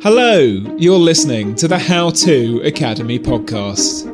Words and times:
Hello, 0.00 0.38
you're 0.76 0.96
listening 0.96 1.56
to 1.56 1.66
the 1.66 1.76
How 1.76 2.10
To 2.10 2.62
Academy 2.62 3.18
podcast. 3.18 4.06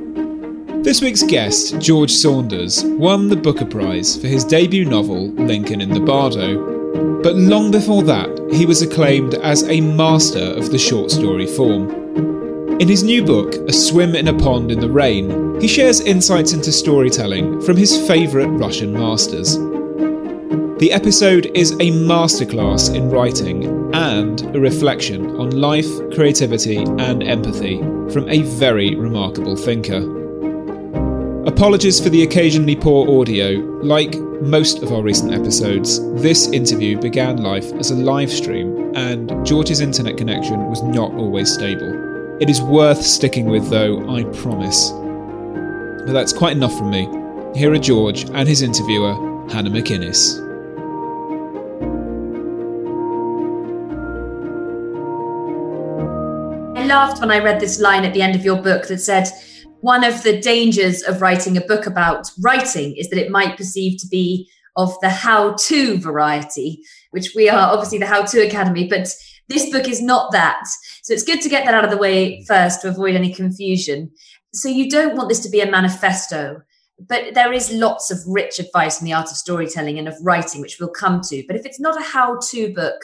This 0.82 1.02
week's 1.02 1.22
guest, 1.22 1.78
George 1.78 2.10
Saunders, 2.10 2.82
won 2.82 3.28
the 3.28 3.36
Booker 3.36 3.66
Prize 3.66 4.16
for 4.16 4.26
his 4.26 4.44
debut 4.44 4.86
novel, 4.86 5.28
Lincoln 5.32 5.82
in 5.82 5.90
the 5.90 6.00
Bardo. 6.00 7.22
But 7.22 7.36
long 7.36 7.70
before 7.70 8.02
that, 8.04 8.30
he 8.50 8.64
was 8.64 8.80
acclaimed 8.80 9.34
as 9.34 9.64
a 9.64 9.82
master 9.82 10.54
of 10.56 10.70
the 10.70 10.78
short 10.78 11.10
story 11.10 11.46
form. 11.46 11.90
In 12.80 12.88
his 12.88 13.02
new 13.02 13.22
book, 13.22 13.54
A 13.68 13.72
Swim 13.72 14.16
in 14.16 14.28
a 14.28 14.38
Pond 14.38 14.72
in 14.72 14.80
the 14.80 14.88
Rain, 14.88 15.60
he 15.60 15.68
shares 15.68 16.00
insights 16.00 16.54
into 16.54 16.72
storytelling 16.72 17.60
from 17.60 17.76
his 17.76 18.06
favourite 18.08 18.48
Russian 18.58 18.94
masters. 18.94 19.58
The 20.78 20.92
episode 20.92 21.46
is 21.54 21.70
a 21.72 21.92
masterclass 21.92 22.94
in 22.94 23.08
writing 23.08 23.94
and 23.94 24.42
a 24.56 24.60
reflection 24.60 25.33
on 25.44 25.60
life, 25.60 25.86
creativity, 26.14 26.78
and 26.78 27.22
empathy 27.22 27.78
from 28.10 28.26
a 28.30 28.40
very 28.42 28.94
remarkable 28.94 29.56
thinker. 29.56 30.00
Apologies 31.46 32.00
for 32.00 32.08
the 32.08 32.22
occasionally 32.22 32.74
poor 32.74 33.20
audio. 33.20 33.50
Like 33.82 34.16
most 34.40 34.82
of 34.82 34.90
our 34.90 35.02
recent 35.02 35.34
episodes, 35.34 36.00
this 36.22 36.48
interview 36.48 36.98
began 36.98 37.42
life 37.42 37.70
as 37.74 37.90
a 37.90 37.94
live 37.94 38.30
stream, 38.30 38.94
and 38.96 39.44
George's 39.44 39.80
internet 39.80 40.16
connection 40.16 40.70
was 40.70 40.82
not 40.82 41.12
always 41.12 41.52
stable. 41.52 42.38
It 42.40 42.48
is 42.48 42.62
worth 42.62 43.02
sticking 43.02 43.44
with, 43.44 43.68
though, 43.68 44.08
I 44.08 44.24
promise. 44.24 44.90
But 46.06 46.14
that's 46.14 46.32
quite 46.32 46.56
enough 46.56 46.76
from 46.78 46.90
me. 46.90 47.06
Here 47.54 47.70
are 47.72 47.78
George 47.78 48.24
and 48.30 48.48
his 48.48 48.62
interviewer, 48.62 49.12
Hannah 49.50 49.70
McInnes. 49.70 50.43
Laughed 56.94 57.20
when 57.20 57.32
I 57.32 57.40
read 57.40 57.58
this 57.58 57.80
line 57.80 58.04
at 58.04 58.14
the 58.14 58.22
end 58.22 58.36
of 58.36 58.44
your 58.44 58.62
book 58.62 58.86
that 58.86 59.00
said, 59.00 59.26
one 59.80 60.04
of 60.04 60.22
the 60.22 60.40
dangers 60.40 61.02
of 61.02 61.20
writing 61.20 61.56
a 61.56 61.60
book 61.60 61.86
about 61.86 62.30
writing 62.40 62.94
is 62.96 63.10
that 63.10 63.18
it 63.18 63.32
might 63.32 63.56
perceive 63.56 63.98
to 63.98 64.06
be 64.06 64.48
of 64.76 64.94
the 65.00 65.08
how 65.08 65.54
to 65.54 65.98
variety, 65.98 66.80
which 67.10 67.32
we 67.34 67.48
are 67.48 67.72
obviously 67.72 67.98
the 67.98 68.06
How 68.06 68.22
to 68.24 68.46
Academy, 68.46 68.86
but 68.86 69.08
this 69.48 69.70
book 69.72 69.88
is 69.88 70.00
not 70.00 70.30
that. 70.30 70.62
So 71.02 71.12
it's 71.12 71.24
good 71.24 71.40
to 71.40 71.48
get 71.48 71.64
that 71.64 71.74
out 71.74 71.82
of 71.82 71.90
the 71.90 71.96
way 71.96 72.44
first 72.44 72.82
to 72.82 72.88
avoid 72.90 73.16
any 73.16 73.34
confusion. 73.34 74.12
So 74.52 74.68
you 74.68 74.88
don't 74.88 75.16
want 75.16 75.28
this 75.28 75.40
to 75.40 75.50
be 75.50 75.62
a 75.62 75.68
manifesto, 75.68 76.62
but 77.00 77.34
there 77.34 77.52
is 77.52 77.72
lots 77.72 78.12
of 78.12 78.18
rich 78.24 78.60
advice 78.60 79.00
in 79.00 79.04
the 79.04 79.14
art 79.14 79.32
of 79.32 79.36
storytelling 79.36 79.98
and 79.98 80.06
of 80.06 80.14
writing, 80.22 80.60
which 80.60 80.78
we'll 80.78 80.90
come 80.90 81.22
to. 81.22 81.42
But 81.48 81.56
if 81.56 81.66
it's 81.66 81.80
not 81.80 82.00
a 82.00 82.04
how 82.04 82.38
to 82.50 82.72
book, 82.72 83.00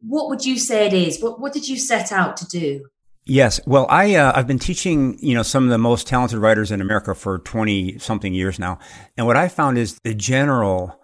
what 0.00 0.30
would 0.30 0.46
you 0.46 0.58
say 0.58 0.86
it 0.86 0.94
is? 0.94 1.22
What, 1.22 1.40
what 1.40 1.52
did 1.52 1.68
you 1.68 1.76
set 1.76 2.10
out 2.10 2.38
to 2.38 2.46
do? 2.46 2.86
Yes. 3.26 3.58
Well, 3.66 3.86
I, 3.88 4.16
uh, 4.16 4.32
I've 4.34 4.46
been 4.46 4.58
teaching, 4.58 5.18
you 5.20 5.34
know, 5.34 5.42
some 5.42 5.64
of 5.64 5.70
the 5.70 5.78
most 5.78 6.06
talented 6.06 6.38
writers 6.38 6.70
in 6.70 6.82
America 6.82 7.14
for 7.14 7.38
20 7.38 7.98
something 7.98 8.34
years 8.34 8.58
now. 8.58 8.78
And 9.16 9.26
what 9.26 9.36
I 9.36 9.48
found 9.48 9.78
is 9.78 9.98
the 10.00 10.14
general 10.14 11.00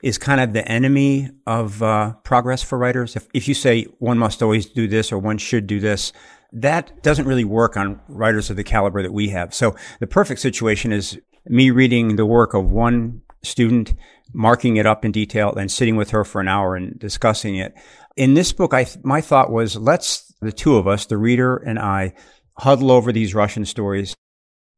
is 0.00 0.18
kind 0.18 0.40
of 0.40 0.52
the 0.52 0.66
enemy 0.68 1.30
of 1.46 1.82
uh, 1.82 2.12
progress 2.22 2.62
for 2.62 2.78
writers. 2.78 3.16
If, 3.16 3.26
if 3.34 3.48
you 3.48 3.54
say 3.54 3.84
one 3.98 4.18
must 4.18 4.42
always 4.42 4.66
do 4.66 4.86
this 4.86 5.10
or 5.10 5.18
one 5.18 5.38
should 5.38 5.66
do 5.66 5.80
this, 5.80 6.12
that 6.52 7.02
doesn't 7.02 7.26
really 7.26 7.44
work 7.44 7.76
on 7.76 8.00
writers 8.06 8.50
of 8.50 8.56
the 8.56 8.64
caliber 8.64 9.02
that 9.02 9.12
we 9.12 9.30
have. 9.30 9.52
So 9.52 9.74
the 9.98 10.06
perfect 10.06 10.40
situation 10.40 10.92
is 10.92 11.18
me 11.46 11.70
reading 11.70 12.14
the 12.14 12.26
work 12.26 12.54
of 12.54 12.70
one 12.70 13.22
student, 13.42 13.94
marking 14.32 14.76
it 14.76 14.86
up 14.86 15.04
in 15.04 15.10
detail, 15.10 15.54
and 15.54 15.72
sitting 15.72 15.96
with 15.96 16.10
her 16.10 16.24
for 16.24 16.40
an 16.40 16.48
hour 16.48 16.76
and 16.76 16.96
discussing 16.98 17.56
it. 17.56 17.74
In 18.16 18.34
this 18.34 18.52
book, 18.52 18.72
I, 18.72 18.86
my 19.02 19.20
thought 19.20 19.50
was 19.50 19.76
let's 19.76 20.33
the 20.44 20.52
two 20.52 20.76
of 20.76 20.86
us, 20.86 21.06
the 21.06 21.18
reader 21.18 21.56
and 21.56 21.78
I, 21.78 22.14
huddle 22.58 22.90
over 22.90 23.12
these 23.12 23.34
Russian 23.34 23.64
stories. 23.64 24.14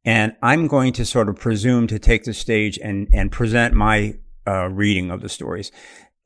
And 0.05 0.37
I'm 0.43 0.69
going 0.69 0.93
to 0.95 1.05
sort 1.05 1.29
of 1.29 1.37
presume 1.37 1.89
to 1.89 1.99
take 1.99 2.25
the 2.25 2.33
stage 2.33 2.79
and, 2.79 3.09
and 3.13 3.31
present 3.33 3.75
my 3.75 4.15
uh, 4.47 4.69
reading 4.69 5.11
of 5.11 5.21
the 5.21 5.29
stories 5.29 5.73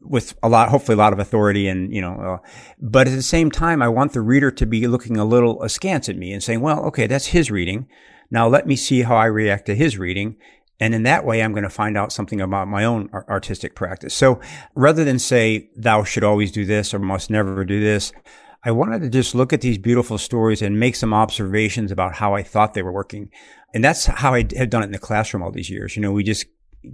with 0.00 0.34
a 0.42 0.48
lot, 0.48 0.68
hopefully 0.68 0.94
a 0.94 0.98
lot 0.98 1.12
of 1.12 1.18
authority 1.18 1.68
and, 1.68 1.94
you 1.94 2.00
know, 2.00 2.14
uh, 2.14 2.48
but 2.78 3.06
at 3.06 3.14
the 3.14 3.22
same 3.22 3.50
time, 3.50 3.82
I 3.82 3.88
want 3.88 4.12
the 4.12 4.20
reader 4.20 4.50
to 4.50 4.66
be 4.66 4.86
looking 4.86 5.16
a 5.16 5.24
little 5.24 5.62
askance 5.62 6.08
at 6.08 6.16
me 6.16 6.32
and 6.32 6.42
saying, 6.42 6.60
well, 6.60 6.84
okay, 6.86 7.06
that's 7.06 7.26
his 7.26 7.50
reading. 7.50 7.86
Now 8.30 8.48
let 8.48 8.66
me 8.66 8.76
see 8.76 9.02
how 9.02 9.16
I 9.16 9.26
react 9.26 9.66
to 9.66 9.74
his 9.74 9.98
reading. 9.98 10.36
And 10.78 10.94
in 10.94 11.02
that 11.02 11.26
way, 11.26 11.42
I'm 11.42 11.52
going 11.52 11.64
to 11.64 11.70
find 11.70 11.98
out 11.98 12.12
something 12.12 12.40
about 12.40 12.66
my 12.66 12.84
own 12.84 13.10
artistic 13.12 13.74
practice. 13.74 14.14
So 14.14 14.40
rather 14.74 15.04
than 15.04 15.18
say, 15.18 15.68
thou 15.76 16.04
should 16.04 16.24
always 16.24 16.50
do 16.50 16.64
this 16.64 16.94
or 16.94 16.98
must 16.98 17.28
never 17.28 17.64
do 17.66 17.80
this, 17.80 18.12
I 18.62 18.72
wanted 18.72 19.00
to 19.02 19.08
just 19.08 19.34
look 19.34 19.52
at 19.52 19.62
these 19.62 19.78
beautiful 19.78 20.18
stories 20.18 20.60
and 20.60 20.78
make 20.78 20.94
some 20.94 21.14
observations 21.14 21.90
about 21.90 22.16
how 22.16 22.34
I 22.34 22.42
thought 22.42 22.74
they 22.74 22.82
were 22.82 22.92
working. 22.92 23.30
And 23.72 23.82
that's 23.82 24.06
how 24.06 24.34
I 24.34 24.46
have 24.56 24.70
done 24.70 24.82
it 24.82 24.86
in 24.86 24.92
the 24.92 24.98
classroom 24.98 25.42
all 25.42 25.50
these 25.50 25.70
years. 25.70 25.96
You 25.96 26.02
know, 26.02 26.12
we 26.12 26.22
just 26.22 26.44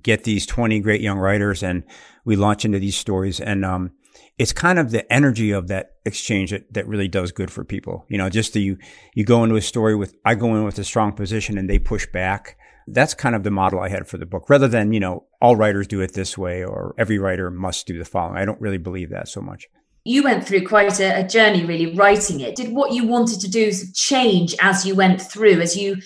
get 0.02 0.24
these 0.24 0.46
20 0.46 0.80
great 0.80 1.00
young 1.00 1.18
writers 1.18 1.62
and 1.62 1.82
we 2.24 2.36
launch 2.36 2.64
into 2.64 2.78
these 2.78 2.96
stories. 2.96 3.40
And, 3.40 3.64
um, 3.64 3.92
it's 4.38 4.52
kind 4.52 4.78
of 4.78 4.90
the 4.90 5.10
energy 5.12 5.50
of 5.50 5.68
that 5.68 5.94
exchange 6.04 6.50
that, 6.50 6.72
that 6.74 6.86
really 6.86 7.08
does 7.08 7.32
good 7.32 7.50
for 7.50 7.64
people. 7.64 8.04
You 8.08 8.18
know, 8.18 8.28
just 8.28 8.52
the, 8.52 8.60
you, 8.60 8.78
you 9.14 9.24
go 9.24 9.42
into 9.42 9.56
a 9.56 9.62
story 9.62 9.96
with, 9.96 10.14
I 10.24 10.34
go 10.34 10.54
in 10.54 10.64
with 10.64 10.78
a 10.78 10.84
strong 10.84 11.12
position 11.12 11.56
and 11.56 11.68
they 11.68 11.78
push 11.78 12.06
back. 12.06 12.58
That's 12.86 13.14
kind 13.14 13.34
of 13.34 13.44
the 13.44 13.50
model 13.50 13.80
I 13.80 13.88
had 13.88 14.06
for 14.06 14.18
the 14.18 14.26
book 14.26 14.48
rather 14.48 14.68
than, 14.68 14.92
you 14.92 15.00
know, 15.00 15.24
all 15.40 15.56
writers 15.56 15.86
do 15.86 16.00
it 16.00 16.12
this 16.12 16.36
way 16.36 16.64
or 16.64 16.94
every 16.98 17.18
writer 17.18 17.50
must 17.50 17.86
do 17.86 17.98
the 17.98 18.04
following. 18.04 18.36
I 18.36 18.44
don't 18.44 18.60
really 18.60 18.78
believe 18.78 19.10
that 19.10 19.28
so 19.28 19.40
much 19.40 19.68
you 20.06 20.22
went 20.22 20.46
through 20.46 20.64
quite 20.64 21.00
a, 21.00 21.20
a, 21.20 21.26
journey 21.26 21.64
really 21.64 21.92
writing 21.94 22.40
it. 22.40 22.54
Did 22.54 22.72
what 22.72 22.92
you 22.92 23.06
wanted 23.06 23.40
to 23.40 23.50
do 23.50 23.72
change 23.92 24.54
as 24.60 24.86
you 24.86 24.94
went 24.94 25.20
through 25.20 25.60
as 25.60 25.76
you 25.76 25.96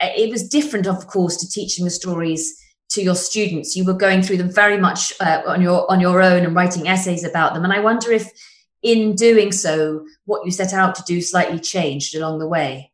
it 0.00 0.30
was 0.30 0.48
different 0.48 0.86
of 0.86 1.06
course 1.06 1.36
to 1.36 1.48
teaching 1.48 1.84
the 1.84 1.90
stories 1.90 2.58
to 2.90 3.02
your 3.02 3.14
students. 3.14 3.76
You 3.76 3.84
were 3.84 3.92
going 3.92 4.22
through 4.22 4.38
them 4.38 4.50
very 4.50 4.78
much 4.78 5.12
uh, 5.20 5.42
on 5.46 5.60
your 5.60 5.90
on 5.90 6.00
your 6.00 6.22
own 6.22 6.44
and 6.44 6.54
writing 6.54 6.88
essays 6.88 7.22
about 7.22 7.52
them. 7.52 7.62
And 7.62 7.72
i 7.72 7.80
wonder 7.80 8.10
if 8.10 8.30
in 8.82 9.14
doing 9.14 9.52
so 9.52 10.06
what 10.24 10.44
you 10.46 10.50
set 10.50 10.72
out 10.72 10.94
to 10.94 11.02
do 11.06 11.20
slightly 11.20 11.60
changed 11.60 12.14
along 12.16 12.38
the 12.38 12.48
way. 12.48 12.90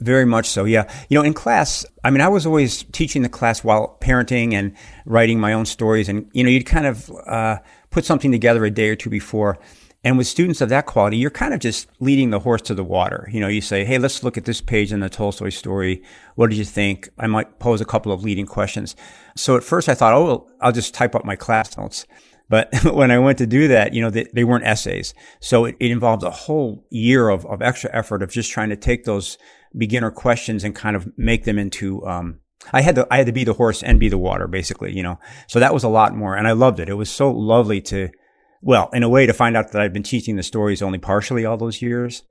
Very 0.00 0.24
much 0.24 0.48
so 0.48 0.64
yeah. 0.64 0.90
You 1.08 1.18
know 1.18 1.24
in 1.24 1.34
class 1.34 1.86
i 2.02 2.10
mean 2.10 2.20
i 2.20 2.28
was 2.28 2.46
always 2.46 2.82
teaching 2.90 3.22
the 3.22 3.28
class 3.28 3.62
while 3.62 3.96
parenting 4.00 4.54
and 4.54 4.74
writing 5.06 5.38
my 5.38 5.52
own 5.52 5.66
stories. 5.66 6.08
And 6.08 6.28
you 6.32 6.42
know 6.42 6.50
you'd 6.50 6.66
kind 6.66 6.86
of 6.86 7.08
uh, 7.28 7.58
put 7.90 8.04
something 8.04 8.32
together 8.32 8.64
a 8.64 8.72
day 8.72 8.88
or 8.88 8.96
two 8.96 9.10
before 9.10 9.60
and 10.02 10.16
with 10.16 10.26
students 10.26 10.62
of 10.62 10.70
that 10.70 10.86
quality, 10.86 11.18
you're 11.18 11.30
kind 11.30 11.52
of 11.52 11.60
just 11.60 11.88
leading 12.00 12.30
the 12.30 12.40
horse 12.40 12.62
to 12.62 12.74
the 12.74 12.84
water. 12.84 13.28
You 13.30 13.40
know, 13.40 13.48
you 13.48 13.60
say, 13.60 13.84
Hey, 13.84 13.98
let's 13.98 14.22
look 14.22 14.38
at 14.38 14.46
this 14.46 14.60
page 14.60 14.92
in 14.92 15.00
the 15.00 15.10
Tolstoy 15.10 15.50
story. 15.50 16.02
What 16.36 16.48
did 16.48 16.58
you 16.58 16.64
think? 16.64 17.10
I 17.18 17.26
might 17.26 17.58
pose 17.58 17.80
a 17.80 17.84
couple 17.86 18.10
of 18.10 18.24
leading 18.24 18.46
questions. 18.46 18.96
So 19.36 19.56
at 19.56 19.62
first 19.62 19.88
I 19.88 19.94
thought, 19.94 20.14
Oh, 20.14 20.24
well, 20.24 20.50
I'll 20.60 20.72
just 20.72 20.94
type 20.94 21.14
up 21.14 21.24
my 21.24 21.36
class 21.36 21.76
notes. 21.76 22.06
But 22.48 22.74
when 22.84 23.10
I 23.10 23.18
went 23.18 23.38
to 23.38 23.46
do 23.46 23.68
that, 23.68 23.92
you 23.92 24.00
know, 24.00 24.10
they, 24.10 24.26
they 24.32 24.44
weren't 24.44 24.64
essays. 24.64 25.12
So 25.38 25.66
it, 25.66 25.76
it, 25.80 25.90
involved 25.90 26.22
a 26.22 26.30
whole 26.30 26.86
year 26.90 27.28
of, 27.28 27.44
of 27.46 27.60
extra 27.60 27.94
effort 27.94 28.22
of 28.22 28.30
just 28.30 28.50
trying 28.50 28.70
to 28.70 28.76
take 28.76 29.04
those 29.04 29.36
beginner 29.76 30.10
questions 30.10 30.64
and 30.64 30.74
kind 30.74 30.96
of 30.96 31.06
make 31.16 31.44
them 31.44 31.58
into, 31.58 32.04
um, 32.06 32.40
I 32.72 32.80
had 32.80 32.94
to, 32.94 33.06
I 33.10 33.18
had 33.18 33.26
to 33.26 33.32
be 33.32 33.44
the 33.44 33.52
horse 33.54 33.82
and 33.82 34.00
be 34.00 34.08
the 34.08 34.18
water, 34.18 34.48
basically, 34.48 34.94
you 34.96 35.02
know. 35.02 35.18
So 35.46 35.60
that 35.60 35.74
was 35.74 35.84
a 35.84 35.88
lot 35.88 36.16
more. 36.16 36.36
And 36.36 36.48
I 36.48 36.52
loved 36.52 36.80
it. 36.80 36.88
It 36.88 36.94
was 36.94 37.10
so 37.10 37.30
lovely 37.30 37.80
to, 37.82 38.10
well, 38.62 38.90
in 38.92 39.02
a 39.02 39.08
way 39.08 39.26
to 39.26 39.32
find 39.32 39.56
out 39.56 39.72
that 39.72 39.80
I've 39.80 39.92
been 39.92 40.02
teaching 40.02 40.36
the 40.36 40.42
stories 40.42 40.82
only 40.82 40.98
partially 40.98 41.44
all 41.44 41.56
those 41.56 41.80
years, 41.80 42.22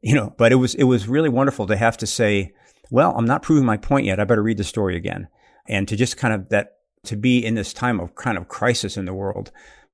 you 0.00 0.14
know, 0.14 0.34
but 0.36 0.52
it 0.52 0.56
was, 0.56 0.74
it 0.74 0.84
was 0.84 1.08
really 1.08 1.28
wonderful 1.28 1.66
to 1.66 1.76
have 1.76 1.96
to 1.98 2.06
say, 2.06 2.52
well, 2.90 3.14
I'm 3.16 3.24
not 3.24 3.42
proving 3.42 3.64
my 3.64 3.76
point 3.76 4.06
yet. 4.06 4.20
I 4.20 4.24
better 4.24 4.42
read 4.42 4.58
the 4.58 4.64
story 4.64 4.96
again. 4.96 5.28
And 5.68 5.88
to 5.88 5.96
just 5.96 6.16
kind 6.16 6.32
of 6.32 6.48
that, 6.50 6.76
to 7.04 7.16
be 7.16 7.44
in 7.44 7.54
this 7.54 7.72
time 7.72 8.00
of 8.00 8.14
kind 8.14 8.38
of 8.38 8.48
crisis 8.48 8.96
in 8.96 9.04
the 9.04 9.14
world 9.14 9.50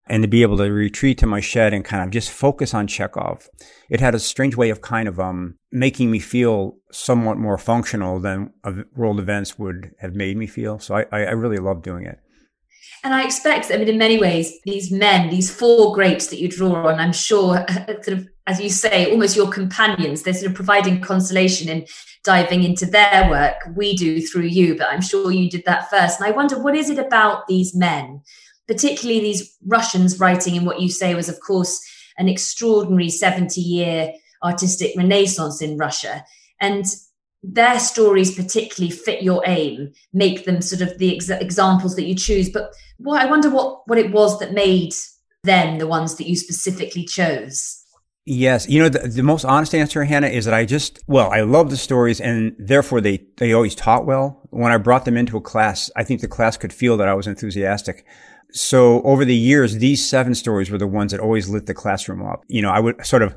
and 0.07 0.23
to 0.23 0.29
be 0.29 0.43
able 0.43 0.57
to 0.59 0.65
retreat 0.65 1.17
to 1.19 1.27
my 1.27 1.41
shed 1.41 1.73
and 1.73 1.85
kind 1.85 2.03
of 2.03 2.11
just 2.11 2.31
focus 2.31 2.75
on 2.75 2.87
Chekhov. 2.87 3.49
It 3.89 4.01
had 4.01 4.15
a 4.15 4.19
strange 4.19 4.57
way 4.57 4.71
of 4.71 4.81
kind 4.81 5.09
of, 5.09 5.21
um, 5.21 5.57
making 5.71 6.11
me 6.11 6.19
feel 6.19 6.77
somewhat 6.91 7.39
more 7.39 7.57
functional 7.57 8.19
than 8.21 8.53
world 8.95 9.21
events 9.21 9.59
would 9.59 9.93
have 10.01 10.15
made 10.15 10.37
me 10.37 10.47
feel. 10.47 10.79
So 10.79 10.97
I, 10.97 11.07
I 11.13 11.31
really 11.31 11.59
love 11.59 11.83
doing 11.83 12.05
it. 12.05 12.19
And 13.05 13.15
I 13.15 13.25
expect, 13.25 13.71
I 13.71 13.77
mean, 13.77 13.89
in 13.89 13.99
many 13.99 14.19
ways, 14.19 14.61
these 14.65 14.93
men, 14.93 15.29
these 15.29 15.53
four 15.53 15.95
greats 15.95 16.29
that 16.29 16.39
you 16.39 16.49
draw 16.49 16.89
on, 16.89 17.01
I'm 17.01 17.13
sure, 17.13 17.65
sort 17.87 18.09
of, 18.09 18.29
as 18.47 18.61
you 18.61 18.71
say, 18.71 19.11
almost 19.11 19.37
your 19.37 19.51
companions, 19.51 20.23
they're 20.23 20.35
sort 20.35 20.51
of 20.51 20.55
providing 20.55 21.01
consolation 21.01 21.69
in 21.69 21.87
diving 22.25 22.63
into 22.63 22.87
their 22.87 23.29
work. 23.29 23.57
We 23.75 23.97
do 23.97 24.21
through 24.21 24.47
you, 24.47 24.77
but 24.77 24.89
I'm 24.89 25.01
sure 25.01 25.33
you 25.33 25.51
did 25.51 25.65
that 25.67 25.91
first. 25.91 26.21
And 26.21 26.29
I 26.29 26.37
wonder, 26.37 26.61
what 26.61 26.77
is 26.77 26.91
it 26.91 26.99
about 26.99 27.47
these 27.49 27.75
men, 27.75 28.23
particularly 28.69 29.21
these 29.21 29.57
Russians 29.67 30.21
writing 30.21 30.55
in 30.55 30.65
what 30.65 30.81
you 30.81 30.89
say 30.89 31.15
was, 31.15 31.29
of 31.29 31.41
course, 31.41 31.81
an 32.19 32.29
extraordinary 32.29 33.09
70 33.09 33.61
year 33.61 34.13
artistic 34.43 34.93
renaissance 34.97 35.61
in 35.61 35.77
Russia? 35.77 36.25
And 36.61 36.85
their 37.43 37.79
stories 37.79 38.35
particularly 38.35 38.95
fit 38.95 39.23
your 39.23 39.43
aim, 39.47 39.93
make 40.13 40.45
them 40.45 40.63
sort 40.63 40.83
of 40.83 40.97
the 40.99 41.15
ex- 41.15 41.29
examples 41.29 41.97
that 41.97 42.05
you 42.05 42.15
choose. 42.15 42.51
But 42.51 42.73
what 42.99 43.21
I 43.21 43.27
wonder 43.27 43.51
what 43.51 43.89
what 43.89 43.99
it 43.99 44.13
was 44.13 44.39
that 44.39 44.53
made 44.53 44.95
them 45.45 45.79
the 45.79 45.87
ones 45.87 46.17
that 46.17 46.29
you 46.29 46.37
specifically 46.37 47.05
chose. 47.05 47.83
Yes. 48.25 48.69
You 48.69 48.81
know, 48.81 48.89
the, 48.89 49.01
the, 49.01 49.23
most 49.23 49.45
honest 49.45 49.75
answer, 49.75 50.05
Hannah, 50.05 50.29
is 50.29 50.45
that 50.45 50.55
I 50.55 50.65
just, 50.65 51.01
well, 51.09 51.31
I 51.31 51.41
love 51.41 51.71
the 51.71 51.77
stories 51.77 52.21
and 52.21 52.55
therefore 52.57 53.01
they, 53.01 53.27
they 53.39 53.53
always 53.53 53.75
taught 53.75 54.07
well. 54.07 54.41
When 54.51 54.71
I 54.71 54.77
brought 54.77 55.05
them 55.05 55.17
into 55.17 55.37
a 55.37 55.41
class, 55.41 55.91
I 55.97 56.05
think 56.05 56.21
the 56.21 56.29
class 56.29 56.57
could 56.57 56.73
feel 56.73 56.97
that 56.99 57.09
I 57.09 57.15
was 57.15 57.27
enthusiastic. 57.27 58.07
So 58.53 59.03
over 59.03 59.25
the 59.25 59.35
years, 59.35 59.79
these 59.79 60.09
seven 60.09 60.37
stories 60.37 60.71
were 60.71 60.79
the 60.79 60.87
ones 60.87 61.11
that 61.11 61.21
always 61.21 61.49
lit 61.49 61.67
the 61.67 61.75
classroom 61.75 62.25
up. 62.25 62.45
You 62.47 62.63
know, 62.63 62.71
I 62.71 62.79
would 62.79 63.05
sort 63.05 63.23
of, 63.23 63.35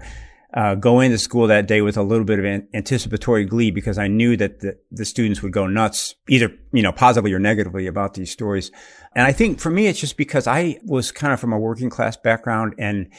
uh, 0.55 0.73
go 0.73 1.01
into 1.01 1.17
school 1.17 1.47
that 1.47 1.67
day 1.67 1.81
with 1.81 1.97
a 1.97 2.03
little 2.03 2.23
bit 2.23 2.39
of 2.39 2.45
an 2.45 2.67
anticipatory 2.73 3.43
glee 3.43 3.71
because 3.71 3.97
I 3.97 4.07
knew 4.07 4.37
that 4.37 4.61
the, 4.61 4.77
the 4.89 5.03
students 5.03 5.41
would 5.41 5.51
go 5.51 5.67
nuts, 5.67 6.15
either, 6.29 6.49
you 6.71 6.81
know, 6.81 6.93
positively 6.93 7.33
or 7.33 7.39
negatively 7.39 7.87
about 7.87 8.13
these 8.13 8.31
stories. 8.31 8.71
And 9.15 9.27
I 9.27 9.33
think 9.33 9.59
for 9.59 9.69
me, 9.69 9.87
it's 9.87 9.99
just 9.99 10.15
because 10.15 10.47
I 10.47 10.79
was 10.85 11.11
kind 11.11 11.33
of 11.33 11.41
from 11.41 11.51
a 11.51 11.59
working 11.59 11.89
class 11.89 12.15
background 12.15 12.73
and 12.79 13.11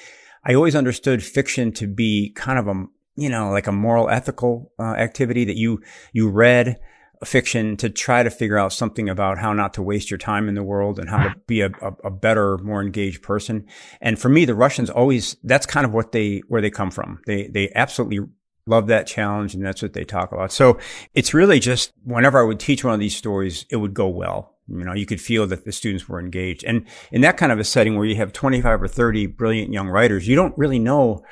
I 0.44 0.54
always 0.54 0.74
understood 0.74 1.22
fiction 1.22 1.72
to 1.72 1.86
be 1.86 2.32
kind 2.34 2.58
of 2.58 2.68
a, 2.68 2.86
you 3.16 3.28
know, 3.28 3.50
like 3.50 3.66
a 3.66 3.72
moral 3.72 4.08
ethical 4.08 4.72
uh, 4.78 4.94
activity 4.94 5.44
that 5.44 5.56
you, 5.56 5.82
you 6.12 6.30
read 6.30 6.80
fiction 7.24 7.76
to 7.78 7.88
try 7.88 8.22
to 8.22 8.30
figure 8.30 8.58
out 8.58 8.72
something 8.72 9.08
about 9.08 9.38
how 9.38 9.52
not 9.52 9.74
to 9.74 9.82
waste 9.82 10.10
your 10.10 10.18
time 10.18 10.48
in 10.48 10.54
the 10.54 10.62
world 10.62 10.98
and 10.98 11.08
how 11.08 11.22
to 11.22 11.34
be 11.46 11.60
a, 11.60 11.70
a, 11.80 11.92
a, 12.04 12.10
better, 12.10 12.58
more 12.58 12.82
engaged 12.82 13.22
person. 13.22 13.66
And 14.00 14.18
for 14.18 14.28
me, 14.28 14.44
the 14.44 14.54
Russians 14.54 14.90
always, 14.90 15.36
that's 15.42 15.66
kind 15.66 15.86
of 15.86 15.94
what 15.94 16.12
they, 16.12 16.42
where 16.48 16.60
they 16.60 16.70
come 16.70 16.90
from. 16.90 17.20
They, 17.26 17.48
they 17.48 17.72
absolutely 17.74 18.20
love 18.66 18.88
that 18.88 19.06
challenge 19.06 19.54
and 19.54 19.64
that's 19.64 19.82
what 19.82 19.92
they 19.92 20.04
talk 20.04 20.32
about. 20.32 20.52
So 20.52 20.78
it's 21.14 21.32
really 21.32 21.60
just 21.60 21.92
whenever 22.04 22.38
I 22.38 22.44
would 22.44 22.60
teach 22.60 22.84
one 22.84 22.94
of 22.94 23.00
these 23.00 23.16
stories, 23.16 23.64
it 23.70 23.76
would 23.76 23.94
go 23.94 24.08
well. 24.08 24.54
You 24.68 24.84
know, 24.84 24.94
you 24.94 25.06
could 25.06 25.20
feel 25.20 25.46
that 25.46 25.64
the 25.64 25.72
students 25.72 26.08
were 26.08 26.18
engaged. 26.18 26.64
And 26.64 26.86
in 27.12 27.20
that 27.20 27.36
kind 27.36 27.52
of 27.52 27.58
a 27.58 27.64
setting 27.64 27.96
where 27.96 28.06
you 28.06 28.16
have 28.16 28.32
25 28.32 28.82
or 28.82 28.88
30 28.88 29.26
brilliant 29.26 29.72
young 29.72 29.88
writers, 29.88 30.26
you 30.26 30.34
don't 30.34 30.58
really 30.58 30.80
know 30.80 31.24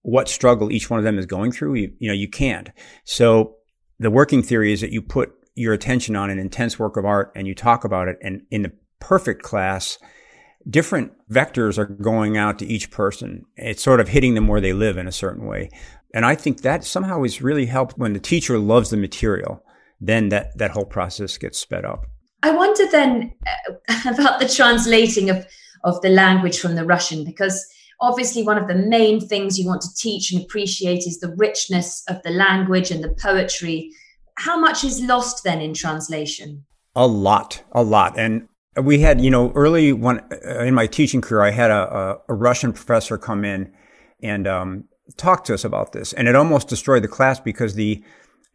what 0.00 0.28
struggle 0.28 0.72
each 0.72 0.90
one 0.90 0.98
of 0.98 1.04
them 1.04 1.18
is 1.18 1.26
going 1.26 1.52
through. 1.52 1.74
You, 1.74 1.92
you 1.98 2.08
know, 2.08 2.14
you 2.14 2.28
can't. 2.28 2.70
So 3.04 3.56
the 4.02 4.10
working 4.10 4.42
theory 4.42 4.72
is 4.72 4.80
that 4.80 4.92
you 4.92 5.00
put 5.00 5.32
your 5.54 5.72
attention 5.72 6.16
on 6.16 6.30
an 6.30 6.38
intense 6.38 6.78
work 6.78 6.96
of 6.96 7.04
art 7.04 7.32
and 7.36 7.46
you 7.46 7.54
talk 7.54 7.84
about 7.84 8.08
it. 8.08 8.18
And 8.20 8.42
in 8.50 8.62
the 8.62 8.72
perfect 9.00 9.42
class, 9.42 9.98
different 10.68 11.12
vectors 11.30 11.78
are 11.78 11.86
going 11.86 12.36
out 12.36 12.58
to 12.58 12.66
each 12.66 12.90
person. 12.90 13.44
It's 13.56 13.82
sort 13.82 14.00
of 14.00 14.08
hitting 14.08 14.34
them 14.34 14.48
where 14.48 14.60
they 14.60 14.72
live 14.72 14.96
in 14.96 15.06
a 15.06 15.12
certain 15.12 15.46
way. 15.46 15.70
And 16.14 16.26
I 16.26 16.34
think 16.34 16.62
that 16.62 16.84
somehow 16.84 17.22
is 17.22 17.42
really 17.42 17.66
helped 17.66 17.96
when 17.96 18.12
the 18.12 18.20
teacher 18.20 18.58
loves 18.58 18.90
the 18.90 18.96
material, 18.96 19.64
then 20.00 20.30
that, 20.30 20.56
that 20.58 20.72
whole 20.72 20.84
process 20.84 21.38
gets 21.38 21.58
sped 21.58 21.84
up. 21.84 22.06
I 22.42 22.50
wonder 22.50 22.84
then 22.90 23.32
uh, 23.46 23.94
about 24.14 24.40
the 24.40 24.48
translating 24.48 25.30
of, 25.30 25.46
of 25.84 26.00
the 26.02 26.08
language 26.08 26.58
from 26.58 26.74
the 26.74 26.84
Russian, 26.84 27.24
because 27.24 27.64
obviously 28.02 28.42
one 28.42 28.58
of 28.58 28.68
the 28.68 28.74
main 28.74 29.20
things 29.20 29.58
you 29.58 29.66
want 29.66 29.80
to 29.80 29.94
teach 29.94 30.32
and 30.32 30.42
appreciate 30.42 31.06
is 31.06 31.20
the 31.20 31.34
richness 31.38 32.02
of 32.08 32.22
the 32.22 32.30
language 32.30 32.90
and 32.90 33.02
the 33.02 33.14
poetry. 33.22 33.90
How 34.36 34.58
much 34.58 34.84
is 34.84 35.00
lost 35.00 35.44
then 35.44 35.60
in 35.60 35.72
translation? 35.72 36.64
A 36.94 37.06
lot 37.06 37.62
a 37.72 37.82
lot. 37.82 38.18
And 38.18 38.48
we 38.82 38.98
had 38.98 39.20
you 39.20 39.30
know 39.30 39.52
early 39.54 39.92
when 39.92 40.20
uh, 40.46 40.60
in 40.60 40.74
my 40.74 40.86
teaching 40.86 41.20
career 41.20 41.42
i 41.42 41.50
had 41.50 41.70
a, 41.70 42.18
a, 42.26 42.32
russian 42.32 42.72
professor 42.72 43.18
come 43.18 43.44
in 43.44 43.70
and 44.22 44.46
um, 44.46 44.84
talk 45.16 45.44
to 45.44 45.54
us 45.54 45.64
about 45.64 45.92
this. 45.92 46.12
And 46.12 46.28
it 46.28 46.36
almost 46.36 46.68
destroyed 46.68 47.04
the 47.04 47.08
class 47.08 47.40
because 47.40 47.74
the 47.74 48.02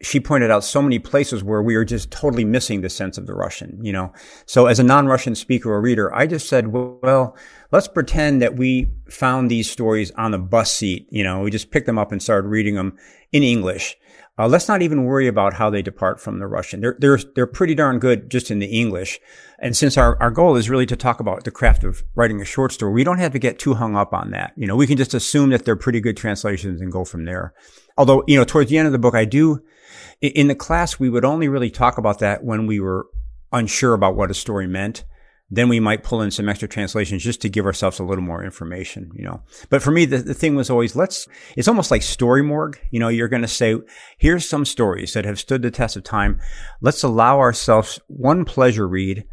she 0.00 0.20
pointed 0.20 0.48
out 0.48 0.62
so 0.62 0.80
many 0.80 1.00
places 1.00 1.42
where 1.42 1.60
we 1.60 1.74
are 1.74 1.84
just 1.84 2.12
totally 2.12 2.44
missing 2.44 2.82
the 2.82 2.88
sense 2.88 3.18
of 3.18 3.26
the 3.26 3.34
Russian, 3.34 3.84
you 3.84 3.92
know. 3.92 4.12
So 4.46 4.66
as 4.66 4.78
a 4.78 4.84
non-Russian 4.84 5.34
speaker 5.34 5.72
or 5.72 5.80
reader, 5.80 6.14
I 6.14 6.28
just 6.28 6.48
said, 6.48 6.68
well, 6.68 7.36
let's 7.70 7.88
pretend 7.88 8.40
that 8.42 8.56
we 8.56 8.88
found 9.10 9.50
these 9.50 9.70
stories 9.70 10.10
on 10.12 10.30
the 10.30 10.38
bus 10.38 10.72
seat, 10.72 11.06
you 11.10 11.22
know, 11.22 11.40
we 11.40 11.50
just 11.50 11.70
picked 11.70 11.86
them 11.86 11.98
up 11.98 12.12
and 12.12 12.22
started 12.22 12.48
reading 12.48 12.74
them 12.74 12.96
in 13.32 13.42
English. 13.42 13.96
Uh, 14.38 14.46
let's 14.46 14.68
not 14.68 14.82
even 14.82 15.04
worry 15.04 15.26
about 15.26 15.54
how 15.54 15.68
they 15.68 15.82
depart 15.82 16.20
from 16.20 16.38
the 16.38 16.46
Russian. 16.46 16.80
They're, 16.80 16.96
they're, 17.00 17.18
they're 17.34 17.46
pretty 17.46 17.74
darn 17.74 17.98
good 17.98 18.30
just 18.30 18.52
in 18.52 18.60
the 18.60 18.66
English. 18.66 19.18
And 19.58 19.76
since 19.76 19.98
our, 19.98 20.16
our 20.22 20.30
goal 20.30 20.54
is 20.54 20.70
really 20.70 20.86
to 20.86 20.96
talk 20.96 21.18
about 21.18 21.42
the 21.42 21.50
craft 21.50 21.82
of 21.82 22.04
writing 22.14 22.40
a 22.40 22.44
short 22.44 22.72
story, 22.72 22.92
we 22.92 23.02
don't 23.02 23.18
have 23.18 23.32
to 23.32 23.40
get 23.40 23.58
too 23.58 23.74
hung 23.74 23.96
up 23.96 24.14
on 24.14 24.30
that. 24.30 24.52
You 24.56 24.68
know, 24.68 24.76
we 24.76 24.86
can 24.86 24.96
just 24.96 25.12
assume 25.12 25.50
that 25.50 25.64
they're 25.64 25.74
pretty 25.74 26.00
good 26.00 26.16
translations 26.16 26.80
and 26.80 26.92
go 26.92 27.04
from 27.04 27.24
there. 27.24 27.52
Although, 27.96 28.22
you 28.28 28.38
know, 28.38 28.44
towards 28.44 28.70
the 28.70 28.78
end 28.78 28.86
of 28.86 28.92
the 28.92 28.98
book, 28.98 29.16
I 29.16 29.24
do, 29.24 29.60
in 30.20 30.46
the 30.46 30.54
class, 30.54 31.00
we 31.00 31.10
would 31.10 31.24
only 31.24 31.48
really 31.48 31.70
talk 31.70 31.98
about 31.98 32.20
that 32.20 32.44
when 32.44 32.68
we 32.68 32.78
were 32.78 33.08
unsure 33.52 33.94
about 33.94 34.14
what 34.14 34.30
a 34.30 34.34
story 34.34 34.68
meant 34.68 35.02
then 35.50 35.68
we 35.68 35.80
might 35.80 36.02
pull 36.02 36.20
in 36.20 36.30
some 36.30 36.48
extra 36.48 36.68
translations 36.68 37.22
just 37.22 37.40
to 37.40 37.48
give 37.48 37.64
ourselves 37.64 37.98
a 37.98 38.04
little 38.04 38.24
more 38.24 38.44
information, 38.44 39.10
you 39.14 39.24
know. 39.24 39.42
But 39.70 39.82
for 39.82 39.90
me, 39.90 40.04
the, 40.04 40.18
the 40.18 40.34
thing 40.34 40.54
was 40.56 40.68
always 40.68 40.94
let's, 40.94 41.26
it's 41.56 41.68
almost 41.68 41.90
like 41.90 42.02
story 42.02 42.42
morgue. 42.42 42.78
You 42.90 43.00
know, 43.00 43.08
you're 43.08 43.28
going 43.28 43.42
to 43.42 43.48
say, 43.48 43.76
here's 44.18 44.48
some 44.48 44.66
stories 44.66 45.14
that 45.14 45.24
have 45.24 45.38
stood 45.38 45.62
the 45.62 45.70
test 45.70 45.96
of 45.96 46.04
time. 46.04 46.40
Let's 46.82 47.02
allow 47.02 47.38
ourselves 47.38 47.98
one 48.08 48.44
pleasure 48.44 48.86
read 48.86 49.24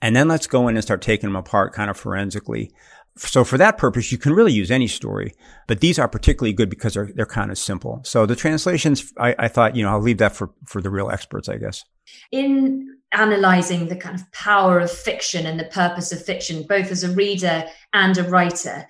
and 0.00 0.16
then 0.16 0.28
let's 0.28 0.46
go 0.46 0.68
in 0.68 0.76
and 0.76 0.84
start 0.84 1.02
taking 1.02 1.28
them 1.28 1.36
apart 1.36 1.74
kind 1.74 1.90
of 1.90 1.96
forensically. 1.96 2.72
So 3.16 3.42
for 3.44 3.58
that 3.58 3.78
purpose, 3.78 4.12
you 4.12 4.16
can 4.16 4.32
really 4.32 4.52
use 4.52 4.70
any 4.70 4.86
story, 4.86 5.34
but 5.66 5.80
these 5.80 5.98
are 5.98 6.08
particularly 6.08 6.52
good 6.52 6.70
because 6.70 6.94
they're, 6.94 7.10
they're 7.14 7.26
kind 7.26 7.50
of 7.50 7.58
simple. 7.58 8.00
So 8.04 8.26
the 8.26 8.36
translations, 8.36 9.12
I, 9.18 9.34
I 9.38 9.48
thought, 9.48 9.74
you 9.74 9.82
know, 9.82 9.90
I'll 9.90 10.00
leave 10.00 10.18
that 10.18 10.36
for, 10.36 10.52
for 10.64 10.80
the 10.80 10.88
real 10.88 11.10
experts, 11.10 11.48
I 11.48 11.56
guess. 11.56 11.84
In 12.30 12.97
analyzing 13.12 13.88
the 13.88 13.96
kind 13.96 14.14
of 14.14 14.30
power 14.32 14.80
of 14.80 14.90
fiction 14.90 15.46
and 15.46 15.58
the 15.58 15.64
purpose 15.64 16.12
of 16.12 16.24
fiction, 16.24 16.64
both 16.68 16.90
as 16.90 17.04
a 17.04 17.12
reader 17.12 17.64
and 17.92 18.18
a 18.18 18.24
writer. 18.24 18.86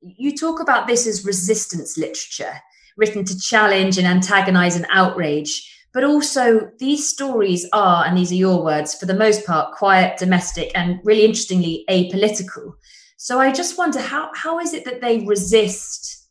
You 0.00 0.36
talk 0.36 0.60
about 0.60 0.86
this 0.86 1.06
as 1.06 1.24
resistance 1.24 1.98
literature, 1.98 2.54
written 2.96 3.24
to 3.24 3.38
challenge 3.38 3.98
and 3.98 4.06
antagonize 4.06 4.76
and 4.76 4.86
outrage. 4.90 5.72
But 5.92 6.04
also, 6.04 6.70
these 6.78 7.08
stories 7.08 7.66
are, 7.72 8.04
and 8.04 8.18
these 8.18 8.30
are 8.30 8.36
your 8.36 8.62
words, 8.62 8.94
for 8.94 9.06
the 9.06 9.14
most 9.14 9.46
part, 9.46 9.74
quiet, 9.74 10.18
domestic, 10.18 10.70
and 10.74 11.00
really 11.04 11.24
interestingly, 11.24 11.84
apolitical. 11.88 12.74
So 13.16 13.40
I 13.40 13.50
just 13.50 13.78
wonder 13.78 13.98
how, 13.98 14.30
how 14.34 14.60
is 14.60 14.74
it 14.74 14.84
that 14.84 15.00
they 15.00 15.24
resist 15.24 16.28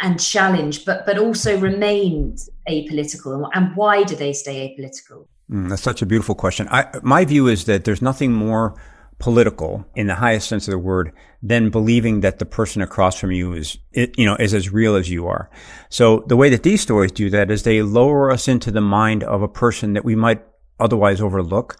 and 0.00 0.18
challenge, 0.18 0.86
but, 0.86 1.04
but 1.04 1.18
also 1.18 1.60
remain 1.60 2.36
apolitical? 2.66 3.50
And 3.52 3.76
why 3.76 4.02
do 4.02 4.16
they 4.16 4.32
stay 4.32 4.74
apolitical? 4.74 5.26
Mm, 5.50 5.68
that's 5.68 5.82
such 5.82 6.02
a 6.02 6.06
beautiful 6.06 6.34
question. 6.34 6.68
I, 6.70 6.86
my 7.02 7.24
view 7.24 7.48
is 7.48 7.64
that 7.66 7.84
there's 7.84 8.02
nothing 8.02 8.32
more 8.32 8.74
political 9.18 9.86
in 9.94 10.06
the 10.06 10.14
highest 10.14 10.48
sense 10.48 10.68
of 10.68 10.72
the 10.72 10.78
word 10.78 11.12
than 11.42 11.70
believing 11.70 12.20
that 12.20 12.38
the 12.38 12.44
person 12.44 12.82
across 12.82 13.18
from 13.18 13.32
you 13.32 13.54
is, 13.54 13.78
you 13.92 14.26
know, 14.26 14.36
is 14.36 14.52
as 14.52 14.70
real 14.70 14.94
as 14.94 15.08
you 15.08 15.26
are. 15.26 15.48
So 15.88 16.24
the 16.26 16.36
way 16.36 16.50
that 16.50 16.62
these 16.62 16.82
stories 16.82 17.12
do 17.12 17.30
that 17.30 17.50
is 17.50 17.62
they 17.62 17.82
lower 17.82 18.30
us 18.30 18.48
into 18.48 18.70
the 18.70 18.80
mind 18.80 19.24
of 19.24 19.42
a 19.42 19.48
person 19.48 19.94
that 19.94 20.04
we 20.04 20.14
might 20.14 20.42
otherwise 20.78 21.20
overlook. 21.20 21.76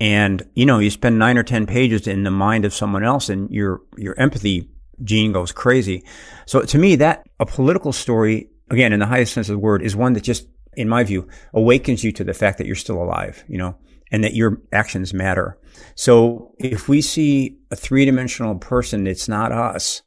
And, 0.00 0.42
you 0.54 0.64
know, 0.64 0.78
you 0.78 0.90
spend 0.90 1.18
nine 1.18 1.36
or 1.36 1.42
10 1.42 1.66
pages 1.66 2.06
in 2.06 2.24
the 2.24 2.30
mind 2.30 2.64
of 2.64 2.74
someone 2.74 3.04
else 3.04 3.28
and 3.28 3.50
your, 3.50 3.82
your 3.96 4.18
empathy 4.18 4.70
gene 5.04 5.32
goes 5.32 5.52
crazy. 5.52 6.04
So 6.46 6.62
to 6.62 6.78
me, 6.78 6.96
that 6.96 7.28
a 7.38 7.46
political 7.46 7.92
story, 7.92 8.48
again, 8.70 8.92
in 8.92 9.00
the 9.00 9.06
highest 9.06 9.34
sense 9.34 9.48
of 9.48 9.54
the 9.54 9.58
word 9.58 9.82
is 9.82 9.94
one 9.94 10.14
that 10.14 10.22
just 10.22 10.46
in 10.76 10.88
my 10.88 11.04
view, 11.04 11.28
awakens 11.52 12.02
you 12.02 12.12
to 12.12 12.24
the 12.24 12.34
fact 12.34 12.58
that 12.58 12.66
you're 12.66 12.76
still 12.76 13.02
alive, 13.02 13.44
you 13.48 13.58
know, 13.58 13.76
and 14.10 14.24
that 14.24 14.34
your 14.34 14.60
actions 14.72 15.12
matter. 15.12 15.58
So 15.94 16.54
if 16.58 16.88
we 16.88 17.00
see 17.00 17.58
a 17.70 17.76
three 17.76 18.04
dimensional 18.04 18.56
person, 18.56 19.06
it's 19.06 19.28
not 19.28 19.52
us. 19.52 20.02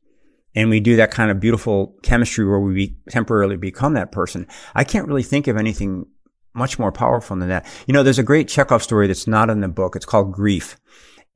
And 0.56 0.70
we 0.70 0.80
do 0.80 0.96
that 0.96 1.12
kind 1.12 1.32
of 1.32 1.40
beautiful 1.40 1.96
chemistry 2.02 2.46
where 2.46 2.60
we 2.60 2.74
be, 2.74 2.98
temporarily 3.10 3.58
become 3.58 3.94
that 3.96 4.12
person. 4.12 4.48
I 4.74 4.86
can't 4.86 5.08
really 5.08 5.24
think 5.24 5.48
of 5.48 5.58
anything 5.58 6.06
much 6.54 6.80
more 6.80 6.94
powerful 6.94 7.36
than 7.36 7.50
that. 7.50 7.66
You 7.88 7.94
know, 7.94 8.04
there's 8.04 8.20
a 8.20 8.24
great 8.24 8.48
Chekhov 8.48 8.82
story 8.82 9.08
that's 9.08 9.28
not 9.28 9.50
in 9.50 9.60
the 9.60 9.68
book. 9.68 9.96
It's 9.98 10.06
called 10.06 10.32
Grief. 10.32 10.78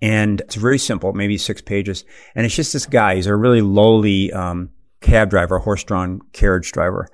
And 0.02 0.40
it's 0.40 0.56
very 0.56 0.80
simple, 0.80 1.12
maybe 1.12 1.38
six 1.38 1.62
pages. 1.62 2.06
And 2.34 2.46
it's 2.46 2.56
just 2.56 2.72
this 2.72 2.86
guy. 2.86 3.16
He's 3.16 3.28
a 3.28 3.36
really 3.36 3.62
lowly, 3.62 4.32
um, 4.32 4.70
cab 5.02 5.30
driver, 5.30 5.60
horse-drawn 5.60 6.22
carriage 6.32 6.72
driver. 6.72 7.10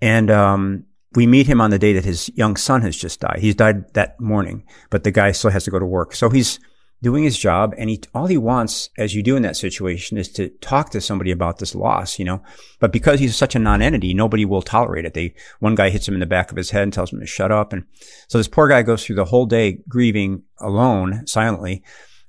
And, 0.00 0.30
um, 0.30 0.84
we 1.14 1.26
meet 1.26 1.46
him 1.46 1.60
on 1.60 1.70
the 1.70 1.78
day 1.78 1.92
that 1.94 2.04
his 2.04 2.30
young 2.34 2.56
son 2.56 2.82
has 2.82 2.96
just 2.96 3.20
died. 3.20 3.38
He's 3.40 3.54
died 3.54 3.92
that 3.94 4.20
morning, 4.20 4.64
but 4.90 5.04
the 5.04 5.10
guy 5.10 5.32
still 5.32 5.50
has 5.50 5.64
to 5.64 5.70
go 5.70 5.78
to 5.78 5.86
work. 5.86 6.14
So 6.14 6.28
he's 6.28 6.58
doing 7.00 7.22
his 7.22 7.38
job 7.38 7.74
and 7.78 7.88
he, 7.88 8.00
all 8.12 8.26
he 8.26 8.36
wants, 8.36 8.90
as 8.98 9.14
you 9.14 9.22
do 9.22 9.36
in 9.36 9.42
that 9.42 9.56
situation, 9.56 10.18
is 10.18 10.28
to 10.32 10.48
talk 10.60 10.90
to 10.90 11.00
somebody 11.00 11.30
about 11.30 11.58
this 11.58 11.74
loss, 11.74 12.18
you 12.18 12.24
know. 12.24 12.42
But 12.80 12.92
because 12.92 13.20
he's 13.20 13.36
such 13.36 13.54
a 13.54 13.60
non-entity, 13.60 14.14
nobody 14.14 14.44
will 14.44 14.62
tolerate 14.62 15.04
it. 15.04 15.14
They, 15.14 15.34
one 15.60 15.74
guy 15.74 15.90
hits 15.90 16.06
him 16.06 16.14
in 16.14 16.20
the 16.20 16.26
back 16.26 16.50
of 16.50 16.56
his 16.56 16.70
head 16.70 16.82
and 16.82 16.92
tells 16.92 17.12
him 17.12 17.20
to 17.20 17.26
shut 17.26 17.52
up. 17.52 17.72
And 17.72 17.84
so 18.28 18.38
this 18.38 18.48
poor 18.48 18.68
guy 18.68 18.82
goes 18.82 19.04
through 19.04 19.16
the 19.16 19.24
whole 19.26 19.46
day 19.46 19.80
grieving 19.88 20.42
alone, 20.58 21.26
silently. 21.26 21.82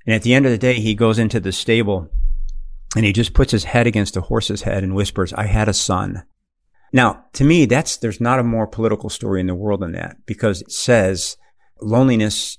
And 0.06 0.16
at 0.16 0.22
the 0.22 0.34
end 0.34 0.46
of 0.46 0.52
the 0.52 0.58
day, 0.58 0.76
he 0.76 0.96
goes 0.96 1.20
into 1.20 1.40
the 1.40 1.52
stable 1.52 2.10
and 2.96 3.06
he 3.06 3.14
just 3.14 3.34
puts 3.34 3.52
his 3.52 3.66
head 3.66 3.88
against 3.88 4.14
the 4.14 4.22
horse's 4.22 4.64
head 4.64 4.84
and 4.84 4.96
whispers, 4.96 5.34
I 5.34 5.46
had 5.46 5.68
a 5.70 5.74
son. 5.74 6.24
Now, 6.92 7.26
to 7.34 7.44
me, 7.44 7.66
that's, 7.66 7.98
there's 7.98 8.22
not 8.22 8.40
a 8.40 8.44
more 8.44 8.68
political 8.68 9.10
story 9.10 9.40
in 9.40 9.48
the 9.48 9.56
world 9.56 9.82
than 9.82 9.92
that 9.94 10.18
because 10.26 10.62
it 10.62 10.72
says 10.72 11.38
loneliness 11.82 12.58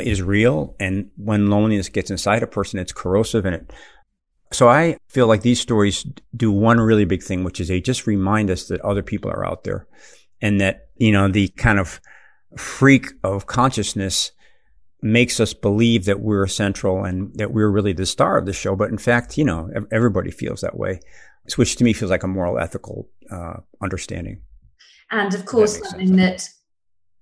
is 0.00 0.22
real. 0.22 0.76
And 0.80 1.10
when 1.16 1.50
loneliness 1.50 1.88
gets 1.88 2.10
inside 2.10 2.42
a 2.42 2.46
person, 2.46 2.78
it's 2.78 2.92
corrosive 2.92 3.44
and 3.44 3.54
it 3.54 3.72
So 4.52 4.68
I 4.68 4.96
feel 5.08 5.26
like 5.26 5.42
these 5.42 5.60
stories 5.60 6.06
do 6.34 6.50
one 6.50 6.80
really 6.80 7.04
big 7.04 7.22
thing, 7.22 7.44
which 7.44 7.60
is 7.60 7.68
they 7.68 7.80
just 7.80 8.06
remind 8.06 8.50
us 8.50 8.68
that 8.68 8.80
other 8.80 9.02
people 9.02 9.30
are 9.30 9.46
out 9.46 9.64
there 9.64 9.86
and 10.40 10.60
that, 10.60 10.88
you 10.96 11.12
know, 11.12 11.28
the 11.28 11.48
kind 11.48 11.78
of 11.78 12.00
freak 12.56 13.08
of 13.22 13.46
consciousness 13.46 14.32
makes 15.02 15.40
us 15.40 15.54
believe 15.54 16.04
that 16.04 16.20
we're 16.20 16.46
central 16.46 17.04
and 17.04 17.34
that 17.36 17.52
we're 17.52 17.70
really 17.70 17.92
the 17.92 18.06
star 18.06 18.36
of 18.36 18.46
the 18.46 18.52
show. 18.52 18.76
But 18.76 18.90
in 18.90 18.98
fact, 18.98 19.38
you 19.38 19.44
know, 19.44 19.70
everybody 19.90 20.30
feels 20.30 20.60
that 20.60 20.76
way, 20.76 21.00
which 21.56 21.76
to 21.76 21.84
me 21.84 21.92
feels 21.92 22.10
like 22.10 22.22
a 22.22 22.28
moral, 22.28 22.58
ethical 22.58 23.08
uh, 23.30 23.56
understanding. 23.82 24.40
And 25.10 25.34
of 25.34 25.44
course, 25.44 25.78
that 25.78 25.86
something 25.86 26.16
that 26.16 26.48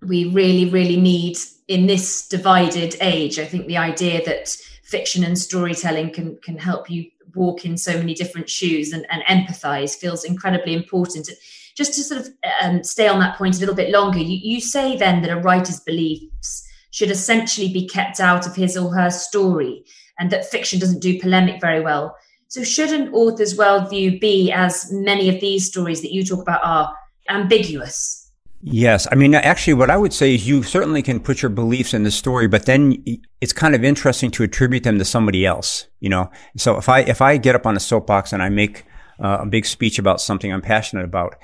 we 0.03 0.27
really, 0.27 0.69
really 0.71 0.97
need 0.97 1.37
in 1.69 1.87
this 1.87 2.29
divided 2.29 2.97
age. 3.01 3.39
I 3.39 3.45
think 3.45 3.67
the 3.67 3.79
idea 3.79 4.25
that 4.25 4.57
fiction 4.83 5.25
and 5.25 5.39
storytelling 5.39 6.13
can 6.13 6.39
can 6.43 6.59
help 6.59 6.91
you 6.91 7.11
walk 7.35 7.65
in 7.65 7.77
so 7.77 7.97
many 7.97 8.15
different 8.15 8.49
shoes 8.49 8.93
and, 8.93 9.07
and 9.11 9.23
empathize 9.25 9.95
feels 9.95 10.25
incredibly 10.25 10.75
important. 10.75 11.29
Just 11.77 11.95
to 11.95 12.03
sort 12.03 12.21
of 12.21 12.29
um, 12.63 12.83
stay 12.83 13.07
on 13.07 13.21
that 13.21 13.37
point 13.37 13.57
a 13.57 13.61
little 13.61 13.75
bit 13.75 13.91
longer, 13.91 14.19
you, 14.19 14.39
you 14.43 14.61
say 14.61 14.97
then 14.97 15.23
that 15.23 15.31
a 15.31 15.41
writer's 15.41 15.81
beliefs 15.81 16.67
should 16.91 17.11
essentially 17.11 17.73
be 17.73 17.87
kept 17.87 18.19
out 18.19 18.47
of 18.47 18.57
his 18.57 18.77
or 18.77 18.93
her 18.95 19.11
story 19.11 19.85
and 20.19 20.31
that 20.31 20.45
fiction 20.45 20.79
doesn't 20.79 21.01
do 21.01 21.21
polemic 21.21 21.61
very 21.61 21.81
well. 21.81 22.17
So, 22.49 22.65
should 22.65 22.91
an 22.91 23.13
author's 23.13 23.59
worldview 23.59 24.21
be, 24.21 24.51
as 24.51 24.91
many 24.91 25.29
of 25.29 25.39
these 25.41 25.67
stories 25.67 26.01
that 26.01 26.13
you 26.13 26.25
talk 26.25 26.41
about 26.41 26.65
are, 26.65 26.95
ambiguous? 27.29 28.31
Yes. 28.63 29.07
I 29.13 29.17
mean, 29.17 29.35
actually, 29.35 29.75
what 29.75 29.91
I 29.91 29.99
would 29.99 30.15
say 30.15 30.35
is 30.35 30.49
you 30.49 30.63
certainly 30.63 31.03
can 31.03 31.21
put 31.21 31.43
your 31.43 31.51
beliefs 31.51 31.93
in 31.93 32.05
the 32.05 32.11
story, 32.11 32.49
but 32.49 32.65
then 32.65 33.05
it's 33.43 33.53
kind 33.53 33.75
of 33.75 33.85
interesting 33.85 34.31
to 34.33 34.43
attribute 34.43 34.83
them 34.83 34.99
to 34.99 35.05
somebody 35.05 35.45
else, 35.47 35.87
you 36.01 36.09
know? 36.09 36.31
So 36.57 36.77
if 36.79 36.89
I, 36.89 37.01
if 37.01 37.21
I 37.21 37.37
get 37.37 37.55
up 37.55 37.67
on 37.67 37.77
a 37.77 37.81
soapbox 37.81 38.33
and 38.33 38.43
I 38.43 38.49
make 38.49 38.85
uh, 39.23 39.39
a 39.43 39.47
big 39.47 39.67
speech 39.67 39.99
about 39.99 40.21
something 40.21 40.53
I'm 40.53 40.63
passionate 40.63 41.05
about, 41.05 41.37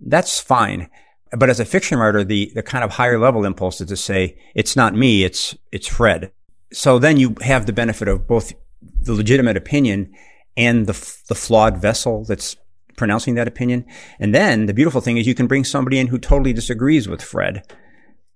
that's 0.00 0.40
fine. 0.40 0.90
But 1.30 1.48
as 1.48 1.60
a 1.60 1.64
fiction 1.64 1.98
writer, 1.98 2.24
the, 2.24 2.50
the 2.54 2.62
kind 2.62 2.84
of 2.84 2.90
higher 2.90 3.18
level 3.18 3.44
impulse 3.44 3.80
is 3.80 3.88
to 3.88 3.96
say, 3.96 4.36
it's 4.54 4.76
not 4.76 4.94
me, 4.94 5.24
it's, 5.24 5.56
it's 5.72 5.86
Fred. 5.86 6.32
So 6.72 6.98
then 6.98 7.16
you 7.16 7.36
have 7.42 7.64
the 7.64 7.72
benefit 7.72 8.08
of 8.08 8.26
both 8.26 8.52
the 9.00 9.14
legitimate 9.14 9.56
opinion 9.56 10.12
and 10.58 10.86
the, 10.86 11.16
the 11.28 11.34
flawed 11.34 11.80
vessel 11.80 12.24
that's 12.24 12.56
pronouncing 12.96 13.36
that 13.36 13.48
opinion. 13.48 13.86
And 14.18 14.34
then 14.34 14.66
the 14.66 14.74
beautiful 14.74 15.00
thing 15.00 15.16
is 15.16 15.26
you 15.26 15.34
can 15.34 15.46
bring 15.46 15.64
somebody 15.64 15.98
in 15.98 16.08
who 16.08 16.18
totally 16.18 16.52
disagrees 16.52 17.08
with 17.08 17.22
Fred. 17.22 17.62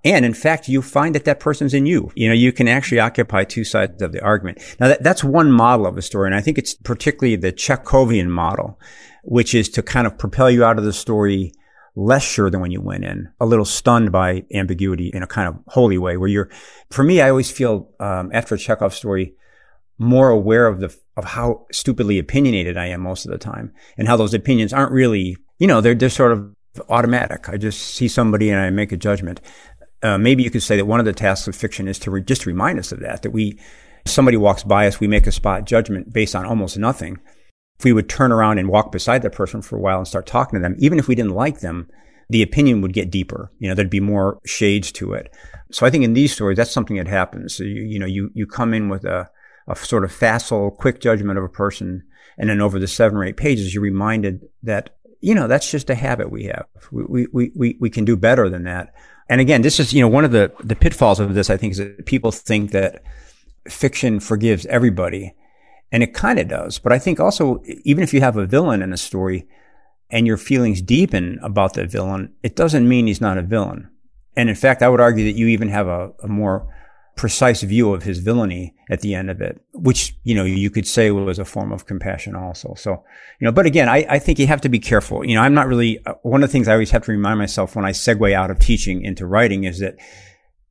And 0.05 0.25
in 0.25 0.35
fact, 0.35 0.69
you 0.69 0.83
find 0.83 1.15
that 1.15 1.25
that 1.27 1.41
person's 1.41 1.75
in 1.75 1.85
you. 1.85 2.11
You 2.15 2.29
know, 2.29 2.35
you 2.35 2.53
can 2.53 2.69
actually 2.69 3.01
occupy 3.01 3.45
two 3.45 3.65
sides 3.65 4.01
of 4.01 4.13
the 4.13 4.23
argument. 4.23 4.59
Now 4.81 4.89
that, 4.89 5.03
that's 5.03 5.23
one 5.23 5.53
model 5.53 5.87
of 5.87 5.99
a 5.99 6.03
story. 6.03 6.29
And 6.29 6.35
I 6.35 6.41
think 6.41 6.59
it's 6.59 6.75
particularly 6.75 7.37
the 7.37 7.53
Chekhovian 7.53 8.29
model, 8.29 8.79
which 9.25 9.55
is 9.55 9.69
to 9.71 9.83
kind 9.83 10.07
of 10.07 10.17
propel 10.17 10.51
you 10.51 10.65
out 10.65 10.79
of 10.79 10.85
the 10.85 10.93
story 10.93 11.53
less 11.95 12.23
sure 12.23 12.51
than 12.51 12.61
when 12.61 12.71
you 12.71 12.81
went 12.81 13.05
in, 13.05 13.29
a 13.39 13.47
little 13.47 13.65
stunned 13.65 14.11
by 14.11 14.45
ambiguity 14.55 15.11
in 15.13 15.23
a 15.23 15.27
kind 15.27 15.49
of 15.49 15.57
holy 15.69 15.99
way 15.99 16.17
where 16.17 16.29
you're, 16.29 16.49
for 16.91 17.03
me, 17.03 17.21
I 17.21 17.29
always 17.29 17.51
feel, 17.51 17.91
um, 18.01 18.31
after 18.33 18.55
a 18.55 18.59
Chekhov 18.59 18.95
story, 18.95 19.35
more 20.03 20.31
aware 20.31 20.67
of 20.67 20.81
the 20.81 20.95
of 21.17 21.25
how 21.25 21.67
stupidly 21.71 22.19
opinionated 22.19 22.77
I 22.77 22.87
am 22.87 23.01
most 23.01 23.25
of 23.25 23.33
the 23.33 23.39
time, 23.39 23.73
and 23.97 24.09
how 24.09 24.17
those 24.17 24.35
opinions 24.35 24.73
aren't 24.73 24.93
really, 24.93 25.37
you 25.59 25.67
know, 25.67 25.81
they're 25.81 25.95
just 25.95 26.17
sort 26.17 26.33
of 26.33 26.55
automatic. 26.89 27.49
I 27.49 27.57
just 27.57 27.81
see 27.95 28.09
somebody 28.09 28.51
and 28.51 28.61
I 28.61 28.71
make 28.71 28.93
a 28.93 28.97
judgment. 28.97 29.41
Uh, 30.03 30.19
maybe 30.19 30.43
you 30.43 30.51
could 30.51 30.63
say 30.63 30.77
that 30.77 30.87
one 30.87 31.01
of 31.01 31.07
the 31.07 31.13
tasks 31.13 31.47
of 31.47 31.55
fiction 31.55 31.87
is 31.87 31.99
to 32.01 32.11
re- 32.11 32.23
just 32.23 32.47
remind 32.47 32.79
us 32.79 32.93
of 32.93 33.01
that. 33.01 33.23
That 33.23 33.31
we, 33.31 33.59
somebody 34.05 34.37
walks 34.37 34.65
by 34.65 34.87
us, 34.87 34.99
we 34.99 35.07
make 35.07 35.27
a 35.27 35.33
spot 35.33 35.65
judgment 35.65 36.13
based 36.13 36.35
on 36.35 36.47
almost 36.47 36.79
nothing. 36.79 37.21
If 37.79 37.85
we 37.85 37.93
would 37.93 38.09
turn 38.09 38.33
around 38.33 38.59
and 38.59 38.69
walk 38.69 38.91
beside 38.91 39.23
that 39.23 39.33
person 39.33 39.63
for 39.63 39.77
a 39.77 39.81
while 39.81 39.99
and 39.99 40.09
start 40.09 40.27
talking 40.27 40.59
to 40.59 40.63
them, 40.63 40.77
even 40.79 40.99
if 40.99 41.09
we 41.09 41.15
didn't 41.15 41.35
like 41.35 41.61
them, 41.61 41.89
the 42.31 42.43
opinion 42.43 42.81
would 42.81 42.95
get 42.95 43.11
deeper. 43.11 43.53
You 43.59 43.69
know, 43.69 43.75
there'd 43.75 43.91
be 43.91 44.01
more 44.01 44.41
shades 44.47 44.91
to 44.93 45.13
it. 45.13 45.33
So 45.71 45.85
I 45.87 45.91
think 45.91 46.05
in 46.05 46.15
these 46.15 46.33
stories, 46.33 46.57
that's 46.57 46.73
something 46.73 46.97
that 46.97 47.09
happens. 47.09 47.55
So 47.55 47.65
you, 47.65 47.83
you 47.83 47.99
know, 47.99 48.07
you, 48.07 48.31
you 48.35 48.47
come 48.47 48.73
in 48.75 48.89
with 48.89 49.05
a, 49.05 49.29
a 49.69 49.77
sort 49.77 50.05
of 50.05 50.13
facile, 50.13 50.71
quick 50.71 51.01
judgment 51.01 51.39
of 51.39 51.45
a 51.45 51.49
person. 51.49 52.03
And 52.39 52.49
then 52.49 52.61
over 52.61 52.79
the 52.79 52.87
seven 52.87 53.19
or 53.19 53.25
eight 53.25 53.37
pages, 53.37 53.75
you're 53.75 53.83
reminded 53.83 54.49
that, 54.63 54.97
you 55.21 55.35
know, 55.35 55.47
that's 55.47 55.71
just 55.71 55.91
a 55.91 55.95
habit 55.95 56.31
we 56.31 56.45
have. 56.45 56.67
We, 56.91 57.27
we, 57.33 57.53
we, 57.55 57.77
we 57.81 57.91
can 57.91 58.05
do 58.05 58.17
better 58.17 58.49
than 58.49 58.65
that. 58.65 58.95
And 59.29 59.41
again, 59.41 59.63
this 59.63 59.79
is, 59.79 59.93
you 59.95 60.01
know, 60.01 60.09
one 60.09 60.25
of 60.25 60.33
the, 60.33 60.53
the 60.63 60.77
pitfalls 60.77 61.21
of 61.21 61.35
this, 61.35 61.51
I 61.51 61.57
think, 61.57 61.73
is 61.73 61.79
that 61.79 62.07
people 62.07 62.33
think 62.33 62.73
that 62.73 63.03
fiction 63.69 64.21
forgives 64.21 64.67
everybody. 64.67 65.35
And 65.91 66.03
it 66.03 66.15
kind 66.15 66.39
of 66.39 66.49
does. 66.49 66.79
But 66.79 66.93
I 66.93 66.99
think 66.99 67.21
also, 67.21 67.63
even 67.85 68.03
if 68.03 68.15
you 68.15 68.21
have 68.21 68.37
a 68.37 68.47
villain 68.47 68.83
in 68.83 68.93
a 68.93 68.97
story 68.97 69.47
and 70.11 70.27
your 70.27 70.39
feelings 70.39 70.83
deepen 70.83 71.39
about 71.43 71.75
the 71.75 71.87
villain, 71.87 72.35
it 72.43 72.57
doesn't 72.57 72.89
mean 72.89 73.07
he's 73.07 73.21
not 73.21 73.39
a 73.39 73.43
villain. 73.43 73.91
And 74.35 74.49
in 74.49 74.55
fact, 74.55 74.83
I 74.83 74.89
would 74.89 75.01
argue 75.01 75.25
that 75.27 75.39
you 75.39 75.49
even 75.49 75.69
have 75.69 75.87
a, 75.87 76.13
a 76.23 76.29
more 76.29 76.67
precise 77.17 77.63
view 77.63 77.93
of 77.93 78.03
his 78.03 78.19
villainy 78.19 78.75
at 78.91 79.01
the 79.01 79.15
end 79.15 79.31
of 79.31 79.41
it, 79.41 79.61
which, 79.75 80.17
you 80.25 80.35
know, 80.35 80.45
you 80.45 80.71
could 80.71 80.87
say 80.87 81.11
was 81.11 81.39
a 81.39 81.45
form 81.45 81.71
of 81.71 81.87
compassion 81.87 82.35
also. 82.35 82.75
So, 82.75 83.05
you 83.39 83.45
know, 83.45 83.53
but 83.53 83.67
again, 83.67 83.89
I, 83.89 84.07
I 84.09 84.19
think 84.19 84.39
you 84.39 84.47
have 84.47 84.63
to 84.63 84.69
be 84.69 84.79
careful. 84.79 85.25
You 85.25 85.35
know, 85.35 85.43
I'm 85.43 85.55
not 85.55 85.69
really, 85.69 86.05
uh, 86.07 86.15
one 86.23 86.43
of 86.43 86.49
the 86.49 86.53
things 86.53 86.69
I 86.69 86.73
always 86.73 86.91
have 86.91 87.05
to 87.05 87.13
remind 87.13 87.39
myself 87.39 87.77
when 87.77 87.85
I 87.85 87.93
segue 87.93 88.33
out 88.33 88.51
of 88.51 88.59
teaching 88.59 89.03
into 89.03 89.27
writing 89.27 89.65
is 89.65 89.79
that 89.81 89.97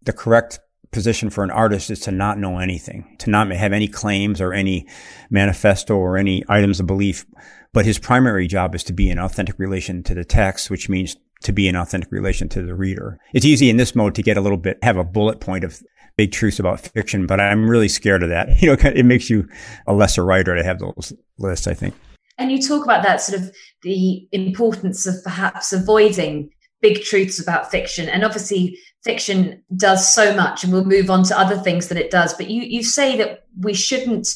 the 0.01 0.13
correct 0.13 0.59
position 0.91 1.29
for 1.29 1.43
an 1.43 1.51
artist 1.51 1.89
is 1.89 1.99
to 2.01 2.11
not 2.11 2.37
know 2.37 2.57
anything, 2.57 3.15
to 3.19 3.29
not 3.29 3.49
have 3.51 3.71
any 3.71 3.87
claims 3.87 4.41
or 4.41 4.51
any 4.51 4.87
manifesto 5.29 5.95
or 5.95 6.17
any 6.17 6.43
items 6.49 6.79
of 6.79 6.87
belief. 6.87 7.25
But 7.71 7.85
his 7.85 7.99
primary 7.99 8.47
job 8.47 8.75
is 8.75 8.83
to 8.85 8.93
be 8.93 9.09
in 9.09 9.19
authentic 9.19 9.57
relation 9.57 10.03
to 10.03 10.13
the 10.13 10.25
text, 10.25 10.69
which 10.69 10.89
means 10.89 11.15
to 11.43 11.53
be 11.53 11.67
in 11.67 11.75
authentic 11.75 12.11
relation 12.11 12.49
to 12.49 12.61
the 12.61 12.75
reader. 12.75 13.17
It's 13.33 13.45
easy 13.45 13.69
in 13.69 13.77
this 13.77 13.95
mode 13.95 14.15
to 14.15 14.21
get 14.21 14.37
a 14.37 14.41
little 14.41 14.57
bit, 14.57 14.77
have 14.83 14.97
a 14.97 15.03
bullet 15.03 15.39
point 15.39 15.63
of 15.63 15.81
big 16.17 16.31
truths 16.31 16.59
about 16.59 16.79
fiction, 16.79 17.25
but 17.25 17.39
I'm 17.39 17.69
really 17.69 17.87
scared 17.87 18.23
of 18.23 18.29
that. 18.29 18.49
You 18.61 18.67
know, 18.67 18.77
it 18.81 19.05
makes 19.05 19.29
you 19.29 19.47
a 19.87 19.93
lesser 19.93 20.23
writer 20.23 20.55
to 20.55 20.63
have 20.63 20.79
those 20.79 21.13
lists, 21.37 21.67
I 21.67 21.73
think. 21.73 21.95
And 22.37 22.51
you 22.51 22.61
talk 22.61 22.83
about 22.83 23.03
that 23.03 23.21
sort 23.21 23.41
of 23.41 23.51
the 23.83 24.27
importance 24.31 25.05
of 25.05 25.15
perhaps 25.23 25.73
avoiding 25.73 26.49
big 26.81 27.01
truths 27.03 27.39
about 27.39 27.69
fiction. 27.69 28.09
And 28.09 28.23
obviously, 28.23 28.77
fiction 29.03 29.63
does 29.75 30.13
so 30.13 30.35
much, 30.35 30.63
and 30.63 30.73
we'll 30.73 30.85
move 30.85 31.09
on 31.09 31.23
to 31.25 31.39
other 31.39 31.57
things 31.57 31.87
that 31.87 31.97
it 31.97 32.11
does. 32.11 32.33
But 32.33 32.49
you, 32.49 32.63
you 32.63 32.83
say 32.83 33.17
that 33.17 33.45
we 33.59 33.73
shouldn't 33.73 34.27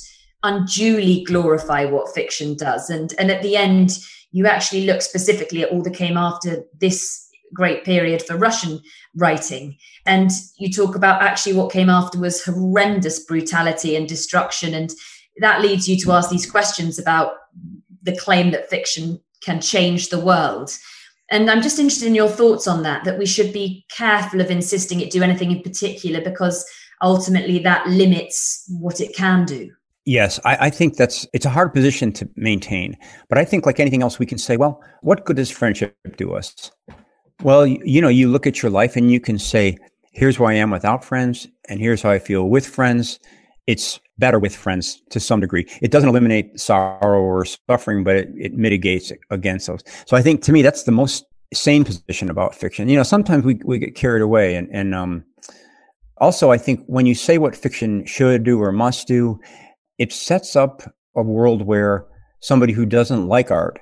unduly 0.44 1.24
glorify 1.24 1.86
what 1.86 2.14
fiction 2.14 2.56
does. 2.56 2.90
And, 2.90 3.14
and 3.18 3.32
at 3.32 3.42
the 3.42 3.58
end, 3.58 3.98
you 4.32 4.46
actually 4.46 4.86
look 4.86 5.02
specifically 5.02 5.64
at 5.64 5.72
all 5.72 5.82
that 5.82 5.94
came 5.94 6.18
after 6.18 6.64
this 6.80 7.25
great 7.54 7.84
period 7.84 8.22
for 8.22 8.38
Russian 8.38 8.82
writing. 9.16 9.78
And 10.06 10.32
you 10.58 10.72
talk 10.72 10.96
about 10.96 11.22
actually 11.22 11.54
what 11.54 11.72
came 11.72 11.90
after 11.90 12.20
was 12.20 12.44
horrendous 12.44 13.20
brutality 13.20 13.96
and 13.96 14.08
destruction. 14.08 14.74
And 14.74 14.92
that 15.38 15.62
leads 15.62 15.88
you 15.88 15.98
to 16.02 16.12
ask 16.12 16.30
these 16.30 16.50
questions 16.50 17.00
about 17.00 17.34
the 18.04 18.16
claim 18.16 18.52
that 18.52 18.70
fiction 18.70 19.20
can 19.42 19.62
change 19.62 20.10
the 20.10 20.20
world. 20.20 20.72
And 21.32 21.50
I'm 21.50 21.62
just 21.62 21.80
interested 21.80 22.08
in 22.08 22.16
your 22.16 22.30
thoughts 22.30 22.68
on 22.68 22.84
that, 22.84 23.04
that 23.04 23.18
we 23.18 23.26
should 23.26 23.52
be 23.52 23.86
careful 23.90 24.42
of 24.42 24.52
insisting 24.52 25.02
it 25.02 25.10
do 25.10 25.24
anything 25.24 25.52
in 25.52 25.64
particular 25.64 26.22
because 26.22 26.66
ultimately 27.02 27.60
that 27.60 27.88
limits 27.88 28.64
what 28.80 29.02
it 29.02 29.16
can 29.16 29.46
do. 29.46 29.72
Yes, 30.06 30.40
I, 30.46 30.68
I, 30.68 30.70
think 30.70 30.98
that's 30.98 31.26
it's 31.34 31.48
a 31.48 31.50
hard 31.50 31.74
position 31.74 32.12
to 32.14 32.30
maintain. 32.36 32.96
But 33.28 33.40
I 33.40 33.46
think 33.46 33.66
like 33.66 33.80
anything 33.80 34.04
else, 34.04 34.20
we 34.20 34.28
can 34.28 34.38
say, 34.38 34.56
well, 34.56 34.84
what 35.02 35.26
good 35.26 35.38
does 35.38 35.50
friendship 35.50 35.98
do 36.16 36.34
us? 36.34 36.72
Well, 37.44 37.68
you 37.68 38.02
know, 38.02 38.08
you 38.08 38.30
look 38.30 38.48
at 38.48 38.62
your 38.62 38.72
life 38.72 38.96
and 38.96 39.12
you 39.12 39.20
can 39.20 39.38
say, 39.38 39.78
here's 40.12 40.40
where 40.40 40.50
I 40.50 40.56
am 40.56 40.72
without 40.72 41.04
friends, 41.04 41.48
and 41.70 41.80
here's 41.80 42.02
how 42.02 42.12
I 42.12 42.20
feel 42.20 42.46
with 42.46 42.66
friends. 42.66 43.20
It's 43.68 44.00
better 44.18 44.40
with 44.40 44.56
friends 44.56 45.02
to 45.10 45.20
some 45.20 45.42
degree. 45.42 45.68
It 45.82 45.92
doesn't 45.92 46.08
eliminate 46.08 46.60
sorrow 46.60 47.20
or 47.20 47.46
suffering, 47.46 48.04
but 48.04 48.16
it, 48.16 48.30
it 48.38 48.54
mitigates 48.54 49.12
against 49.30 49.68
those. 49.68 49.82
So 50.06 50.16
I 50.16 50.22
think 50.22 50.42
to 50.44 50.54
me, 50.54 50.62
that's 50.62 50.84
the 50.84 50.92
most 50.92 51.26
sane 51.54 51.84
position 51.84 52.30
about 52.30 52.56
fiction. 52.56 52.88
You 52.88 52.98
know, 52.98 53.04
sometimes 53.04 53.44
we, 53.44 53.60
we 53.66 53.80
get 53.80 53.96
carried 53.96 54.22
away 54.22 54.56
and, 54.56 54.70
and, 54.72 54.96
um, 54.96 55.26
also 56.18 56.52
I 56.52 56.58
think 56.58 56.84
when 56.88 57.06
you 57.06 57.14
say 57.14 57.38
what 57.38 57.56
fiction 57.56 58.06
should 58.06 58.44
do 58.44 58.62
or 58.62 58.72
must 58.72 59.08
do, 59.08 59.40
it 59.98 60.14
sets 60.14 60.56
up 60.56 60.84
a 61.16 61.22
world 61.22 61.64
where 61.64 62.06
somebody 62.40 62.74
who 62.74 62.86
doesn't 62.86 63.28
like 63.28 63.52
art 63.52 63.80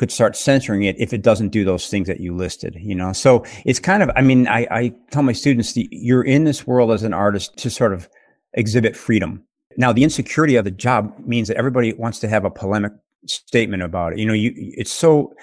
could 0.00 0.10
start 0.10 0.34
censoring 0.34 0.84
it 0.84 0.98
if 0.98 1.12
it 1.12 1.20
doesn't 1.20 1.50
do 1.50 1.62
those 1.62 1.88
things 1.88 2.08
that 2.08 2.20
you 2.20 2.34
listed, 2.34 2.74
you 2.80 2.94
know? 2.94 3.12
So 3.12 3.44
it's 3.66 3.78
kind 3.78 4.02
of, 4.02 4.10
I 4.16 4.22
mean, 4.22 4.48
I, 4.48 4.66
I 4.70 4.94
tell 5.10 5.22
my 5.22 5.34
students, 5.34 5.74
that 5.74 5.88
you're 5.90 6.22
in 6.22 6.44
this 6.44 6.66
world 6.66 6.90
as 6.90 7.02
an 7.02 7.12
artist 7.12 7.58
to 7.58 7.68
sort 7.68 7.92
of 7.92 8.08
exhibit 8.54 8.96
freedom. 8.96 9.44
Now, 9.76 9.92
the 9.92 10.02
insecurity 10.02 10.56
of 10.56 10.64
the 10.64 10.70
job 10.70 11.12
means 11.18 11.48
that 11.48 11.58
everybody 11.58 11.92
wants 11.92 12.18
to 12.20 12.28
have 12.28 12.46
a 12.46 12.50
polemic 12.50 12.92
statement 13.26 13.82
about 13.82 14.14
it. 14.14 14.20
You 14.20 14.24
know, 14.24 14.32
you, 14.32 14.54
it's 14.56 14.90
so, 14.90 15.34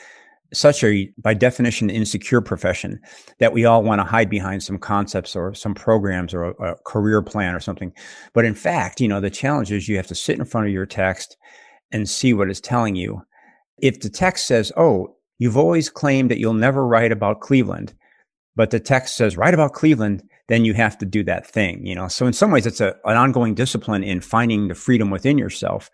such 0.51 0.83
a, 0.83 1.13
by 1.19 1.35
definition, 1.35 1.91
insecure 1.91 2.41
profession 2.41 2.99
that 3.37 3.53
we 3.53 3.65
all 3.65 3.83
want 3.83 3.99
to 3.99 4.05
hide 4.05 4.27
behind 4.27 4.63
some 4.63 4.79
concepts 4.79 5.35
or 5.35 5.53
some 5.53 5.75
programs 5.75 6.33
or 6.33 6.45
a, 6.45 6.71
a 6.71 6.75
career 6.83 7.21
plan 7.21 7.53
or 7.53 7.59
something. 7.59 7.93
But 8.33 8.45
in 8.45 8.55
fact, 8.55 9.01
you 9.01 9.07
know, 9.07 9.21
the 9.21 9.29
challenge 9.29 9.71
is 9.71 9.87
you 9.87 9.97
have 9.97 10.07
to 10.07 10.15
sit 10.15 10.39
in 10.39 10.45
front 10.45 10.65
of 10.65 10.73
your 10.73 10.87
text 10.87 11.37
and 11.91 12.09
see 12.09 12.33
what 12.33 12.49
it's 12.49 12.59
telling 12.59 12.95
you. 12.95 13.21
If 13.79 13.99
the 13.99 14.09
text 14.09 14.47
says, 14.47 14.71
Oh, 14.77 15.15
you've 15.39 15.57
always 15.57 15.89
claimed 15.89 16.31
that 16.31 16.39
you'll 16.39 16.53
never 16.53 16.85
write 16.85 17.11
about 17.11 17.41
Cleveland, 17.41 17.93
but 18.57 18.71
the 18.71 18.79
text 18.79 19.15
says, 19.15 19.37
write 19.37 19.53
about 19.53 19.73
Cleveland, 19.73 20.23
then 20.47 20.65
you 20.65 20.73
have 20.73 20.97
to 20.97 21.05
do 21.05 21.23
that 21.23 21.45
thing, 21.45 21.85
you 21.85 21.93
know? 21.93 22.07
So 22.07 22.25
in 22.25 22.33
some 22.33 22.49
ways, 22.51 22.65
it's 22.65 22.81
a, 22.81 22.95
an 23.05 23.15
ongoing 23.15 23.53
discipline 23.53 24.03
in 24.03 24.19
finding 24.19 24.67
the 24.67 24.73
freedom 24.73 25.11
within 25.11 25.37
yourself, 25.37 25.91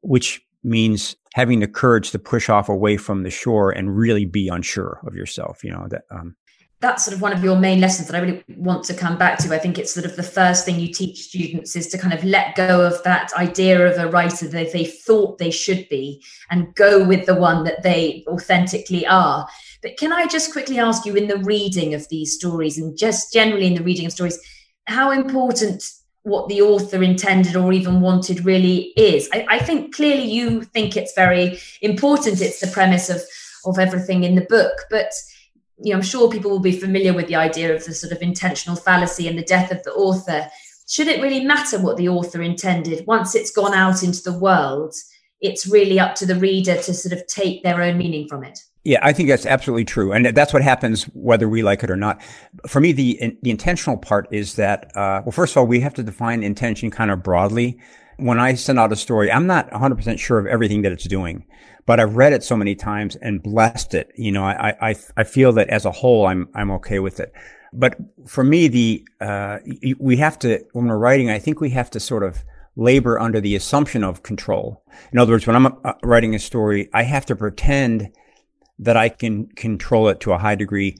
which 0.00 0.40
means 0.64 1.14
having 1.34 1.60
the 1.60 1.68
courage 1.68 2.10
to 2.12 2.18
push 2.18 2.48
off 2.48 2.70
away 2.70 2.96
from 2.96 3.22
the 3.22 3.30
shore 3.30 3.70
and 3.70 3.94
really 3.94 4.24
be 4.24 4.48
unsure 4.48 4.98
of 5.06 5.14
yourself, 5.14 5.62
you 5.62 5.70
know, 5.70 5.86
that, 5.90 6.04
um, 6.10 6.34
that's 6.80 7.04
sort 7.06 7.14
of 7.14 7.22
one 7.22 7.32
of 7.32 7.42
your 7.42 7.56
main 7.56 7.80
lessons 7.80 8.06
that 8.06 8.16
I 8.16 8.20
really 8.20 8.44
want 8.48 8.84
to 8.84 8.94
come 8.94 9.16
back 9.16 9.38
to. 9.38 9.54
I 9.54 9.58
think 9.58 9.78
it's 9.78 9.94
sort 9.94 10.04
of 10.04 10.14
the 10.14 10.22
first 10.22 10.64
thing 10.64 10.78
you 10.78 10.92
teach 10.92 11.22
students 11.28 11.74
is 11.74 11.88
to 11.88 11.98
kind 11.98 12.12
of 12.12 12.22
let 12.22 12.54
go 12.54 12.84
of 12.84 13.02
that 13.04 13.32
idea 13.34 13.86
of 13.86 13.98
a 13.98 14.10
writer 14.10 14.46
that 14.48 14.72
they 14.72 14.84
thought 14.84 15.38
they 15.38 15.50
should 15.50 15.88
be 15.88 16.22
and 16.50 16.74
go 16.74 17.02
with 17.02 17.24
the 17.24 17.34
one 17.34 17.64
that 17.64 17.82
they 17.82 18.24
authentically 18.28 19.06
are. 19.06 19.48
But 19.80 19.96
can 19.96 20.12
I 20.12 20.26
just 20.26 20.52
quickly 20.52 20.78
ask 20.78 21.06
you 21.06 21.14
in 21.14 21.28
the 21.28 21.38
reading 21.38 21.94
of 21.94 22.08
these 22.10 22.34
stories 22.34 22.76
and 22.76 22.96
just 22.96 23.32
generally 23.32 23.66
in 23.66 23.74
the 23.74 23.82
reading 23.82 24.04
of 24.04 24.12
stories, 24.12 24.38
how 24.86 25.12
important 25.12 25.82
what 26.24 26.48
the 26.48 26.60
author 26.60 27.02
intended 27.02 27.56
or 27.56 27.72
even 27.72 28.02
wanted 28.02 28.44
really 28.44 28.92
is? 28.98 29.30
I, 29.32 29.46
I 29.48 29.58
think 29.60 29.94
clearly 29.94 30.24
you 30.24 30.62
think 30.62 30.94
it's 30.94 31.14
very 31.14 31.58
important. 31.80 32.42
It's 32.42 32.60
the 32.60 32.66
premise 32.66 33.08
of 33.08 33.22
of 33.64 33.80
everything 33.80 34.22
in 34.22 34.36
the 34.36 34.42
book, 34.42 34.72
but 34.90 35.10
you 35.78 35.92
know, 35.92 35.98
I'm 35.98 36.02
sure 36.02 36.30
people 36.30 36.50
will 36.50 36.58
be 36.58 36.78
familiar 36.78 37.12
with 37.12 37.28
the 37.28 37.36
idea 37.36 37.74
of 37.74 37.84
the 37.84 37.94
sort 37.94 38.12
of 38.12 38.22
intentional 38.22 38.76
fallacy 38.76 39.28
and 39.28 39.38
the 39.38 39.44
death 39.44 39.70
of 39.70 39.82
the 39.82 39.92
author. 39.92 40.48
Should 40.88 41.08
it 41.08 41.20
really 41.20 41.44
matter 41.44 41.78
what 41.78 41.96
the 41.96 42.08
author 42.08 42.42
intended? 42.42 43.06
Once 43.06 43.34
it's 43.34 43.50
gone 43.50 43.74
out 43.74 44.02
into 44.02 44.22
the 44.22 44.38
world, 44.38 44.94
it's 45.40 45.66
really 45.66 46.00
up 46.00 46.14
to 46.16 46.26
the 46.26 46.36
reader 46.36 46.76
to 46.76 46.94
sort 46.94 47.12
of 47.12 47.26
take 47.26 47.62
their 47.62 47.82
own 47.82 47.98
meaning 47.98 48.28
from 48.28 48.44
it. 48.44 48.58
Yeah, 48.84 49.00
I 49.02 49.12
think 49.12 49.28
that's 49.28 49.46
absolutely 49.46 49.84
true, 49.84 50.12
and 50.12 50.26
that's 50.26 50.52
what 50.52 50.62
happens 50.62 51.04
whether 51.12 51.48
we 51.48 51.64
like 51.64 51.82
it 51.82 51.90
or 51.90 51.96
not. 51.96 52.22
For 52.68 52.80
me, 52.80 52.92
the 52.92 53.36
the 53.42 53.50
intentional 53.50 53.96
part 53.96 54.28
is 54.30 54.54
that 54.54 54.96
uh, 54.96 55.22
well, 55.24 55.32
first 55.32 55.54
of 55.54 55.56
all, 55.56 55.66
we 55.66 55.80
have 55.80 55.92
to 55.94 56.04
define 56.04 56.44
intention 56.44 56.92
kind 56.92 57.10
of 57.10 57.20
broadly. 57.20 57.80
When 58.18 58.38
I 58.40 58.54
send 58.54 58.78
out 58.78 58.92
a 58.92 58.96
story, 58.96 59.30
I'm 59.30 59.46
not 59.46 59.70
100 59.72 59.96
percent 59.96 60.18
sure 60.18 60.38
of 60.38 60.46
everything 60.46 60.82
that 60.82 60.92
it's 60.92 61.04
doing 61.04 61.46
but 61.86 62.00
I've 62.00 62.16
read 62.16 62.32
it 62.32 62.42
so 62.42 62.56
many 62.56 62.74
times 62.74 63.16
and 63.16 63.42
blessed 63.42 63.94
it. 63.94 64.12
You 64.16 64.32
know, 64.32 64.44
I, 64.44 64.74
I, 64.90 64.96
I 65.16 65.24
feel 65.24 65.52
that 65.52 65.68
as 65.68 65.84
a 65.84 65.92
whole, 65.92 66.26
I'm, 66.26 66.48
I'm 66.54 66.70
okay 66.72 66.98
with 66.98 67.20
it. 67.20 67.32
But 67.72 67.96
for 68.26 68.42
me, 68.42 68.68
the, 68.68 69.08
uh, 69.20 69.58
we 69.98 70.16
have 70.16 70.38
to, 70.40 70.64
when 70.72 70.86
we're 70.86 70.98
writing, 70.98 71.30
I 71.30 71.38
think 71.38 71.60
we 71.60 71.70
have 71.70 71.90
to 71.90 72.00
sort 72.00 72.24
of 72.24 72.44
labor 72.74 73.18
under 73.18 73.40
the 73.40 73.54
assumption 73.54 74.02
of 74.02 74.22
control. 74.22 74.82
In 75.12 75.18
other 75.18 75.32
words, 75.32 75.46
when 75.46 75.56
I'm 75.56 75.66
uh, 75.66 75.92
writing 76.02 76.34
a 76.34 76.38
story, 76.38 76.90
I 76.92 77.04
have 77.04 77.24
to 77.26 77.36
pretend 77.36 78.12
that 78.78 78.96
I 78.96 79.08
can 79.08 79.46
control 79.46 80.08
it 80.08 80.20
to 80.20 80.32
a 80.32 80.38
high 80.38 80.56
degree 80.56 80.96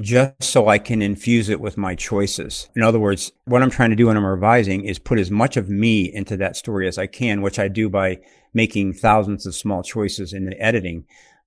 just 0.00 0.42
so 0.42 0.68
I 0.68 0.78
can 0.78 1.02
infuse 1.02 1.48
it 1.48 1.60
with 1.60 1.76
my 1.76 1.94
choices. 1.94 2.68
In 2.76 2.82
other 2.82 3.00
words, 3.00 3.32
what 3.46 3.62
I'm 3.62 3.70
trying 3.70 3.90
to 3.90 3.96
do 3.96 4.06
when 4.06 4.16
I'm 4.16 4.24
revising 4.24 4.84
is 4.84 4.98
put 4.98 5.18
as 5.18 5.30
much 5.30 5.56
of 5.56 5.68
me 5.68 6.12
into 6.12 6.36
that 6.36 6.56
story 6.56 6.86
as 6.86 6.98
I 6.98 7.06
can, 7.06 7.42
which 7.42 7.58
I 7.58 7.68
do 7.68 7.88
by 7.88 8.20
making 8.54 8.94
thousands 8.94 9.46
of 9.46 9.54
small 9.54 9.82
choices 9.82 10.32
in 10.32 10.46
the 10.46 10.60
editing. 10.60 11.04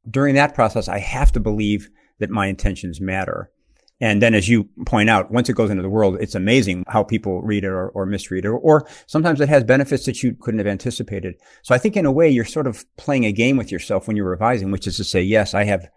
During 0.09 0.35
that 0.35 0.53
process, 0.53 0.87
I 0.87 0.99
have 0.99 1.31
to 1.33 1.39
believe 1.39 1.89
that 2.19 2.29
my 2.29 2.47
intentions 2.47 2.99
matter. 2.99 3.51
And 3.99 4.19
then, 4.19 4.33
as 4.33 4.49
you 4.49 4.67
point 4.87 5.11
out, 5.11 5.31
once 5.31 5.47
it 5.47 5.53
goes 5.53 5.69
into 5.69 5.83
the 5.83 5.89
world, 5.89 6.17
it's 6.19 6.33
amazing 6.33 6.85
how 6.87 7.03
people 7.03 7.43
read 7.43 7.63
it 7.63 7.67
or, 7.67 7.89
or 7.89 8.07
misread 8.07 8.45
it, 8.45 8.47
or, 8.47 8.57
or, 8.57 8.87
sometimes 9.05 9.39
it 9.39 9.49
has 9.49 9.63
benefits 9.63 10.05
that 10.05 10.23
you 10.23 10.35
couldn't 10.41 10.57
have 10.57 10.65
anticipated. 10.65 11.35
So 11.61 11.75
I 11.75 11.77
think 11.77 11.95
in 11.95 12.07
a 12.07 12.11
way, 12.11 12.27
you're 12.27 12.43
sort 12.43 12.65
of 12.65 12.83
playing 12.97 13.25
a 13.25 13.31
game 13.31 13.57
with 13.57 13.71
yourself 13.71 14.07
when 14.07 14.17
you're 14.17 14.27
revising, 14.27 14.71
which 14.71 14.87
is 14.87 14.97
to 14.97 15.03
say, 15.03 15.21
yes, 15.21 15.53
I 15.53 15.65
have 15.65 15.87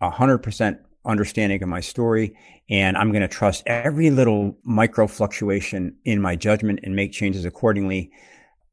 a 0.00 0.10
hundred 0.10 0.38
percent 0.38 0.78
understanding 1.04 1.62
of 1.62 1.68
my 1.68 1.80
story. 1.80 2.36
And 2.68 2.96
I'm 2.96 3.10
going 3.10 3.22
to 3.22 3.28
trust 3.28 3.62
every 3.66 4.10
little 4.10 4.56
micro 4.62 5.06
fluctuation 5.06 5.96
in 6.04 6.20
my 6.20 6.36
judgment 6.36 6.80
and 6.82 6.94
make 6.94 7.12
changes 7.12 7.44
accordingly. 7.44 8.10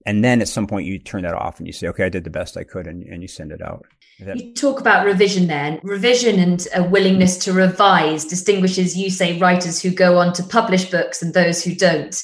And 0.05 0.23
then 0.23 0.41
at 0.41 0.47
some 0.47 0.67
point 0.67 0.85
you 0.85 0.99
turn 0.99 1.23
that 1.23 1.33
off 1.33 1.57
and 1.57 1.67
you 1.67 1.73
say, 1.73 1.87
okay, 1.87 2.05
I 2.05 2.09
did 2.09 2.23
the 2.23 2.29
best 2.29 2.57
I 2.57 2.63
could 2.63 2.87
and, 2.87 3.03
and 3.03 3.21
you 3.21 3.27
send 3.27 3.51
it 3.51 3.61
out. 3.61 3.85
You 4.19 4.53
talk 4.55 4.79
about 4.79 5.05
revision 5.05 5.47
then. 5.47 5.79
Revision 5.83 6.39
and 6.39 6.67
a 6.75 6.83
willingness 6.83 7.37
to 7.39 7.53
revise 7.53 8.25
distinguishes, 8.25 8.97
you 8.97 9.11
say, 9.11 9.37
writers 9.37 9.81
who 9.81 9.91
go 9.91 10.17
on 10.17 10.33
to 10.33 10.43
publish 10.43 10.89
books 10.89 11.21
and 11.21 11.33
those 11.33 11.63
who 11.63 11.75
don't. 11.75 12.23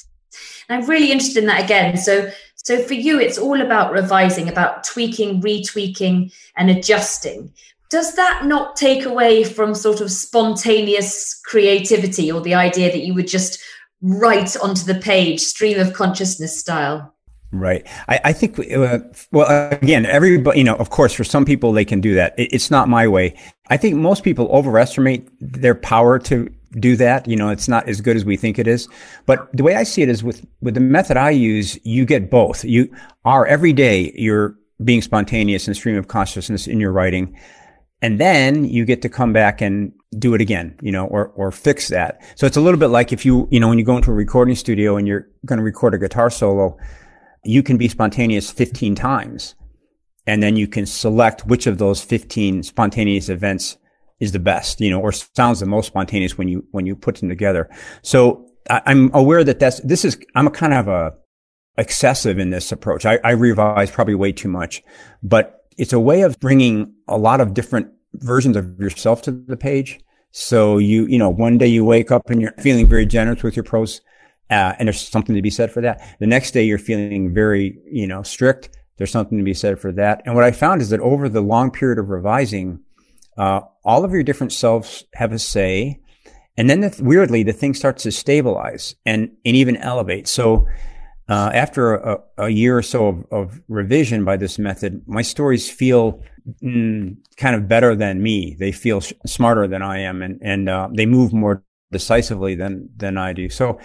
And 0.68 0.82
I'm 0.82 0.90
really 0.90 1.12
interested 1.12 1.38
in 1.38 1.46
that 1.46 1.62
again. 1.62 1.96
So, 1.96 2.30
so 2.56 2.82
for 2.82 2.94
you, 2.94 3.20
it's 3.20 3.38
all 3.38 3.60
about 3.60 3.92
revising, 3.92 4.48
about 4.48 4.82
tweaking, 4.82 5.40
retweaking, 5.40 6.34
and 6.56 6.70
adjusting 6.70 7.52
does 7.94 8.16
that 8.16 8.44
not 8.44 8.74
take 8.74 9.04
away 9.04 9.44
from 9.44 9.72
sort 9.72 10.00
of 10.00 10.10
spontaneous 10.10 11.40
creativity 11.44 12.30
or 12.32 12.40
the 12.40 12.52
idea 12.52 12.90
that 12.90 13.06
you 13.06 13.14
would 13.14 13.28
just 13.28 13.62
write 14.02 14.56
onto 14.56 14.84
the 14.84 14.96
page 14.96 15.38
stream 15.38 15.78
of 15.78 15.92
consciousness 15.92 16.58
style 16.58 17.14
Right. 17.52 17.86
I, 18.08 18.20
I 18.24 18.32
think, 18.32 18.58
uh, 18.58 18.98
well, 19.30 19.46
again, 19.70 20.06
everybody, 20.06 20.58
you 20.58 20.64
know, 20.64 20.74
of 20.74 20.90
course, 20.90 21.12
for 21.12 21.22
some 21.22 21.44
people, 21.44 21.70
they 21.70 21.84
can 21.84 22.00
do 22.00 22.12
that. 22.16 22.36
It, 22.36 22.52
it's 22.52 22.68
not 22.68 22.88
my 22.88 23.06
way. 23.06 23.32
I 23.70 23.76
think 23.76 23.94
most 23.94 24.24
people 24.24 24.48
overestimate 24.48 25.28
their 25.40 25.76
power 25.76 26.18
to 26.18 26.52
do 26.80 26.96
that. 26.96 27.28
You 27.28 27.36
know, 27.36 27.50
it's 27.50 27.68
not 27.68 27.88
as 27.88 28.00
good 28.00 28.16
as 28.16 28.24
we 28.24 28.36
think 28.36 28.58
it 28.58 28.66
is. 28.66 28.88
But 29.24 29.56
the 29.56 29.62
way 29.62 29.76
I 29.76 29.84
see 29.84 30.02
it 30.02 30.08
is 30.08 30.24
with, 30.24 30.44
with 30.62 30.74
the 30.74 30.80
method 30.80 31.16
I 31.16 31.30
use, 31.30 31.78
you 31.84 32.04
get 32.04 32.28
both. 32.28 32.64
You 32.64 32.92
are 33.24 33.46
every 33.46 33.72
day, 33.72 34.12
you're 34.16 34.56
being 34.82 35.00
spontaneous 35.00 35.68
and 35.68 35.76
stream 35.76 35.96
of 35.96 36.08
consciousness 36.08 36.66
in 36.66 36.80
your 36.80 36.90
writing. 36.90 37.38
And 38.04 38.20
then 38.20 38.66
you 38.66 38.84
get 38.84 39.00
to 39.00 39.08
come 39.08 39.32
back 39.32 39.62
and 39.62 39.90
do 40.18 40.34
it 40.34 40.42
again, 40.42 40.76
you 40.82 40.92
know, 40.92 41.06
or, 41.06 41.28
or 41.28 41.50
fix 41.50 41.88
that. 41.88 42.20
So 42.34 42.46
it's 42.46 42.58
a 42.58 42.60
little 42.60 42.78
bit 42.78 42.88
like 42.88 43.14
if 43.14 43.24
you, 43.24 43.48
you 43.50 43.58
know, 43.58 43.66
when 43.66 43.78
you 43.78 43.84
go 43.86 43.96
into 43.96 44.10
a 44.10 44.14
recording 44.14 44.56
studio 44.56 44.98
and 44.98 45.08
you're 45.08 45.26
going 45.46 45.56
to 45.56 45.62
record 45.62 45.94
a 45.94 45.98
guitar 45.98 46.28
solo, 46.28 46.76
you 47.44 47.62
can 47.62 47.78
be 47.78 47.88
spontaneous 47.88 48.50
15 48.50 48.94
times. 48.94 49.54
And 50.26 50.42
then 50.42 50.54
you 50.54 50.68
can 50.68 50.84
select 50.84 51.46
which 51.46 51.66
of 51.66 51.78
those 51.78 52.04
15 52.04 52.64
spontaneous 52.64 53.30
events 53.30 53.78
is 54.20 54.32
the 54.32 54.38
best, 54.38 54.82
you 54.82 54.90
know, 54.90 55.00
or 55.00 55.10
sounds 55.10 55.60
the 55.60 55.66
most 55.66 55.86
spontaneous 55.86 56.36
when 56.36 56.48
you, 56.48 56.66
when 56.72 56.84
you 56.84 56.94
put 56.94 57.16
them 57.16 57.30
together. 57.30 57.70
So 58.02 58.50
I, 58.68 58.82
am 58.84 59.12
aware 59.14 59.44
that 59.44 59.60
that's, 59.60 59.80
this 59.80 60.04
is, 60.04 60.18
I'm 60.34 60.46
a 60.46 60.50
kind 60.50 60.74
of 60.74 60.88
a 60.88 61.14
excessive 61.78 62.38
in 62.38 62.50
this 62.50 62.70
approach. 62.70 63.06
I, 63.06 63.18
I 63.24 63.30
revise 63.30 63.90
probably 63.90 64.14
way 64.14 64.32
too 64.32 64.50
much, 64.50 64.82
but 65.22 65.62
it's 65.78 65.94
a 65.94 66.00
way 66.00 66.20
of 66.20 66.38
bringing 66.38 66.92
a 67.08 67.16
lot 67.16 67.40
of 67.40 67.54
different 67.54 67.93
versions 68.14 68.56
of 68.56 68.78
yourself 68.80 69.22
to 69.22 69.30
the 69.30 69.56
page. 69.56 70.00
So 70.30 70.78
you, 70.78 71.06
you 71.06 71.18
know, 71.18 71.30
one 71.30 71.58
day 71.58 71.66
you 71.66 71.84
wake 71.84 72.10
up 72.10 72.28
and 72.28 72.42
you're 72.42 72.54
feeling 72.58 72.86
very 72.86 73.06
generous 73.06 73.42
with 73.42 73.56
your 73.56 73.62
prose, 73.62 74.00
uh, 74.50 74.74
and 74.78 74.88
there's 74.88 75.00
something 75.00 75.34
to 75.36 75.42
be 75.42 75.50
said 75.50 75.70
for 75.70 75.80
that. 75.82 76.16
The 76.18 76.26
next 76.26 76.50
day 76.50 76.64
you're 76.64 76.78
feeling 76.78 77.32
very, 77.32 77.78
you 77.86 78.06
know, 78.06 78.22
strict. 78.22 78.70
There's 78.96 79.10
something 79.10 79.38
to 79.38 79.44
be 79.44 79.54
said 79.54 79.78
for 79.78 79.92
that. 79.92 80.22
And 80.24 80.34
what 80.34 80.44
I 80.44 80.52
found 80.52 80.82
is 80.82 80.90
that 80.90 81.00
over 81.00 81.28
the 81.28 81.40
long 81.40 81.70
period 81.70 81.98
of 81.98 82.08
revising, 82.08 82.80
uh, 83.36 83.60
all 83.84 84.04
of 84.04 84.12
your 84.12 84.22
different 84.22 84.52
selves 84.52 85.04
have 85.14 85.32
a 85.32 85.38
say. 85.38 86.00
And 86.56 86.70
then 86.70 86.80
the, 86.80 87.00
weirdly, 87.02 87.42
the 87.42 87.52
thing 87.52 87.74
starts 87.74 88.04
to 88.04 88.12
stabilize 88.12 88.94
and, 89.04 89.30
and 89.44 89.56
even 89.56 89.76
elevate. 89.76 90.28
So, 90.28 90.66
uh, 91.28 91.50
after 91.54 91.94
a, 91.94 92.20
a, 92.38 92.48
year 92.48 92.76
or 92.76 92.82
so 92.82 93.06
of, 93.06 93.26
of, 93.30 93.62
revision 93.68 94.24
by 94.24 94.36
this 94.36 94.58
method, 94.58 95.02
my 95.06 95.22
stories 95.22 95.70
feel 95.70 96.22
mm, 96.62 97.16
kind 97.38 97.56
of 97.56 97.66
better 97.66 97.94
than 97.94 98.22
me. 98.22 98.56
They 98.58 98.72
feel 98.72 99.00
sh- 99.00 99.14
smarter 99.26 99.66
than 99.66 99.80
I 99.80 100.00
am, 100.00 100.20
and 100.20 100.38
and 100.42 100.68
uh, 100.68 100.88
they 100.92 101.06
move 101.06 101.32
more 101.32 101.64
decisively 101.92 102.54
than 102.54 102.90
than 102.96 103.16
I 103.18 103.32
do. 103.32 103.48
So. 103.48 103.78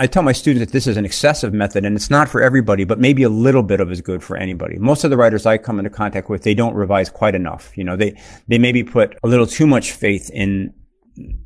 I 0.00 0.06
tell 0.06 0.22
my 0.22 0.30
students 0.30 0.64
that 0.64 0.72
this 0.72 0.86
is 0.86 0.96
an 0.96 1.04
excessive 1.04 1.52
method 1.52 1.84
and 1.84 1.96
it's 1.96 2.08
not 2.08 2.28
for 2.28 2.40
everybody, 2.40 2.84
but 2.84 3.00
maybe 3.00 3.24
a 3.24 3.28
little 3.28 3.64
bit 3.64 3.80
of 3.80 3.90
is 3.90 4.00
good 4.00 4.22
for 4.22 4.36
anybody. 4.36 4.78
Most 4.78 5.02
of 5.02 5.10
the 5.10 5.16
writers 5.16 5.44
I 5.44 5.58
come 5.58 5.80
into 5.80 5.90
contact 5.90 6.30
with, 6.30 6.44
they 6.44 6.54
don't 6.54 6.74
revise 6.74 7.10
quite 7.10 7.34
enough. 7.34 7.76
You 7.76 7.82
know, 7.82 7.96
they, 7.96 8.16
they 8.46 8.58
maybe 8.58 8.84
put 8.84 9.18
a 9.24 9.26
little 9.26 9.44
too 9.44 9.66
much 9.66 9.90
faith 9.90 10.30
in 10.32 10.72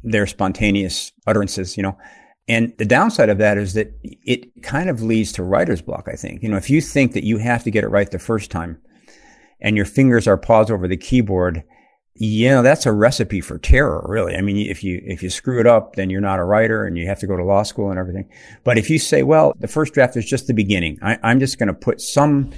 their 0.02 0.26
spontaneous 0.26 1.12
utterances, 1.26 1.78
you 1.78 1.82
know, 1.82 1.96
and 2.48 2.72
the 2.78 2.84
downside 2.84 3.28
of 3.28 3.38
that 3.38 3.56
is 3.56 3.74
that 3.74 3.92
it 4.02 4.62
kind 4.62 4.90
of 4.90 5.02
leads 5.02 5.32
to 5.32 5.42
writer's 5.42 5.80
block, 5.80 6.08
I 6.10 6.16
think. 6.16 6.42
You 6.42 6.48
know, 6.48 6.56
if 6.56 6.70
you 6.70 6.80
think 6.80 7.12
that 7.12 7.24
you 7.24 7.38
have 7.38 7.62
to 7.64 7.70
get 7.70 7.84
it 7.84 7.88
right 7.88 8.10
the 8.10 8.18
first 8.18 8.50
time 8.50 8.78
and 9.60 9.76
your 9.76 9.86
fingers 9.86 10.26
are 10.26 10.36
paused 10.36 10.70
over 10.70 10.88
the 10.88 10.96
keyboard, 10.96 11.62
you 12.14 12.48
know, 12.48 12.62
that's 12.62 12.84
a 12.84 12.92
recipe 12.92 13.40
for 13.40 13.58
terror, 13.58 14.04
really. 14.08 14.34
I 14.34 14.40
mean, 14.42 14.56
if 14.68 14.82
you, 14.82 15.00
if 15.04 15.22
you 15.22 15.30
screw 15.30 15.60
it 15.60 15.66
up, 15.66 15.94
then 15.94 16.10
you're 16.10 16.20
not 16.20 16.40
a 16.40 16.44
writer 16.44 16.84
and 16.84 16.98
you 16.98 17.06
have 17.06 17.20
to 17.20 17.26
go 17.26 17.36
to 17.36 17.44
law 17.44 17.62
school 17.62 17.90
and 17.90 17.98
everything. 17.98 18.28
But 18.64 18.76
if 18.76 18.90
you 18.90 18.98
say, 18.98 19.22
well, 19.22 19.54
the 19.58 19.68
first 19.68 19.94
draft 19.94 20.16
is 20.16 20.26
just 20.26 20.46
the 20.46 20.52
beginning, 20.52 20.98
I, 21.00 21.18
I'm 21.22 21.38
just 21.38 21.58
going 21.58 21.68
to 21.68 21.74
put 21.74 22.00
some 22.00 22.50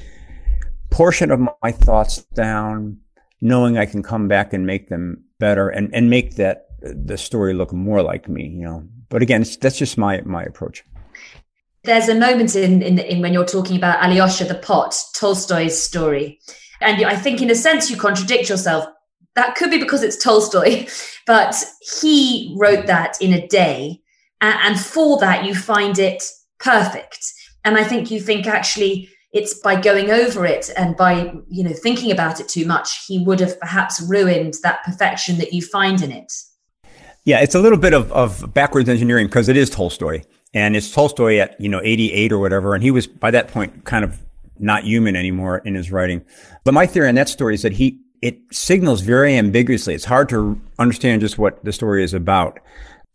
portion 0.91 1.31
of 1.31 1.41
my 1.63 1.73
thoughts 1.73 2.23
down, 2.35 2.99
knowing 3.41 3.77
I 3.77 3.87
can 3.87 4.03
come 4.03 4.29
back 4.29 4.53
and 4.53 4.67
make 4.67 4.89
them 4.89 5.25
better 5.39 5.69
and, 5.69 5.95
and 5.95 6.09
make 6.09 6.37
that 6.37 6.69
the 6.81 7.19
story 7.19 7.55
look 7.55 7.73
more 7.73 8.03
like 8.03 8.29
me, 8.29 8.49
you 8.49 8.65
know, 8.65 8.89
but 9.15 9.23
again, 9.23 9.45
that's 9.61 9.79
just 9.79 9.97
my 9.97 10.21
my 10.23 10.43
approach. 10.43 10.85
There's 11.85 12.09
a 12.09 12.17
moment 12.17 12.57
in, 12.57 12.83
in, 12.83 12.99
in 12.99 13.23
when 13.23 13.33
you're 13.33 13.45
talking 13.45 13.77
about 13.77 14.03
Alyosha 14.03 14.45
the 14.45 14.57
pot, 14.57 15.01
Tolstoy's 15.15 15.81
story. 15.81 16.41
And 16.81 17.07
I 17.07 17.15
think, 17.15 17.41
in 17.41 17.49
a 17.49 17.55
sense, 17.55 17.89
you 17.89 17.97
contradict 17.97 18.49
yourself. 18.49 18.87
That 19.37 19.55
could 19.55 19.71
be 19.71 19.79
because 19.79 20.03
it's 20.03 20.17
Tolstoy, 20.17 20.89
but 21.29 21.55
he 22.01 22.57
wrote 22.59 22.87
that 22.87 23.17
in 23.21 23.33
a 23.33 23.47
day. 23.47 24.01
And 24.41 24.81
for 24.81 25.21
that, 25.21 25.45
you 25.45 25.55
find 25.55 25.97
it 26.01 26.25
perfect. 26.59 27.25
And 27.65 27.79
I 27.79 27.85
think 27.85 28.11
you 28.11 28.19
think 28.19 28.49
actually 28.49 29.09
it's 29.33 29.55
by 29.61 29.81
going 29.81 30.11
over 30.11 30.45
it 30.45 30.71
and 30.77 30.97
by 30.97 31.33
you 31.49 31.63
know 31.63 31.73
thinking 31.73 32.11
about 32.11 32.41
it 32.41 32.49
too 32.49 32.67
much 32.67 33.05
he 33.07 33.19
would 33.25 33.39
have 33.39 33.59
perhaps 33.61 34.01
ruined 34.09 34.55
that 34.63 34.83
perfection 34.85 35.39
that 35.39 35.53
you 35.53 35.61
find 35.61 36.03
in 36.03 36.13
it 36.13 36.33
yeah 37.25 37.41
it's 37.41 37.55
a 37.55 37.61
little 37.61 37.79
bit 37.79 37.95
of, 37.95 38.11
of 38.13 38.53
backwards 38.55 38.89
engineering 38.89 39.27
because 39.27 39.49
it 39.49 39.57
is 39.57 39.71
tolstoy 39.71 40.23
and 40.53 40.77
it's 40.77 40.91
tolstoy 40.91 41.39
at 41.39 41.61
you 41.61 41.69
know 41.69 41.81
88 41.83 42.33
or 42.33 42.39
whatever 42.39 42.75
and 42.75 42.83
he 42.83 42.91
was 42.91 43.07
by 43.07 43.31
that 43.31 43.49
point 43.49 43.85
kind 43.85 44.05
of 44.05 44.21
not 44.59 44.85
human 44.85 45.17
anymore 45.17 45.59
in 45.59 45.75
his 45.75 45.91
writing 45.91 46.25
but 46.65 46.75
my 46.75 46.87
theory 46.87 47.09
on 47.09 47.15
that 47.17 47.29
story 47.29 47.55
is 47.55 47.63
that 47.63 47.73
he 47.73 48.01
it 48.23 48.39
signals 48.51 49.01
very 49.01 49.37
ambiguously 49.37 49.95
it's 49.95 50.05
hard 50.05 50.29
to 50.29 50.61
understand 50.79 51.21
just 51.21 51.39
what 51.39 51.63
the 51.65 51.73
story 51.73 52.03
is 52.03 52.15
about 52.15 52.61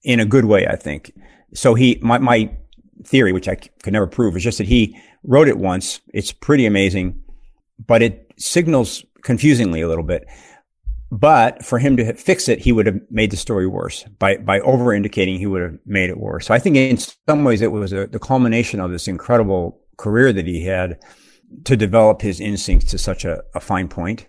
in 0.04 0.20
a 0.20 0.26
good 0.26 0.46
way 0.46 0.68
i 0.68 0.76
think 0.76 1.14
so 1.54 1.74
he 1.74 1.98
my, 2.02 2.18
my 2.18 2.52
theory 3.04 3.32
which 3.32 3.48
i 3.48 3.56
could 3.56 3.94
never 3.94 4.08
prove 4.08 4.36
is 4.36 4.44
just 4.44 4.58
that 4.58 4.68
he 4.68 5.00
wrote 5.24 5.48
it 5.48 5.58
once. 5.58 6.02
It's 6.14 6.32
pretty 6.32 6.66
amazing, 6.66 7.22
but 7.86 8.02
it 8.02 8.32
signals 8.38 9.04
confusingly 9.22 9.82
a 9.82 9.88
little 9.88 10.04
bit. 10.04 10.28
But 11.12 11.66
for 11.66 11.80
him 11.80 11.98
to 11.98 12.14
fix 12.14 12.48
it, 12.48 12.60
he 12.60 12.72
would 12.72 12.86
have 12.86 13.00
made 13.10 13.32
the 13.32 13.38
story 13.38 13.66
worse 13.66 14.04
by, 14.20 14.38
by 14.38 14.60
over 14.60 14.94
indicating 14.94 15.40
he 15.40 15.48
would 15.48 15.62
have 15.62 15.80
made 15.86 16.10
it 16.10 16.20
worse. 16.20 16.46
So 16.46 16.54
I 16.54 16.60
think 16.60 16.76
in 16.76 16.98
some 16.98 17.44
ways 17.44 17.62
it 17.62 17.72
was 17.72 17.92
a, 17.94 18.06
the 18.06 18.20
culmination 18.20 18.80
of 18.80 18.92
this 18.92 19.08
incredible 19.08 19.82
career 19.98 20.32
that 20.32 20.46
he 20.46 20.66
had 20.66 21.00
to 21.64 21.76
develop 21.76 22.22
his 22.22 22.40
instincts 22.40 22.92
to 22.92 22.98
such 23.00 23.26
a, 23.26 23.42
a 23.56 23.60
fine 23.60 23.88
point. 23.88 24.28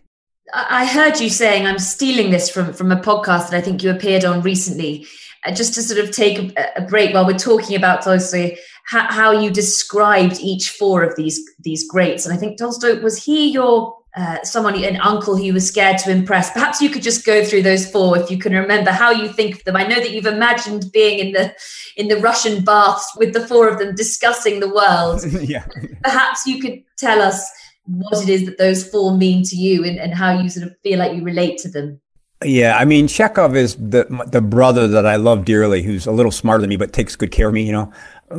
I 0.54 0.86
heard 0.86 1.20
you 1.20 1.28
saying, 1.28 1.66
I'm 1.66 1.78
stealing 1.78 2.30
this 2.30 2.50
from, 2.50 2.72
from 2.72 2.90
a 2.90 2.96
podcast 2.96 3.50
that 3.50 3.54
I 3.54 3.60
think 3.60 3.82
you 3.82 3.90
appeared 3.90 4.24
on 4.24 4.40
recently, 4.42 5.06
uh, 5.44 5.52
just 5.52 5.74
to 5.74 5.82
sort 5.82 6.00
of 6.00 6.10
take 6.10 6.58
a, 6.58 6.80
break 6.82 7.14
while 7.14 7.26
we're 7.26 7.38
talking 7.38 7.76
about 7.76 8.02
Tolstoy 8.02 8.56
how, 8.86 9.06
how 9.12 9.30
you 9.30 9.50
described 9.50 10.40
each 10.40 10.70
four 10.70 11.04
of 11.04 11.14
these 11.14 11.40
these 11.60 11.86
greats. 11.88 12.26
And 12.26 12.34
I 12.34 12.38
think 12.38 12.58
Tolstoy 12.58 13.00
was 13.00 13.22
he 13.22 13.50
your 13.52 13.96
uh, 14.16 14.42
someone, 14.42 14.82
an 14.82 14.96
uncle 14.96 15.36
who 15.36 15.52
was 15.52 15.68
scared 15.68 15.98
to 15.98 16.10
impress. 16.10 16.50
Perhaps 16.50 16.80
you 16.80 16.90
could 16.90 17.02
just 17.02 17.24
go 17.24 17.44
through 17.44 17.62
those 17.62 17.88
four 17.88 18.18
if 18.18 18.30
you 18.30 18.38
can 18.38 18.52
remember 18.52 18.90
how 18.90 19.10
you 19.10 19.28
think 19.28 19.56
of 19.56 19.64
them. 19.64 19.76
I 19.76 19.86
know 19.86 19.96
that 19.96 20.10
you've 20.10 20.26
imagined 20.26 20.90
being 20.92 21.20
in 21.20 21.32
the 21.32 21.54
in 21.96 22.08
the 22.08 22.16
Russian 22.16 22.64
baths 22.64 23.08
with 23.16 23.32
the 23.32 23.46
four 23.46 23.68
of 23.68 23.78
them 23.78 23.94
discussing 23.94 24.58
the 24.58 24.68
world. 24.68 25.24
yeah. 25.48 25.64
Perhaps 26.02 26.46
you 26.46 26.60
could 26.60 26.82
tell 26.98 27.22
us 27.22 27.48
what 27.84 28.22
it 28.22 28.28
is 28.28 28.46
that 28.46 28.58
those 28.58 28.88
four 28.88 29.16
mean 29.16 29.44
to 29.44 29.56
you 29.56 29.84
and, 29.84 29.98
and 29.98 30.14
how 30.14 30.38
you 30.40 30.48
sort 30.48 30.66
of 30.66 30.76
feel 30.82 30.98
like 30.98 31.14
you 31.14 31.22
relate 31.22 31.58
to 31.58 31.68
them. 31.68 32.00
Yeah, 32.42 32.78
I 32.78 32.86
mean, 32.86 33.06
Chekhov 33.06 33.54
is 33.54 33.76
the 33.76 34.06
the 34.26 34.40
brother 34.40 34.88
that 34.88 35.04
I 35.06 35.16
love 35.16 35.44
dearly, 35.44 35.82
who's 35.82 36.06
a 36.06 36.12
little 36.12 36.32
smarter 36.32 36.62
than 36.62 36.70
me, 36.70 36.76
but 36.76 36.92
takes 36.92 37.14
good 37.14 37.30
care 37.30 37.48
of 37.48 37.54
me. 37.54 37.64
You 37.64 37.72
know, 37.72 37.92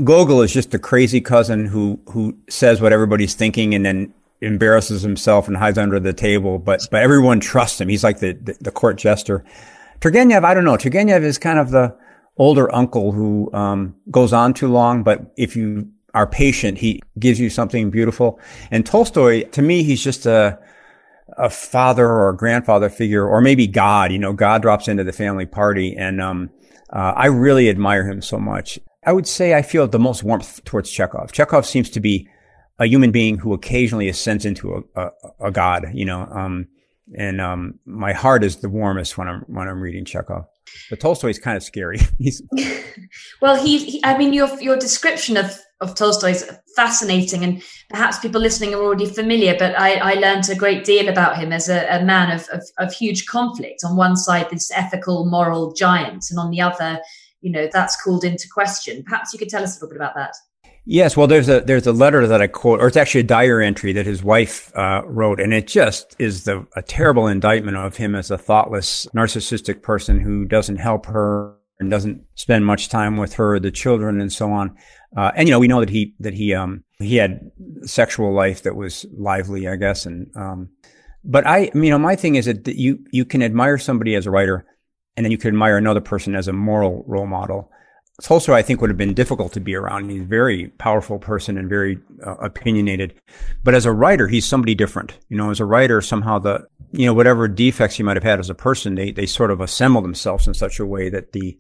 Gogol 0.04 0.42
is 0.42 0.52
just 0.52 0.72
the 0.72 0.80
crazy 0.80 1.22
cousin 1.22 1.68
who 1.68 2.00
who 2.10 2.36
says 2.50 2.82
what 2.82 2.94
everybody's 2.94 3.36
thinking 3.36 3.76
and 3.76 3.86
then 3.86 4.12
embarrasses 4.41 5.01
himself 5.01 5.47
and 5.47 5.58
hides 5.58 5.77
under 5.77 5.99
the 5.99 6.13
table. 6.13 6.60
But 6.60 6.88
but 6.91 7.01
everyone 7.01 7.39
trusts 7.39 7.80
him. 7.80 7.89
He's 7.89 8.04
like 8.04 8.19
the 8.19 8.34
the, 8.34 8.58
the 8.60 8.71
court 8.71 8.97
jester. 8.97 9.43
Turgenev, 9.99 10.43
I 10.43 10.54
don't 10.54 10.65
know. 10.65 10.77
Turgenev 10.77 11.21
is 11.21 11.38
kind 11.38 11.60
of 11.60 11.69
the 11.69 11.95
older 12.38 12.73
uncle 12.73 13.12
who 13.12 13.51
um, 13.54 13.95
goes 14.10 14.34
on 14.34 14.54
too 14.54 14.67
long, 14.67 15.04
but 15.04 15.32
if 15.38 15.56
you 15.56 15.88
are 16.13 16.25
patient, 16.25 16.80
he 16.80 17.01
gives 17.19 17.39
you 17.39 17.49
something 17.49 17.91
beautiful. 17.91 18.39
And 18.71 18.86
Tolstoy, 18.86 19.43
to 19.49 19.62
me, 19.62 19.84
he's 19.84 20.04
just 20.04 20.25
a 20.25 20.60
a 21.38 21.49
father 21.49 22.08
or 22.08 22.30
a 22.30 22.36
grandfather 22.36 22.89
figure, 22.89 23.25
or 23.25 23.41
maybe 23.41 23.67
God. 23.67 24.12
You 24.12 24.19
know, 24.19 24.34
God 24.34 24.62
drops 24.62 24.88
into 24.88 25.04
the 25.04 25.13
family 25.13 25.45
party, 25.45 25.95
and 25.95 26.21
um, 26.21 26.49
uh, 26.91 27.13
I 27.15 27.27
really 27.27 27.69
admire 27.69 28.06
him 28.06 28.21
so 28.21 28.38
much. 28.38 28.80
I 29.06 29.13
would 29.13 29.27
say 29.27 29.54
I 29.54 29.62
feel 29.62 29.88
the 29.88 29.99
most 29.99 30.23
warmth 30.23 30.63
towards 30.65 30.91
Chekhov. 30.91 31.32
Chekhov 31.32 31.65
seems 31.65 31.89
to 31.91 31.99
be 31.99 32.27
a 32.82 32.88
human 32.88 33.12
being 33.12 33.38
who 33.38 33.54
occasionally 33.54 34.10
ascends 34.10 34.44
into 34.44 34.74
a, 34.96 35.02
a, 35.02 35.12
a 35.48 35.52
god. 35.52 35.86
You 35.94 36.06
know, 36.06 36.22
um, 36.32 36.67
and 37.15 37.39
um, 37.39 37.80
my 37.86 38.12
heart 38.12 38.44
is 38.44 38.58
the 38.58 38.70
warmest 38.70 39.17
when 39.17 39.28
I'm 39.28 39.41
when 39.41 39.67
I'm 39.67 39.80
reading 39.80 40.04
Chekhov. 40.04 40.46
But 40.89 41.00
Tolstoy 41.00 41.30
is 41.30 41.39
kind 41.39 41.56
of 41.58 41.63
scary. 41.63 42.00
Well, 43.41 43.62
he, 43.62 43.80
he, 43.84 44.02
I 44.04 44.17
mean, 44.17 44.34
your 44.34 44.62
your 44.62 44.78
description 44.78 45.36
of 45.36 45.60
of 45.80 45.96
Tolstoy 45.96 46.30
is 46.30 46.50
fascinating, 46.76 47.44
and 47.44 47.63
perhaps 47.89 48.20
people 48.20 48.39
listening 48.39 48.76
are 48.76 48.82
already 48.82 49.08
familiar. 49.08 49.56
But 49.58 49.78
I, 49.78 49.96
I 49.96 50.13
learned 50.13 50.48
a 50.50 50.56
great 50.56 50.84
deal 50.84 51.10
about 51.10 51.38
him 51.38 51.52
as 51.52 51.67
a, 51.67 51.88
a 51.88 52.06
man 52.06 52.32
of, 52.32 52.48
of, 52.50 52.63
of 52.78 52.94
huge 52.94 53.26
conflict. 53.26 53.82
On 53.84 53.98
one 53.98 54.15
side, 54.15 54.52
this 54.52 54.72
ethical, 54.72 55.26
moral 55.26 55.74
giant, 55.74 56.26
and 56.30 56.39
on 56.39 56.52
the 56.52 56.62
other, 56.62 57.00
you 57.41 57.52
know, 57.52 57.67
that's 57.74 58.00
called 58.02 58.24
into 58.24 58.48
question. 58.54 59.04
Perhaps 59.04 59.34
you 59.34 59.39
could 59.39 59.50
tell 59.50 59.63
us 59.63 59.76
a 59.76 59.80
little 59.80 59.89
bit 59.89 59.98
about 59.98 60.15
that. 60.15 60.36
Yes, 60.84 61.15
well, 61.15 61.28
there's 61.28 61.48
a 61.48 61.62
there's 61.62 61.86
a 61.86 61.91
letter 61.91 62.26
that 62.26 62.41
I 62.41 62.48
quote, 62.48 62.82
or 62.82 62.88
it's 62.88 62.98
actually 62.98 63.22
a 63.22 63.26
diary 63.26 63.67
entry 63.67 63.94
that 63.94 64.08
his 64.08 64.24
wife 64.24 64.76
uh, 64.76 65.04
wrote, 65.06 65.39
and 65.39 65.54
it 65.54 65.67
just 65.67 66.15
is 66.17 66.46
the 66.46 66.65
a 66.76 66.82
terrible 66.82 67.28
indictment 67.28 67.78
of 67.78 67.98
him 67.98 68.15
as 68.15 68.32
a 68.32 68.38
thoughtless, 68.38 69.08
narcissistic 69.15 69.84
person 69.84 70.20
who 70.20 70.44
doesn't 70.46 70.78
help 70.78 71.06
her 71.06 71.56
and 71.80 71.91
doesn't 71.91 72.24
spend 72.36 72.65
much 72.65 72.89
time 72.89 73.17
with 73.17 73.34
her, 73.34 73.60
the 73.60 73.70
children, 73.70 74.20
and 74.20 74.34
so 74.34 74.52
on. 74.52 74.76
Uh, 75.15 75.32
and 75.36 75.48
you 75.48 75.54
know, 75.54 75.60
we 75.60 75.67
know 75.67 75.82
that 75.82 75.89
he 75.89 76.15
that 76.20 76.34
he 76.34 76.54
um 76.56 76.84
he 76.98 77.17
had 77.17 77.52
sexual 77.84 78.34
life 78.34 78.63
that 78.63 78.76
was 78.76 79.06
lively, 79.15 79.67
I 79.67 79.76
guess, 79.76 80.08
and 80.08 80.36
um, 80.36 80.70
but 81.24 81.46
I, 81.46 81.70
you 81.76 81.91
know, 81.91 82.00
my 82.00 82.15
thing 82.15 82.36
is 82.36 82.46
that 82.46 82.67
you 82.67 83.06
you 83.12 83.24
can 83.24 83.44
admire 83.44 83.78
somebody 83.78 84.15
as 84.15 84.26
a 84.26 84.32
writer, 84.32 84.65
and 85.15 85.24
then 85.24 85.32
you 85.32 85.38
can 85.38 85.50
admire 85.50 85.78
another 85.78 86.02
person 86.02 86.36
as 86.36 86.48
a 86.48 86.54
moral 86.54 87.04
role 87.08 87.28
model. 87.28 87.72
Tolstoy, 88.21 88.54
I 88.54 88.62
think, 88.62 88.82
would 88.82 88.89
have 88.89 88.97
been 88.97 89.13
difficult 89.13 89.54
to 89.54 89.60
be 89.60 89.76
around. 89.76 90.10
He's 90.10 90.21
a 90.21 90.26
very 90.26 90.67
powerful 90.78 91.17
person 91.17 91.58
and 91.58 91.67
very 91.69 92.00
uh, 92.26 92.36
opinionated. 92.36 93.15
But 93.63 93.74
as 93.74 93.86
a 93.86 93.91
writer, 93.91 94.28
he's 94.28 94.45
somebody 94.45 94.76
different. 94.76 95.17
You 95.30 95.38
know, 95.38 95.50
as 95.50 95.60
a 95.60 95.65
writer, 95.65 96.02
somehow 96.02 96.39
the, 96.39 96.67
you 96.91 97.06
know, 97.06 97.13
whatever 97.13 97.47
defects 97.47 97.95
he 97.95 98.04
might 98.04 98.17
have 98.17 98.24
had 98.24 98.39
as 98.39 98.50
a 98.50 98.56
person, 98.56 98.95
they, 98.95 99.12
they 99.12 99.26
sort 99.26 99.50
of 99.50 99.62
assemble 99.62 100.02
themselves 100.02 100.47
in 100.47 100.54
such 100.54 100.80
a 100.80 100.86
way 100.86 101.10
that 101.10 101.32
the, 101.32 101.58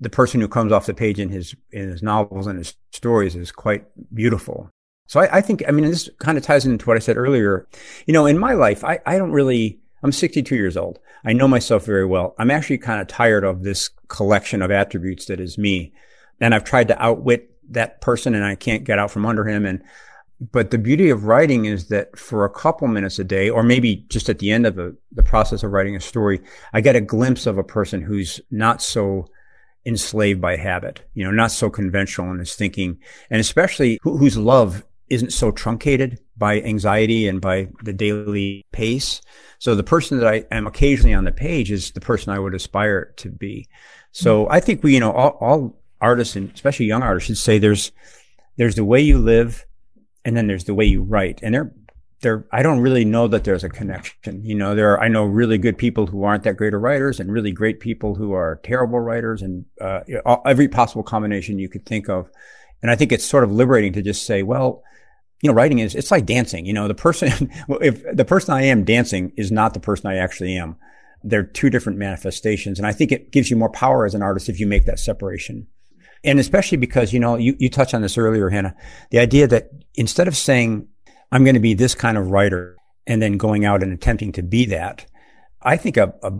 the 0.00 0.10
person 0.10 0.40
who 0.40 0.48
comes 0.48 0.72
off 0.72 0.86
the 0.86 0.94
page 0.94 1.20
in 1.20 1.28
his, 1.28 1.54
in 1.70 1.90
his 1.90 2.02
novels 2.02 2.46
and 2.46 2.58
his 2.58 2.74
stories 2.90 3.36
is 3.36 3.52
quite 3.52 3.84
beautiful. 4.12 4.70
So 5.06 5.20
I, 5.20 5.36
I 5.36 5.40
think, 5.42 5.62
I 5.68 5.70
mean, 5.70 5.84
this 5.84 6.08
kind 6.18 6.38
of 6.38 6.44
ties 6.44 6.64
into 6.66 6.86
what 6.86 6.96
I 6.96 7.00
said 7.00 7.16
earlier. 7.18 7.68
You 8.06 8.14
know, 8.14 8.26
in 8.26 8.38
my 8.38 8.54
life, 8.54 8.82
I, 8.84 9.00
I 9.06 9.18
don't 9.18 9.32
really, 9.32 9.80
I'm 10.02 10.12
62 10.12 10.56
years 10.56 10.76
old. 10.76 10.98
I 11.24 11.32
know 11.32 11.48
myself 11.48 11.86
very 11.86 12.04
well. 12.04 12.34
I'm 12.38 12.50
actually 12.50 12.78
kind 12.78 13.00
of 13.00 13.06
tired 13.06 13.44
of 13.44 13.62
this 13.62 13.90
collection 14.08 14.62
of 14.62 14.70
attributes 14.70 15.26
that 15.26 15.40
is 15.40 15.56
me. 15.56 15.92
And 16.40 16.54
I've 16.54 16.64
tried 16.64 16.88
to 16.88 17.02
outwit 17.02 17.50
that 17.70 18.00
person 18.00 18.34
and 18.34 18.44
I 18.44 18.54
can't 18.54 18.84
get 18.84 18.98
out 18.98 19.10
from 19.10 19.24
under 19.24 19.48
him. 19.48 19.64
And, 19.64 19.82
but 20.52 20.70
the 20.70 20.78
beauty 20.78 21.08
of 21.08 21.24
writing 21.24 21.64
is 21.64 21.88
that 21.88 22.18
for 22.18 22.44
a 22.44 22.50
couple 22.50 22.88
minutes 22.88 23.18
a 23.18 23.24
day, 23.24 23.48
or 23.48 23.62
maybe 23.62 24.04
just 24.08 24.28
at 24.28 24.38
the 24.38 24.50
end 24.50 24.66
of 24.66 24.78
a, 24.78 24.92
the 25.12 25.22
process 25.22 25.62
of 25.62 25.72
writing 25.72 25.96
a 25.96 26.00
story, 26.00 26.40
I 26.72 26.80
get 26.80 26.96
a 26.96 27.00
glimpse 27.00 27.46
of 27.46 27.56
a 27.56 27.64
person 27.64 28.02
who's 28.02 28.40
not 28.50 28.82
so 28.82 29.26
enslaved 29.86 30.40
by 30.40 30.56
habit, 30.56 31.02
you 31.14 31.24
know, 31.24 31.30
not 31.30 31.50
so 31.50 31.70
conventional 31.70 32.30
in 32.30 32.38
his 32.38 32.54
thinking, 32.54 32.98
and 33.30 33.40
especially 33.40 33.98
whose 34.02 34.36
love 34.36 34.84
isn't 35.08 35.32
so 35.32 35.50
truncated 35.50 36.18
by 36.36 36.60
anxiety 36.60 37.28
and 37.28 37.40
by 37.40 37.68
the 37.82 37.92
daily 37.92 38.64
pace. 38.72 39.20
So 39.58 39.74
the 39.74 39.84
person 39.84 40.18
that 40.18 40.26
I 40.26 40.44
am 40.50 40.66
occasionally 40.66 41.14
on 41.14 41.24
the 41.24 41.32
page 41.32 41.70
is 41.70 41.92
the 41.92 42.00
person 42.00 42.32
I 42.32 42.38
would 42.38 42.54
aspire 42.54 43.12
to 43.16 43.30
be. 43.30 43.68
So 44.12 44.44
mm-hmm. 44.44 44.52
I 44.52 44.60
think 44.60 44.82
we, 44.82 44.94
you 44.94 45.00
know, 45.00 45.12
all, 45.12 45.38
all 45.40 45.80
artists 46.00 46.36
and 46.36 46.52
especially 46.52 46.86
young 46.86 47.02
artists 47.02 47.28
should 47.28 47.38
say 47.38 47.58
there's, 47.58 47.92
there's 48.56 48.74
the 48.74 48.84
way 48.84 49.00
you 49.00 49.18
live 49.18 49.64
and 50.24 50.36
then 50.36 50.46
there's 50.46 50.64
the 50.64 50.74
way 50.74 50.84
you 50.84 51.02
write. 51.02 51.40
And 51.42 51.54
there, 51.54 51.72
there, 52.20 52.46
I 52.52 52.62
don't 52.62 52.80
really 52.80 53.04
know 53.04 53.28
that 53.28 53.44
there's 53.44 53.64
a 53.64 53.68
connection. 53.68 54.44
You 54.44 54.54
know, 54.54 54.74
there 54.74 54.92
are, 54.92 55.00
I 55.00 55.08
know 55.08 55.24
really 55.24 55.58
good 55.58 55.78
people 55.78 56.06
who 56.06 56.24
aren't 56.24 56.44
that 56.44 56.56
great 56.56 56.74
of 56.74 56.82
writers 56.82 57.20
and 57.20 57.32
really 57.32 57.52
great 57.52 57.80
people 57.80 58.14
who 58.14 58.32
are 58.32 58.60
terrible 58.64 58.98
writers 58.98 59.42
and, 59.42 59.64
uh, 59.80 60.00
every 60.44 60.68
possible 60.68 61.02
combination 61.02 61.58
you 61.58 61.68
could 61.68 61.86
think 61.86 62.08
of. 62.08 62.30
And 62.82 62.90
I 62.90 62.96
think 62.96 63.12
it's 63.12 63.24
sort 63.24 63.44
of 63.44 63.52
liberating 63.52 63.92
to 63.94 64.02
just 64.02 64.26
say, 64.26 64.42
well, 64.42 64.82
you 65.44 65.50
know, 65.50 65.54
writing 65.54 65.78
is, 65.80 65.94
it's 65.94 66.10
like 66.10 66.24
dancing. 66.24 66.64
You 66.64 66.72
know, 66.72 66.88
the 66.88 66.94
person, 66.94 67.50
if 67.68 68.02
the 68.16 68.24
person 68.24 68.54
I 68.54 68.62
am 68.62 68.82
dancing 68.82 69.30
is 69.36 69.52
not 69.52 69.74
the 69.74 69.80
person 69.80 70.06
I 70.06 70.16
actually 70.16 70.56
am, 70.56 70.76
they're 71.22 71.44
two 71.44 71.68
different 71.68 71.98
manifestations. 71.98 72.78
And 72.78 72.86
I 72.86 72.92
think 72.92 73.12
it 73.12 73.30
gives 73.30 73.50
you 73.50 73.56
more 73.56 73.68
power 73.68 74.06
as 74.06 74.14
an 74.14 74.22
artist 74.22 74.48
if 74.48 74.58
you 74.58 74.66
make 74.66 74.86
that 74.86 74.98
separation. 74.98 75.66
And 76.24 76.40
especially 76.40 76.78
because, 76.78 77.12
you 77.12 77.20
know, 77.20 77.36
you, 77.36 77.54
you 77.58 77.68
touched 77.68 77.92
on 77.92 78.00
this 78.00 78.16
earlier, 78.16 78.48
Hannah, 78.48 78.74
the 79.10 79.18
idea 79.18 79.46
that 79.48 79.68
instead 79.94 80.28
of 80.28 80.36
saying, 80.36 80.88
I'm 81.30 81.44
going 81.44 81.54
to 81.56 81.60
be 81.60 81.74
this 81.74 81.94
kind 81.94 82.16
of 82.16 82.30
writer 82.30 82.78
and 83.06 83.20
then 83.20 83.36
going 83.36 83.66
out 83.66 83.82
and 83.82 83.92
attempting 83.92 84.32
to 84.32 84.42
be 84.42 84.64
that, 84.66 85.04
I 85.60 85.76
think 85.76 85.98
a, 85.98 86.14
a 86.22 86.32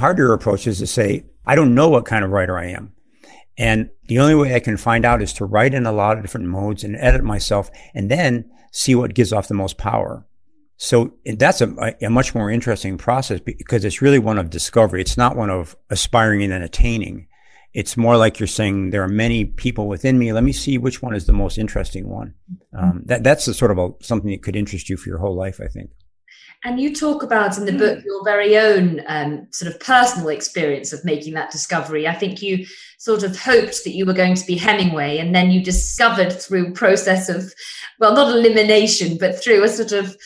harder 0.00 0.32
approach 0.32 0.66
is 0.66 0.78
to 0.78 0.88
say, 0.88 1.26
I 1.46 1.54
don't 1.54 1.76
know 1.76 1.88
what 1.88 2.06
kind 2.06 2.24
of 2.24 2.32
writer 2.32 2.58
I 2.58 2.70
am. 2.70 2.92
And 3.58 3.90
the 4.06 4.20
only 4.20 4.36
way 4.36 4.54
I 4.54 4.60
can 4.60 4.76
find 4.76 5.04
out 5.04 5.20
is 5.20 5.32
to 5.34 5.44
write 5.44 5.74
in 5.74 5.84
a 5.84 5.92
lot 5.92 6.16
of 6.16 6.22
different 6.22 6.46
modes 6.46 6.84
and 6.84 6.96
edit 6.96 7.24
myself 7.24 7.70
and 7.92 8.08
then 8.08 8.48
see 8.70 8.94
what 8.94 9.14
gives 9.14 9.32
off 9.32 9.48
the 9.48 9.54
most 9.54 9.76
power. 9.76 10.24
So 10.76 11.14
that's 11.24 11.60
a, 11.60 11.96
a 12.00 12.08
much 12.08 12.36
more 12.36 12.52
interesting 12.52 12.96
process 12.98 13.40
because 13.40 13.84
it's 13.84 14.00
really 14.00 14.20
one 14.20 14.38
of 14.38 14.48
discovery. 14.48 15.00
It's 15.00 15.16
not 15.16 15.36
one 15.36 15.50
of 15.50 15.76
aspiring 15.90 16.42
and 16.52 16.62
attaining. 16.62 17.26
It's 17.74 17.96
more 17.96 18.16
like 18.16 18.38
you're 18.38 18.46
saying 18.46 18.90
there 18.90 19.02
are 19.02 19.08
many 19.08 19.44
people 19.44 19.88
within 19.88 20.18
me. 20.18 20.32
Let 20.32 20.44
me 20.44 20.52
see 20.52 20.78
which 20.78 21.02
one 21.02 21.16
is 21.16 21.26
the 21.26 21.32
most 21.32 21.58
interesting 21.58 22.08
one. 22.08 22.34
Um, 22.72 23.02
that, 23.06 23.24
that's 23.24 23.48
a 23.48 23.54
sort 23.54 23.72
of 23.72 23.78
a, 23.78 23.90
something 24.00 24.30
that 24.30 24.42
could 24.42 24.56
interest 24.56 24.88
you 24.88 24.96
for 24.96 25.08
your 25.08 25.18
whole 25.18 25.34
life, 25.34 25.60
I 25.60 25.66
think. 25.66 25.90
And 26.64 26.80
you 26.80 26.92
talk 26.92 27.22
about 27.22 27.56
in 27.56 27.66
the 27.66 27.72
book 27.72 28.04
your 28.04 28.24
very 28.24 28.58
own 28.58 29.00
um, 29.06 29.46
sort 29.52 29.72
of 29.72 29.78
personal 29.78 30.28
experience 30.28 30.92
of 30.92 31.04
making 31.04 31.34
that 31.34 31.52
discovery. 31.52 32.08
I 32.08 32.14
think 32.14 32.42
you 32.42 32.66
sort 32.98 33.22
of 33.22 33.38
hoped 33.38 33.84
that 33.84 33.94
you 33.94 34.04
were 34.04 34.12
going 34.12 34.34
to 34.34 34.46
be 34.46 34.56
Hemingway, 34.56 35.18
and 35.18 35.32
then 35.34 35.52
you 35.52 35.62
discovered 35.62 36.32
through 36.32 36.72
process 36.72 37.28
of, 37.28 37.54
well, 38.00 38.14
not 38.14 38.34
elimination, 38.34 39.18
but 39.18 39.40
through 39.40 39.62
a 39.62 39.68
sort 39.68 39.92
of 39.92 40.16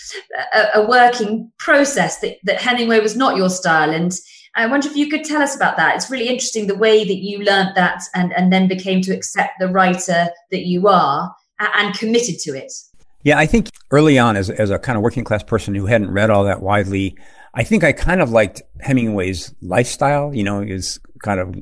a, 0.55 0.81
a 0.81 0.87
working 0.87 1.53
process 1.59 2.21
that, 2.21 2.39
that 2.45 2.63
Hemingway 2.63 3.01
was 3.01 3.15
not 3.15 3.37
your 3.37 3.51
style. 3.51 3.91
And 3.91 4.13
I 4.57 4.67
wonder 4.67 4.89
if 4.89 4.97
you 4.97 5.11
could 5.11 5.25
tell 5.25 5.43
us 5.43 5.55
about 5.55 5.77
that. 5.77 5.97
It's 5.97 6.11
really 6.11 6.29
interesting 6.29 6.67
the 6.67 6.75
way 6.75 7.05
that 7.05 7.23
you 7.23 7.41
learned 7.41 7.77
that 7.77 8.03
and, 8.15 8.33
and 8.33 8.51
then 8.51 8.69
became 8.69 9.03
to 9.03 9.15
accept 9.15 9.61
the 9.61 9.69
writer 9.69 10.29
that 10.51 10.67
you 10.67 10.89
are 10.89 11.35
and 11.59 11.95
committed 11.99 12.39
to 12.41 12.57
it. 12.57 12.73
Yeah, 13.23 13.39
I 13.39 13.47
think 13.47 13.71
early 13.91 14.19
on, 14.19 14.37
as, 14.37 14.51
as 14.51 14.71
a 14.71 14.79
kind 14.79 14.97
of 14.97 15.03
working 15.03 15.25
class 15.25 15.43
person 15.43 15.75
who 15.75 15.87
hadn't 15.87 16.11
read 16.11 16.31
all 16.31 16.45
that 16.45 16.61
widely, 16.61 17.17
I 17.55 17.65
think 17.65 17.85
I 17.85 17.93
kind 17.93 18.21
of 18.21 18.31
liked 18.31 18.63
Hemingway's 18.81 19.55
lifestyle. 19.61 20.35
You 20.35 20.45
know, 20.45 20.61
was 20.61 20.99
kind 21.23 21.41
of 21.41 21.55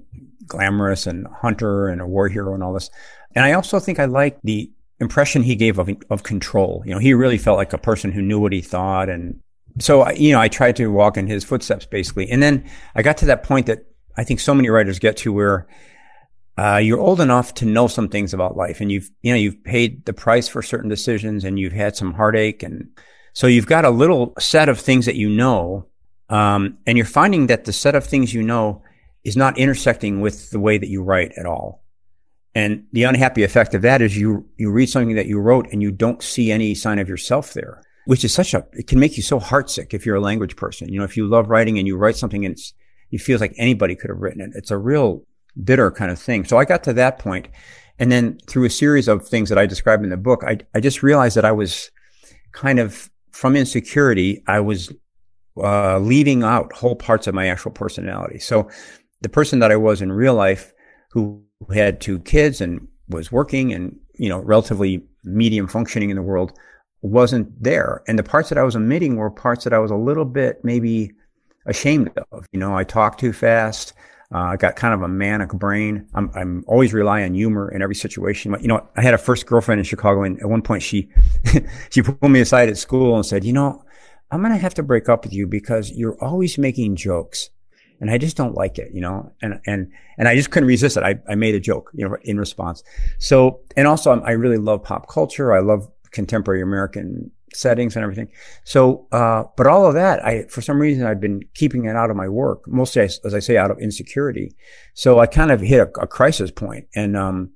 glamorous 0.47 1.07
and 1.07 1.27
hunter 1.29 1.89
and 1.89 2.01
a 2.01 2.07
war 2.07 2.29
hero 2.29 2.55
and 2.55 2.63
all 2.63 2.73
this. 2.73 2.91
And 3.35 3.45
I 3.45 3.53
also 3.53 3.79
think 3.79 3.99
I 3.99 4.07
liked 4.07 4.41
the 4.43 4.71
impression 4.99 5.43
he 5.43 5.55
gave 5.55 5.79
of, 5.79 5.89
of 6.11 6.23
control. 6.23 6.83
You 6.85 6.93
know, 6.93 6.99
he 6.99 7.15
really 7.15 7.39
felt 7.39 7.57
like 7.57 7.73
a 7.73 7.79
person 7.79 8.13
who 8.13 8.21
knew 8.23 8.41
what 8.41 8.53
he 8.53 8.61
thought. 8.61 9.09
And 9.09 9.41
so, 9.79 10.09
you 10.11 10.33
know, 10.33 10.41
I 10.41 10.49
tried 10.49 10.77
to 10.77 10.89
walk 10.89 11.17
in 11.17 11.27
his 11.27 11.45
footsteps 11.45 11.87
basically. 11.87 12.29
And 12.31 12.43
then 12.43 12.69
I 12.95 13.03
got 13.03 13.17
to 13.19 13.27
that 13.27 13.43
point 13.43 13.67
that 13.67 13.87
I 14.17 14.25
think 14.25 14.41
so 14.41 14.55
many 14.55 14.69
writers 14.69 14.99
get 14.99 15.17
to 15.19 15.33
where 15.33 15.67
uh, 16.61 16.77
you're 16.77 17.01
old 17.01 17.23
enough 17.23 17.55
to 17.55 17.65
know 17.65 17.87
some 17.87 18.07
things 18.07 18.35
about 18.35 18.55
life 18.55 18.83
and 18.83 18.93
you've, 18.93 19.11
you 19.23 19.33
know, 19.33 19.39
you've 19.39 19.65
paid 19.65 20.05
the 20.05 20.13
price 20.13 20.47
for 20.47 20.61
certain 20.61 20.91
decisions 20.91 21.43
and 21.43 21.59
you've 21.59 21.73
had 21.73 21.97
some 21.97 22.13
heartache. 22.13 22.63
And 22.63 22.89
so 23.33 23.47
you've 23.47 23.67
got 23.67 23.87
a 23.87 23.91
little 23.91 24.35
set 24.39 24.69
of 24.69 24.79
things 24.79 25.07
that 25.07 25.15
you 25.15 25.31
know. 25.31 25.87
Um, 26.29 26.77
and 26.87 26.99
you're 26.99 27.07
finding 27.07 27.47
that 27.47 27.65
the 27.65 27.73
set 27.73 27.95
of 27.95 28.05
things 28.05 28.35
you 28.35 28.43
know 28.43 28.83
is 29.25 29.39
not 29.39 29.57
intersecting 29.57 30.21
with 30.21 30.51
the 30.51 30.61
way 30.61 30.77
that 30.77 30.91
you 30.91 31.03
write 31.03 31.33
at 31.39 31.47
all. 31.47 31.83
And 32.55 32.85
the 32.93 33.05
unhappy 33.05 33.43
effect 33.43 33.75
of 33.75 33.81
that 33.81 34.03
is 34.03 34.19
you, 34.19 34.47
you 34.59 34.71
read 34.71 34.91
something 34.91 35.17
that 35.17 35.29
you 35.29 35.41
wrote 35.41 35.67
and 35.73 35.81
you 35.81 35.91
don't 35.91 36.23
see 36.23 36.53
any 36.53 36.75
sign 36.75 36.99
of 36.99 37.09
yourself 37.09 37.55
there, 37.55 37.81
which 38.05 38.23
is 38.23 38.35
such 38.35 38.53
a, 38.53 38.67
it 38.75 38.87
can 38.87 39.01
make 39.01 39.17
you 39.17 39.23
so 39.23 39.41
heartsick 39.41 39.95
if 39.95 40.05
you're 40.05 40.17
a 40.17 40.21
language 40.21 40.57
person. 40.57 40.93
You 40.93 40.99
know, 40.99 41.07
if 41.07 41.17
you 41.17 41.27
love 41.27 41.49
writing 41.49 41.79
and 41.79 41.87
you 41.87 41.97
write 41.97 42.19
something 42.19 42.45
and 42.45 42.53
it's, 42.53 42.75
it 43.11 43.23
feels 43.23 43.41
like 43.41 43.55
anybody 43.57 43.97
could 43.97 44.11
have 44.11 44.21
written 44.21 44.43
it. 44.43 44.51
It's 44.55 44.71
a 44.71 44.77
real 44.77 45.25
bitter 45.65 45.91
kind 45.91 46.11
of 46.11 46.19
thing. 46.19 46.45
So 46.45 46.59
I 46.59 46.65
got 46.65 46.83
to 46.85 46.93
that 46.95 47.19
point, 47.19 47.49
And 48.01 48.11
then 48.11 48.39
through 48.49 48.65
a 48.65 48.71
series 48.71 49.07
of 49.07 49.29
things 49.29 49.51
that 49.51 49.59
I 49.59 49.67
describe 49.67 50.03
in 50.03 50.09
the 50.09 50.17
book, 50.17 50.43
I, 50.45 50.59
I 50.75 50.81
just 50.81 51.03
realized 51.03 51.37
that 51.37 51.45
I 51.45 51.53
was 51.53 51.91
kind 52.53 52.79
of 52.79 53.11
from 53.31 53.55
insecurity, 53.55 54.43
I 54.49 54.59
was 54.61 54.91
uh, 55.59 55.99
leaving 55.99 56.43
out 56.43 56.73
whole 56.73 56.97
parts 56.97 57.27
of 57.27 57.35
my 57.35 57.47
actual 57.47 57.71
personality. 57.71 58.39
So 58.39 58.69
the 59.21 59.29
person 59.29 59.59
that 59.59 59.71
I 59.71 59.77
was 59.77 60.01
in 60.01 60.11
real 60.11 60.35
life 60.35 60.73
who 61.11 61.45
had 61.73 62.01
two 62.01 62.21
kids 62.21 62.63
and 62.63 62.89
was 63.09 63.31
working 63.31 63.73
and, 63.75 63.95
you 64.15 64.31
know, 64.31 64.39
relatively 64.39 65.05
medium 65.25 65.69
functioning 65.69 66.09
in 66.09 66.17
the 66.17 66.23
world 66.23 66.59
wasn't 67.03 67.63
there. 67.63 68.03
And 68.09 68.19
the 68.19 68.23
parts 68.23 68.49
that 68.49 68.57
I 68.57 68.63
was 68.63 68.77
omitting 68.77 69.17
were 69.17 69.31
parts 69.31 69.65
that 69.65 69.75
I 69.75 69.79
was 69.79 69.91
a 69.91 69.97
little 69.97 70.25
bit 70.25 70.65
maybe 70.65 71.13
ashamed 71.67 72.11
of. 72.33 72.47
You 72.53 72.61
know, 72.61 72.75
I 72.75 72.85
talked 72.85 73.21
too 73.21 73.35
fast. 73.35 73.93
Uh, 74.33 74.39
I 74.39 74.57
got 74.57 74.77
kind 74.77 74.95
of 74.95 75.03
a 75.03 75.09
manic 75.09 75.51
brain. 75.51 76.07
I'm, 76.15 76.31
I'm 76.35 76.65
always 76.69 76.93
rely 76.93 77.25
on 77.25 77.35
humor 77.35 77.71
in 77.71 77.83
every 77.83 77.97
situation. 77.97 78.55
You 78.61 78.69
know, 78.69 78.89
I 78.97 79.03
had 79.03 79.13
a 79.13 79.19
first 79.19 79.47
girlfriend 79.47 79.81
in 79.81 79.85
Chicago 79.85 80.23
and 80.23 80.39
at 80.41 80.49
one 80.49 80.63
point 80.63 80.83
she, 80.83 81.09
she 81.91 82.03
pulled 82.03 82.31
me 82.31 82.41
aside 82.41 82.69
at 82.69 82.79
school 82.79 83.17
and 83.17 83.27
said, 83.27 83.45
you 83.45 83.53
know, 83.53 83.85
I'm 84.31 84.41
going 84.41 84.53
to 84.53 84.59
have 84.59 84.75
to 84.75 84.85
break 84.85 85.09
up 85.09 85.25
with 85.25 85.33
you 85.33 85.49
because 85.49 85.91
you're 85.91 86.17
always 86.23 86.59
making 86.59 86.95
jokes 86.95 87.51
and 88.01 88.09
I 88.09 88.19
just 88.19 88.37
don't 88.37 88.55
like 88.55 88.79
it, 88.79 88.93
you 88.95 89.01
know, 89.01 89.33
and, 89.43 89.61
and, 89.67 89.91
and 90.17 90.29
I 90.29 90.37
just 90.37 90.51
couldn't 90.51 90.69
resist 90.69 90.97
it. 90.97 91.03
I, 91.03 91.19
I 91.29 91.35
made 91.35 91.57
a 91.57 91.61
joke, 91.61 91.91
you 91.93 92.09
know, 92.09 92.17
in 92.23 92.39
response. 92.39 92.85
So, 93.19 93.61
and 93.77 93.89
also 93.89 94.21
I 94.21 94.31
really 94.33 94.59
love 94.59 94.85
pop 94.85 95.09
culture. 95.09 95.53
I 95.53 95.59
love 95.59 95.91
contemporary 96.13 96.63
American 96.63 97.33
settings 97.53 97.97
and 97.97 98.03
everything. 98.03 98.29
So, 98.65 99.07
uh, 99.13 99.45
but 99.57 99.67
all 99.67 99.87
of 99.87 99.95
that, 99.95 100.25
I, 100.25 100.45
for 100.45 100.61
some 100.61 100.81
reason, 100.81 101.07
I've 101.07 101.21
been 101.21 101.43
keeping 101.55 101.85
it 101.87 101.97
out 101.97 102.11
of 102.11 102.17
my 102.17 102.29
work, 102.29 102.67
mostly, 102.67 103.03
as, 103.03 103.21
as 103.25 103.35
I 103.35 103.41
say, 103.41 103.57
out 103.57 103.71
of 103.71 103.79
insecurity. 103.79 104.55
So 104.95 105.19
I 105.19 105.27
kind 105.27 105.51
of 105.51 105.61
hit 105.61 105.81
a, 105.81 106.01
a 106.01 106.07
crisis 106.07 106.51
point 106.51 106.87
and, 106.95 107.17
um, 107.17 107.51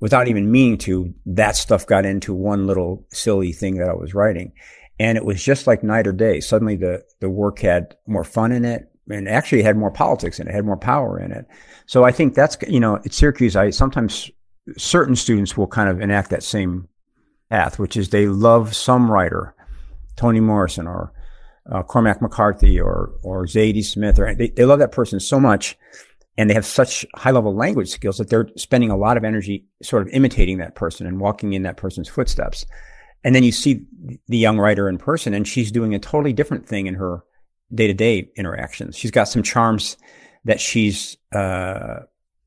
without 0.00 0.28
even 0.28 0.50
meaning 0.50 0.78
to, 0.78 1.12
that 1.26 1.56
stuff 1.56 1.86
got 1.86 2.06
into 2.06 2.32
one 2.32 2.66
little 2.66 3.06
silly 3.10 3.52
thing 3.52 3.76
that 3.76 3.88
I 3.88 3.94
was 3.94 4.14
writing. 4.14 4.52
And 4.98 5.18
it 5.18 5.24
was 5.24 5.42
just 5.42 5.66
like 5.66 5.82
night 5.82 6.06
or 6.06 6.12
day. 6.12 6.40
Suddenly 6.40 6.76
the, 6.76 7.04
the 7.20 7.30
work 7.30 7.58
had 7.58 7.96
more 8.06 8.24
fun 8.24 8.52
in 8.52 8.64
it 8.64 8.90
and 9.10 9.28
actually 9.28 9.62
had 9.62 9.76
more 9.76 9.90
politics 9.90 10.38
in 10.38 10.48
it, 10.48 10.54
had 10.54 10.64
more 10.64 10.76
power 10.76 11.18
in 11.18 11.32
it. 11.32 11.46
So 11.86 12.04
I 12.04 12.12
think 12.12 12.34
that's, 12.34 12.56
you 12.68 12.80
know, 12.80 12.96
at 12.96 13.12
Syracuse, 13.12 13.56
I 13.56 13.70
sometimes 13.70 14.30
certain 14.76 15.16
students 15.16 15.56
will 15.56 15.66
kind 15.66 15.88
of 15.88 16.00
enact 16.00 16.30
that 16.30 16.42
same 16.42 16.86
path, 17.50 17.78
which 17.78 17.96
is 17.96 18.08
they 18.08 18.26
love 18.26 18.74
some 18.74 19.10
writer, 19.10 19.54
Toni 20.16 20.40
Morrison 20.40 20.86
or 20.86 21.12
uh, 21.70 21.82
Cormac 21.82 22.22
McCarthy 22.22 22.80
or 22.80 23.12
or 23.22 23.46
Zadie 23.46 23.84
Smith, 23.84 24.18
or 24.18 24.34
they, 24.34 24.48
they 24.48 24.64
love 24.64 24.78
that 24.78 24.92
person 24.92 25.20
so 25.20 25.38
much, 25.38 25.76
and 26.38 26.48
they 26.48 26.54
have 26.54 26.66
such 26.66 27.04
high 27.14 27.30
level 27.30 27.54
language 27.54 27.88
skills 27.88 28.16
that 28.18 28.30
they're 28.30 28.48
spending 28.56 28.90
a 28.90 28.96
lot 28.96 29.16
of 29.16 29.24
energy 29.24 29.66
sort 29.82 30.02
of 30.02 30.08
imitating 30.08 30.58
that 30.58 30.74
person 30.74 31.06
and 31.06 31.20
walking 31.20 31.52
in 31.52 31.62
that 31.62 31.76
person's 31.76 32.08
footsteps. 32.08 32.64
And 33.22 33.34
then 33.34 33.44
you 33.44 33.52
see 33.52 33.84
the 34.28 34.38
young 34.38 34.58
writer 34.58 34.88
in 34.88 34.96
person, 34.96 35.34
and 35.34 35.46
she's 35.46 35.70
doing 35.70 35.94
a 35.94 35.98
totally 35.98 36.32
different 36.32 36.66
thing 36.66 36.86
in 36.86 36.94
her 36.94 37.22
day 37.74 37.86
to 37.86 37.94
day 37.94 38.30
interactions. 38.36 38.96
She's 38.96 39.10
got 39.10 39.24
some 39.24 39.42
charms 39.42 39.96
that 40.44 40.60
she's 40.60 41.16
uh, 41.34 42.00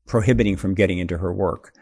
prohibiting 0.06 0.56
from 0.56 0.74
getting 0.74 0.98
into 0.98 1.16
her 1.16 1.32
work. 1.32 1.72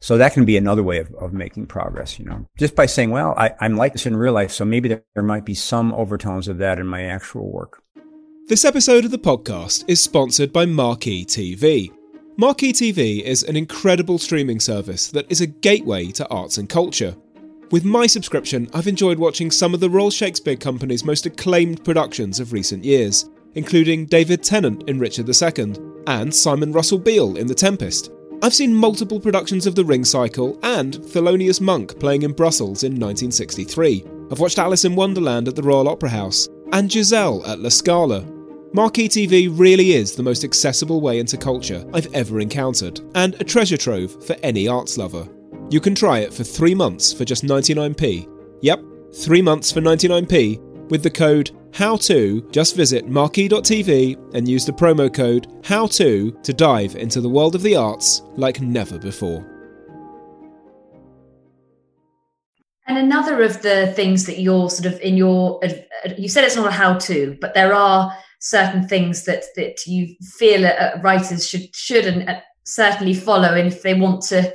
So 0.00 0.16
that 0.16 0.32
can 0.32 0.44
be 0.44 0.56
another 0.56 0.82
way 0.82 0.98
of, 0.98 1.12
of 1.14 1.32
making 1.32 1.66
progress, 1.66 2.18
you 2.18 2.24
know, 2.24 2.46
just 2.56 2.76
by 2.76 2.86
saying, 2.86 3.10
well, 3.10 3.34
I, 3.36 3.54
am 3.60 3.76
like 3.76 3.92
this 3.92 4.06
in 4.06 4.16
real 4.16 4.32
life. 4.32 4.52
So 4.52 4.64
maybe 4.64 4.88
there, 4.88 5.02
there 5.14 5.24
might 5.24 5.44
be 5.44 5.54
some 5.54 5.92
overtones 5.92 6.46
of 6.46 6.58
that 6.58 6.78
in 6.78 6.86
my 6.86 7.02
actual 7.04 7.50
work. 7.50 7.82
This 8.46 8.64
episode 8.64 9.04
of 9.04 9.10
the 9.10 9.18
podcast 9.18 9.84
is 9.88 10.00
sponsored 10.00 10.52
by 10.52 10.66
Marquee 10.66 11.24
TV. 11.24 11.92
Marquee 12.36 12.72
TV 12.72 13.20
is 13.22 13.42
an 13.42 13.56
incredible 13.56 14.18
streaming 14.18 14.60
service 14.60 15.10
that 15.10 15.30
is 15.30 15.40
a 15.40 15.46
gateway 15.46 16.06
to 16.12 16.28
arts 16.28 16.56
and 16.56 16.68
culture. 16.68 17.16
With 17.72 17.84
my 17.84 18.06
subscription, 18.06 18.70
I've 18.72 18.86
enjoyed 18.86 19.18
watching 19.18 19.50
some 19.50 19.74
of 19.74 19.80
the 19.80 19.90
Royal 19.90 20.10
Shakespeare 20.10 20.56
Company's 20.56 21.04
most 21.04 21.26
acclaimed 21.26 21.84
productions 21.84 22.40
of 22.40 22.52
recent 22.52 22.84
years, 22.84 23.28
including 23.56 24.06
David 24.06 24.42
Tennant 24.42 24.88
in 24.88 25.00
Richard 25.00 25.28
II 25.28 25.74
and 26.06 26.34
Simon 26.34 26.72
Russell 26.72 26.98
Beale 26.98 27.36
in 27.36 27.48
The 27.48 27.54
Tempest. 27.54 28.10
I've 28.40 28.54
seen 28.54 28.72
multiple 28.72 29.18
productions 29.18 29.66
of 29.66 29.74
The 29.74 29.84
Ring 29.84 30.04
Cycle 30.04 30.60
and 30.62 30.94
Thelonious 30.94 31.60
Monk 31.60 31.98
playing 31.98 32.22
in 32.22 32.32
Brussels 32.32 32.84
in 32.84 32.92
1963. 32.92 34.04
I've 34.30 34.38
watched 34.38 34.60
Alice 34.60 34.84
in 34.84 34.94
Wonderland 34.94 35.48
at 35.48 35.56
the 35.56 35.62
Royal 35.62 35.88
Opera 35.88 36.10
House 36.10 36.48
and 36.72 36.90
Giselle 36.90 37.44
at 37.46 37.58
La 37.58 37.68
Scala. 37.68 38.24
Marquee 38.72 39.08
TV 39.08 39.50
really 39.52 39.92
is 39.92 40.14
the 40.14 40.22
most 40.22 40.44
accessible 40.44 41.00
way 41.00 41.18
into 41.18 41.36
culture 41.36 41.84
I've 41.92 42.14
ever 42.14 42.38
encountered, 42.38 43.00
and 43.16 43.34
a 43.40 43.44
treasure 43.44 43.76
trove 43.76 44.24
for 44.24 44.36
any 44.44 44.68
arts 44.68 44.98
lover. 44.98 45.26
You 45.68 45.80
can 45.80 45.96
try 45.96 46.20
it 46.20 46.32
for 46.32 46.44
three 46.44 46.76
months 46.76 47.12
for 47.12 47.24
just 47.24 47.44
99p. 47.44 48.28
Yep, 48.62 48.84
three 49.16 49.42
months 49.42 49.72
for 49.72 49.80
99p 49.80 50.60
with 50.90 51.02
the 51.02 51.10
code 51.10 51.50
HOW2, 51.72 52.50
just 52.50 52.74
visit 52.74 53.08
marquee.tv 53.08 54.34
and 54.34 54.48
use 54.48 54.66
the 54.66 54.72
promo 54.72 55.12
code 55.12 55.46
HOW2 55.62 56.42
to 56.42 56.52
dive 56.52 56.96
into 56.96 57.20
the 57.20 57.28
world 57.28 57.54
of 57.54 57.62
the 57.62 57.76
arts 57.76 58.22
like 58.36 58.60
never 58.60 58.98
before. 58.98 59.46
And 62.86 62.96
another 62.96 63.42
of 63.42 63.62
the 63.62 63.92
things 63.94 64.24
that 64.26 64.40
you're 64.40 64.70
sort 64.70 64.92
of 64.92 64.98
in 65.00 65.16
your, 65.16 65.60
you 66.16 66.28
said 66.28 66.44
it's 66.44 66.56
not 66.56 66.68
a 66.68 66.72
how 66.72 66.94
to, 66.94 67.36
but 67.40 67.52
there 67.52 67.74
are 67.74 68.12
certain 68.40 68.86
things 68.86 69.24
that 69.24 69.44
that 69.56 69.86
you 69.86 70.14
feel 70.38 70.64
uh, 70.64 70.92
writers 71.02 71.48
should 71.48 71.74
should 71.74 72.06
and 72.06 72.28
uh, 72.28 72.40
certainly 72.64 73.14
follow 73.14 73.54
if 73.54 73.82
they 73.82 73.94
want 73.94 74.22
to 74.22 74.54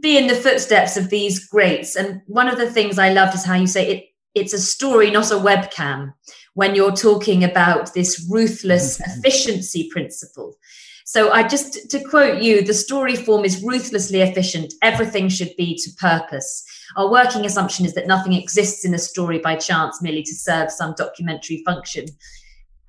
be 0.00 0.18
in 0.18 0.26
the 0.26 0.34
footsteps 0.34 0.96
of 0.96 1.08
these 1.08 1.46
greats. 1.48 1.96
And 1.96 2.20
one 2.26 2.48
of 2.48 2.58
the 2.58 2.70
things 2.70 2.98
I 2.98 3.12
loved 3.12 3.34
is 3.34 3.44
how 3.44 3.54
you 3.54 3.66
say 3.66 3.90
it 3.90 4.04
it's 4.34 4.52
a 4.52 4.58
story, 4.58 5.10
not 5.10 5.30
a 5.30 5.34
webcam, 5.34 6.12
when 6.54 6.74
you're 6.74 6.92
talking 6.92 7.44
about 7.44 7.94
this 7.94 8.26
ruthless 8.30 8.98
mm-hmm. 8.98 9.20
efficiency 9.20 9.88
principle. 9.92 10.56
So 11.04 11.30
I 11.30 11.48
just 11.48 11.90
to 11.90 12.04
quote 12.04 12.42
you, 12.42 12.62
the 12.62 12.74
story 12.74 13.16
form 13.16 13.44
is 13.44 13.62
ruthlessly 13.62 14.20
efficient. 14.20 14.74
Everything 14.82 15.30
should 15.30 15.56
be 15.56 15.74
to 15.82 15.90
purpose. 15.98 16.62
Our 16.98 17.10
working 17.10 17.46
assumption 17.46 17.86
is 17.86 17.94
that 17.94 18.06
nothing 18.06 18.34
exists 18.34 18.84
in 18.84 18.92
a 18.92 18.98
story 18.98 19.38
by 19.38 19.56
chance, 19.56 20.02
merely 20.02 20.22
to 20.22 20.34
serve 20.34 20.70
some 20.70 20.94
documentary 20.98 21.62
function. 21.64 22.08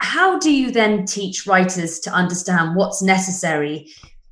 How 0.01 0.37
do 0.37 0.51
you 0.51 0.69
then 0.69 1.05
teach 1.05 1.47
writers 1.47 1.99
to 2.01 2.11
understand 2.11 2.75
what's 2.75 3.01
necessary? 3.01 3.87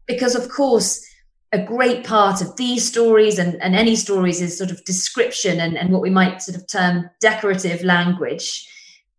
Because, 0.06 0.36
of 0.36 0.50
course, 0.50 1.07
a 1.54 1.64
great 1.64 2.04
part 2.04 2.42
of 2.42 2.56
these 2.58 2.86
stories 2.86 3.40
and, 3.40 3.62
and 3.62 3.76
any 3.76 3.96
stories 3.96 4.42
is 4.42 4.58
sort 4.58 4.72
of 4.72 4.84
description 4.84 5.60
and, 5.60 5.78
and 5.78 5.92
what 5.92 6.02
we 6.02 6.10
might 6.10 6.42
sort 6.42 6.58
of 6.58 6.68
term 6.68 7.10
decorative 7.22 7.84
language. 7.84 8.68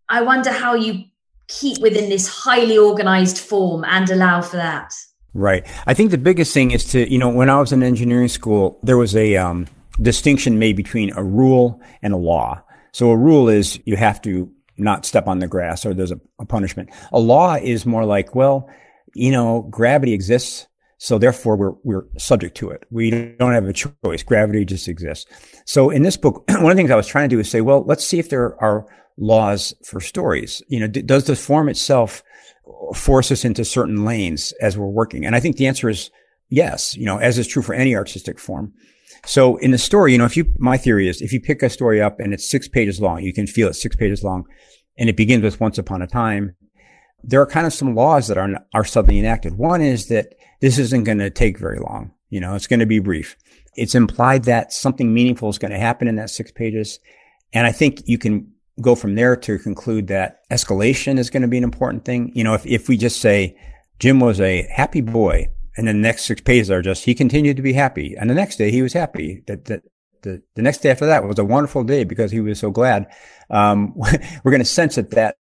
I 0.09 0.21
wonder 0.23 0.53
how 0.53 0.75
you 0.75 1.05
keep 1.49 1.81
within 1.81 2.11
this 2.11 2.29
highly 2.29 2.77
organized 2.77 3.39
form 3.39 3.85
and 3.85 4.09
allow 4.11 4.43
for 4.43 4.57
that. 4.57 4.93
Right. 5.35 5.67
I 5.87 5.95
think 5.95 6.11
the 6.11 6.19
biggest 6.19 6.53
thing 6.53 6.71
is 6.71 6.85
to, 6.93 7.11
you 7.11 7.19
know, 7.19 7.29
when 7.29 7.49
I 7.49 7.59
was 7.61 7.73
in 7.73 7.83
engineering 7.83 8.29
school, 8.29 8.79
there 8.83 8.99
was 8.99 9.17
a 9.17 9.37
um, 9.37 9.67
distinction 10.01 10.59
made 10.59 10.77
between 10.77 11.13
a 11.17 11.23
rule 11.23 11.81
and 12.03 12.13
a 12.13 12.17
law. 12.17 12.63
So 12.93 13.11
a 13.11 13.17
rule 13.17 13.49
is 13.49 13.81
you 13.85 13.97
have 13.97 14.21
to 14.23 14.51
not 14.77 15.05
step 15.05 15.27
on 15.27 15.39
the 15.39 15.49
grass 15.49 15.85
or 15.85 15.95
there's 15.95 16.13
a, 16.13 16.21
a 16.39 16.47
punishment. 16.47 16.91
A 17.13 17.19
law 17.19 17.55
is 17.55 17.85
more 17.85 18.05
like, 18.05 18.35
well, 18.35 18.71
you 19.15 19.31
know, 19.31 19.63
gravity 19.71 20.13
exists. 20.13 20.67
So 20.99 21.17
therefore 21.17 21.57
we're, 21.57 21.75
we're 21.85 22.07
subject 22.19 22.57
to 22.59 22.71
it. 22.71 22.85
We 22.91 23.11
don't 23.11 23.53
have 23.53 23.67
a 23.67 23.73
choice. 23.73 24.23
Gravity 24.25 24.65
just 24.65 24.89
exists. 24.89 25.27
So 25.65 25.91
in 25.91 26.03
this 26.03 26.17
book, 26.17 26.45
one 26.49 26.65
of 26.65 26.69
the 26.69 26.75
things 26.75 26.91
I 26.91 26.97
was 26.97 27.07
trying 27.07 27.29
to 27.29 27.37
do 27.37 27.41
is 27.41 27.51
say, 27.51 27.61
well, 27.61 27.85
let's 27.85 28.05
see 28.05 28.19
if 28.19 28.29
there 28.29 28.61
are 28.63 28.85
laws 29.17 29.73
for 29.85 30.01
stories. 30.01 30.61
You 30.69 30.81
know, 30.81 30.87
d- 30.89 31.03
does 31.03 31.25
the 31.25 31.37
form 31.37 31.69
itself 31.69 32.23
force 32.95 33.31
us 33.31 33.45
into 33.45 33.65
certain 33.65 34.05
lanes 34.05 34.53
as 34.61 34.77
we're 34.77 34.87
working? 34.87 35.25
And 35.25 35.37
I 35.37 35.41
think 35.41 35.57
the 35.57 35.69
answer 35.69 35.89
is 35.89 36.11
yes, 36.49 36.97
you 36.97 37.05
know, 37.05 37.19
as 37.19 37.39
is 37.39 37.47
true 37.47 37.63
for 37.63 37.75
any 37.75 37.95
artistic 37.95 38.39
form. 38.39 38.73
So 39.25 39.57
in 39.57 39.71
the 39.71 39.79
story, 39.79 40.13
you 40.13 40.19
know, 40.19 40.25
if 40.25 40.37
you, 40.37 40.47
my 40.59 40.77
theory 40.77 41.09
is 41.09 41.23
if 41.23 41.33
you 41.33 41.41
pick 41.41 41.63
a 41.63 41.71
story 41.71 42.01
up 42.01 42.19
and 42.19 42.33
it's 42.33 42.49
six 42.49 42.69
pages 42.69 43.01
long, 43.01 43.23
you 43.23 43.33
can 43.33 43.47
feel 43.47 43.69
it's 43.69 43.83
six 43.83 43.97
pages 43.97 44.23
long 44.23 44.45
and 44.97 45.09
it 45.09 45.17
begins 45.17 45.43
with 45.43 45.61
once 45.61 45.79
upon 45.79 46.03
a 46.03 46.07
time. 46.07 46.57
There 47.23 47.41
are 47.41 47.47
kind 47.47 47.67
of 47.67 47.73
some 47.73 47.95
laws 47.95 48.29
that 48.29 48.39
are, 48.39 48.49
are 48.75 48.85
suddenly 48.85 49.19
enacted. 49.19 49.59
One 49.59 49.81
is 49.81 50.09
that 50.09 50.35
this 50.61 50.79
isn't 50.79 51.05
going 51.05 51.19
to 51.19 51.31
take 51.31 51.59
very 51.59 51.79
long. 51.79 52.13
You 52.31 52.41
know, 52.41 52.55
it's 52.55 52.67
going 52.67 52.81
to 52.81 52.87
be 52.87 52.99
brief. 52.99 53.37
It's 53.75 53.95
implied 53.95 54.45
that 54.45 54.73
something 54.73 55.15
meaningful 55.15 55.49
is 55.49 55.59
going 55.59 55.71
to 55.71 55.79
happen 55.79 56.09
in 56.09 56.17
that 56.17 56.31
six 56.31 56.51
pages. 56.51 56.99
And 57.53 57.67
I 57.67 57.73
think 57.73 58.03
you 58.07 58.19
can 58.19 58.53
go 58.81 58.95
from 58.95 59.15
there 59.15 59.37
to 59.37 59.59
conclude 59.59 60.09
that 60.09 60.41
escalation 60.51 61.19
is 61.19 61.31
going 61.31 61.43
to 61.43 61.49
be 61.49 61.59
an 61.59 61.65
important 61.65 62.05
thing. 62.05 62.33
You 62.35 62.45
know, 62.45 62.55
if, 62.55 62.67
if 62.67 62.89
we 62.89 62.97
just 62.97 63.21
say 63.21 63.57
Jim 63.99 64.21
was 64.21 64.41
a 64.41 64.63
happy 64.71 65.01
boy 65.01 65.49
and 65.77 65.89
the 65.89 65.95
next 65.95 66.25
six 66.25 66.41
pages 66.41 66.71
are 66.71 66.83
just, 66.83 67.05
he 67.05 67.15
continued 67.15 67.57
to 67.57 67.63
be 67.63 67.73
happy. 67.73 68.15
And 68.19 68.29
the 68.29 68.35
next 68.35 68.57
day 68.57 68.71
he 68.71 68.83
was 68.83 68.93
happy. 68.93 69.43
That, 69.47 69.65
that, 69.67 69.83
the, 70.23 70.43
the 70.57 70.63
next 70.63 70.79
day 70.79 70.91
after 70.91 71.07
that 71.07 71.25
was 71.25 71.39
a 71.39 71.45
wonderful 71.45 71.85
day 71.85 72.05
because 72.05 72.31
he 72.31 72.41
was 72.41 72.59
so 72.59 72.71
glad. 72.71 73.07
Um, 73.51 73.95
we're 73.97 74.51
going 74.51 74.59
to 74.59 74.65
sense 74.65 74.97
that 74.97 75.11
that, 75.11 75.37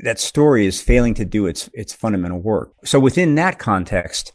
that 0.00 0.20
story 0.20 0.66
is 0.66 0.80
failing 0.80 1.14
to 1.14 1.24
do 1.24 1.46
its, 1.46 1.70
its 1.72 1.92
fundamental 1.92 2.40
work. 2.40 2.72
So 2.84 3.00
within 3.00 3.34
that 3.36 3.58
context, 3.58 4.32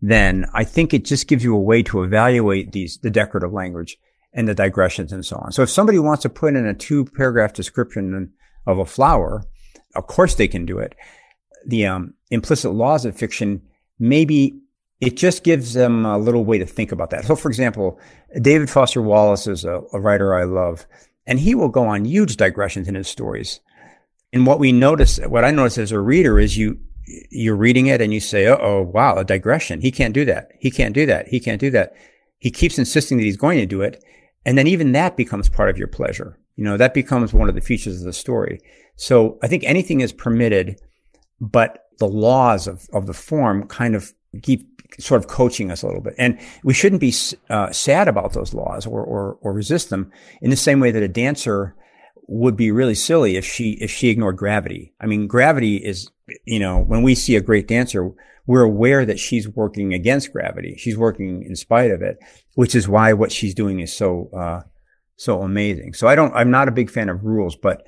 then 0.00 0.46
I 0.52 0.64
think 0.64 0.92
it 0.92 1.04
just 1.04 1.28
gives 1.28 1.44
you 1.44 1.54
a 1.54 1.60
way 1.60 1.82
to 1.84 2.02
evaluate 2.02 2.72
these, 2.72 2.98
the 2.98 3.10
decorative 3.10 3.52
language 3.52 3.96
and 4.32 4.48
the 4.48 4.54
digressions 4.54 5.12
and 5.12 5.24
so 5.24 5.36
on. 5.36 5.52
So 5.52 5.62
if 5.62 5.70
somebody 5.70 5.98
wants 5.98 6.22
to 6.22 6.28
put 6.28 6.56
in 6.56 6.66
a 6.66 6.74
two 6.74 7.04
paragraph 7.04 7.52
description 7.52 8.32
of 8.66 8.78
a 8.78 8.84
flower, 8.84 9.44
of 9.94 10.06
course 10.06 10.34
they 10.34 10.48
can 10.48 10.66
do 10.66 10.78
it. 10.78 10.94
The 11.66 11.86
um, 11.86 12.14
implicit 12.30 12.72
laws 12.72 13.04
of 13.04 13.16
fiction, 13.16 13.62
maybe 13.98 14.58
it 15.00 15.16
just 15.16 15.44
gives 15.44 15.74
them 15.74 16.04
a 16.04 16.18
little 16.18 16.44
way 16.44 16.58
to 16.58 16.66
think 16.66 16.92
about 16.92 17.10
that. 17.10 17.24
So 17.24 17.36
for 17.36 17.48
example, 17.48 17.98
David 18.40 18.68
Foster 18.68 19.00
Wallace 19.00 19.46
is 19.46 19.64
a, 19.64 19.82
a 19.92 20.00
writer 20.00 20.34
I 20.34 20.44
love, 20.44 20.86
and 21.26 21.38
he 21.40 21.54
will 21.54 21.68
go 21.68 21.86
on 21.86 22.04
huge 22.04 22.36
digressions 22.36 22.88
in 22.88 22.94
his 22.94 23.08
stories. 23.08 23.60
And 24.34 24.46
what 24.46 24.58
we 24.58 24.72
notice, 24.72 25.18
what 25.18 25.44
I 25.44 25.52
notice 25.52 25.78
as 25.78 25.92
a 25.92 26.00
reader 26.00 26.40
is 26.40 26.58
you, 26.58 26.80
you're 27.30 27.54
reading 27.54 27.86
it 27.86 28.00
and 28.00 28.12
you 28.12 28.18
say, 28.18 28.48
oh, 28.48 28.82
wow, 28.82 29.14
a 29.14 29.24
digression. 29.24 29.80
He 29.80 29.92
can't 29.92 30.12
do 30.12 30.24
that. 30.24 30.50
He 30.58 30.72
can't 30.72 30.92
do 30.92 31.06
that. 31.06 31.28
He 31.28 31.38
can't 31.38 31.60
do 31.60 31.70
that. 31.70 31.94
He 32.38 32.50
keeps 32.50 32.76
insisting 32.76 33.16
that 33.18 33.24
he's 33.24 33.36
going 33.36 33.60
to 33.60 33.66
do 33.66 33.80
it. 33.80 34.02
And 34.44 34.58
then 34.58 34.66
even 34.66 34.90
that 34.90 35.16
becomes 35.16 35.48
part 35.48 35.70
of 35.70 35.78
your 35.78 35.86
pleasure. 35.86 36.36
You 36.56 36.64
know, 36.64 36.76
that 36.76 36.94
becomes 36.94 37.32
one 37.32 37.48
of 37.48 37.54
the 37.54 37.60
features 37.60 38.00
of 38.00 38.06
the 38.06 38.12
story. 38.12 38.60
So 38.96 39.38
I 39.40 39.46
think 39.46 39.62
anything 39.62 40.00
is 40.00 40.12
permitted, 40.12 40.80
but 41.40 41.84
the 42.00 42.08
laws 42.08 42.66
of, 42.66 42.88
of 42.92 43.06
the 43.06 43.14
form 43.14 43.68
kind 43.68 43.94
of 43.94 44.12
keep 44.42 44.68
sort 44.98 45.20
of 45.20 45.28
coaching 45.28 45.70
us 45.70 45.82
a 45.82 45.86
little 45.86 46.02
bit. 46.02 46.14
And 46.18 46.40
we 46.64 46.74
shouldn't 46.74 47.00
be 47.00 47.14
uh, 47.50 47.70
sad 47.70 48.08
about 48.08 48.32
those 48.32 48.52
laws 48.52 48.84
or, 48.84 49.00
or, 49.00 49.38
or 49.42 49.52
resist 49.52 49.90
them 49.90 50.10
in 50.42 50.50
the 50.50 50.56
same 50.56 50.80
way 50.80 50.90
that 50.90 51.04
a 51.04 51.08
dancer 51.08 51.76
would 52.26 52.56
be 52.56 52.70
really 52.70 52.94
silly 52.94 53.36
if 53.36 53.44
she, 53.44 53.72
if 53.80 53.90
she 53.90 54.08
ignored 54.08 54.36
gravity. 54.36 54.94
I 55.00 55.06
mean, 55.06 55.26
gravity 55.26 55.76
is, 55.76 56.10
you 56.44 56.58
know, 56.58 56.78
when 56.80 57.02
we 57.02 57.14
see 57.14 57.36
a 57.36 57.40
great 57.40 57.68
dancer, 57.68 58.10
we're 58.46 58.62
aware 58.62 59.06
that 59.06 59.18
she's 59.18 59.48
working 59.48 59.94
against 59.94 60.32
gravity. 60.32 60.76
She's 60.78 60.96
working 60.96 61.42
in 61.42 61.56
spite 61.56 61.90
of 61.90 62.02
it, 62.02 62.18
which 62.54 62.74
is 62.74 62.88
why 62.88 63.12
what 63.12 63.32
she's 63.32 63.54
doing 63.54 63.80
is 63.80 63.94
so, 63.94 64.30
uh, 64.36 64.60
so 65.16 65.42
amazing. 65.42 65.94
So 65.94 66.08
I 66.08 66.14
don't, 66.14 66.34
I'm 66.34 66.50
not 66.50 66.68
a 66.68 66.72
big 66.72 66.90
fan 66.90 67.08
of 67.08 67.24
rules, 67.24 67.56
but 67.56 67.86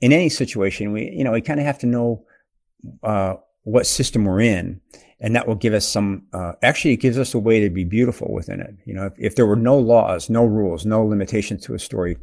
in 0.00 0.12
any 0.12 0.28
situation, 0.28 0.92
we, 0.92 1.10
you 1.10 1.24
know, 1.24 1.32
we 1.32 1.40
kind 1.40 1.60
of 1.60 1.66
have 1.66 1.78
to 1.78 1.86
know, 1.86 2.24
uh, 3.02 3.34
what 3.62 3.86
system 3.86 4.24
we're 4.24 4.40
in. 4.40 4.80
And 5.20 5.36
that 5.36 5.46
will 5.46 5.54
give 5.54 5.74
us 5.74 5.86
some, 5.86 6.26
uh, 6.32 6.52
actually, 6.62 6.94
it 6.94 7.02
gives 7.02 7.18
us 7.18 7.34
a 7.34 7.38
way 7.38 7.60
to 7.60 7.68
be 7.68 7.84
beautiful 7.84 8.32
within 8.32 8.60
it. 8.60 8.74
You 8.86 8.94
know, 8.94 9.06
if, 9.06 9.12
if 9.18 9.36
there 9.36 9.44
were 9.44 9.54
no 9.54 9.76
laws, 9.76 10.30
no 10.30 10.46
rules, 10.46 10.86
no 10.86 11.04
limitations 11.04 11.64
to 11.66 11.74
a 11.74 11.78
story, 11.78 12.16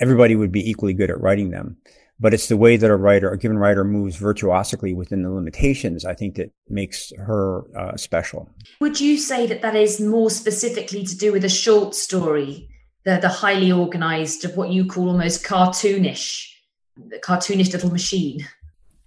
everybody 0.00 0.36
would 0.36 0.52
be 0.52 0.68
equally 0.68 0.94
good 0.94 1.10
at 1.10 1.20
writing 1.20 1.50
them 1.50 1.76
but 2.20 2.34
it's 2.34 2.48
the 2.48 2.56
way 2.56 2.76
that 2.76 2.90
a 2.90 2.96
writer, 2.96 3.30
a 3.30 3.38
given 3.38 3.58
writer 3.58 3.84
moves 3.84 4.16
virtuosically 4.16 4.92
within 4.92 5.22
the 5.22 5.30
limitations, 5.30 6.04
I 6.04 6.14
think 6.14 6.34
that 6.36 6.50
makes 6.68 7.12
her 7.16 7.64
uh, 7.76 7.96
special. 7.96 8.48
Would 8.80 9.00
you 9.00 9.18
say 9.18 9.46
that 9.46 9.62
that 9.62 9.76
is 9.76 10.00
more 10.00 10.30
specifically 10.30 11.04
to 11.04 11.16
do 11.16 11.32
with 11.32 11.44
a 11.44 11.48
short 11.48 11.94
story, 11.94 12.68
the, 13.04 13.18
the 13.20 13.28
highly 13.28 13.70
organized 13.70 14.44
of 14.44 14.56
what 14.56 14.70
you 14.70 14.84
call 14.84 15.10
almost 15.10 15.44
cartoonish, 15.44 16.48
the 16.96 17.18
cartoonish 17.18 17.72
little 17.72 17.90
machine? 17.90 18.46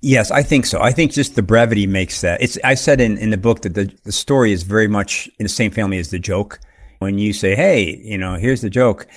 Yes, 0.04 0.32
I 0.32 0.42
think 0.42 0.66
so. 0.66 0.82
I 0.82 0.92
think 0.92 1.12
just 1.12 1.36
the 1.36 1.44
brevity 1.44 1.86
makes 1.86 2.22
that. 2.22 2.42
It's, 2.42 2.58
I 2.64 2.74
said 2.74 3.02
in, 3.02 3.18
in 3.18 3.30
the 3.30 3.38
book 3.38 3.62
that 3.62 3.76
the, 3.76 3.94
the 4.04 4.12
story 4.12 4.52
is 4.52 4.64
very 4.64 4.88
much 4.88 5.30
in 5.38 5.44
the 5.44 5.50
same 5.50 5.70
family 5.70 6.00
as 6.00 6.10
the 6.10 6.20
joke. 6.20 6.60
When 7.00 7.18
you 7.18 7.34
say, 7.34 7.56
Hey, 7.56 7.98
you 8.04 8.18
know, 8.18 8.36
here's 8.36 8.62
the 8.62 8.70
joke 8.70 9.08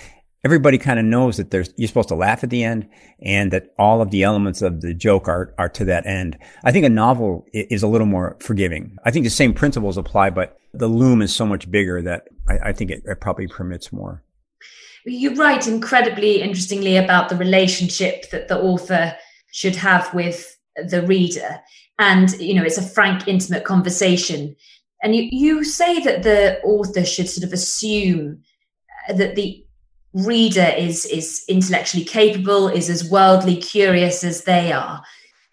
everybody 0.44 0.76
kind 0.76 0.98
of 0.98 1.04
knows 1.04 1.38
that 1.38 1.50
there's, 1.50 1.72
you're 1.76 1.88
supposed 1.88 2.08
to 2.10 2.14
laugh 2.14 2.44
at 2.44 2.50
the 2.50 2.62
end 2.62 2.86
and 3.22 3.50
that 3.52 3.74
all 3.78 4.02
of 4.02 4.10
the 4.10 4.22
elements 4.22 4.60
of 4.60 4.82
the 4.82 4.92
joke 4.92 5.26
are, 5.26 5.54
are 5.58 5.70
to 5.70 5.84
that 5.86 6.06
end. 6.06 6.38
I 6.64 6.70
think 6.70 6.84
a 6.84 6.90
novel 6.90 7.46
is 7.52 7.82
a 7.82 7.88
little 7.88 8.06
more 8.06 8.36
forgiving. 8.40 8.96
I 9.04 9.10
think 9.10 9.24
the 9.24 9.30
same 9.30 9.54
principles 9.54 9.96
apply, 9.96 10.30
but 10.30 10.58
the 10.74 10.88
loom 10.88 11.22
is 11.22 11.34
so 11.34 11.46
much 11.46 11.70
bigger 11.70 12.02
that 12.02 12.28
I, 12.48 12.58
I 12.68 12.72
think 12.72 12.90
it, 12.90 13.02
it 13.06 13.20
probably 13.20 13.46
permits 13.46 13.92
more. 13.92 14.22
You 15.06 15.34
write 15.34 15.66
incredibly 15.66 16.40
interestingly 16.40 16.96
about 16.96 17.28
the 17.28 17.36
relationship 17.36 18.30
that 18.30 18.48
the 18.48 18.58
author 18.60 19.16
should 19.52 19.76
have 19.76 20.12
with 20.14 20.56
the 20.76 21.02
reader. 21.02 21.60
And, 21.98 22.32
you 22.40 22.54
know, 22.54 22.64
it's 22.64 22.78
a 22.78 22.82
frank, 22.82 23.28
intimate 23.28 23.64
conversation. 23.64 24.56
And 25.02 25.14
you, 25.14 25.28
you 25.30 25.64
say 25.64 26.00
that 26.00 26.22
the 26.22 26.60
author 26.62 27.04
should 27.04 27.28
sort 27.28 27.44
of 27.44 27.52
assume 27.52 28.42
uh, 29.08 29.12
that 29.12 29.36
the 29.36 29.63
reader 30.14 30.72
is 30.78 31.04
is 31.06 31.44
intellectually 31.48 32.04
capable 32.04 32.68
is 32.68 32.88
as 32.88 33.10
worldly 33.10 33.56
curious 33.56 34.24
as 34.24 34.44
they 34.44 34.72
are. 34.72 35.02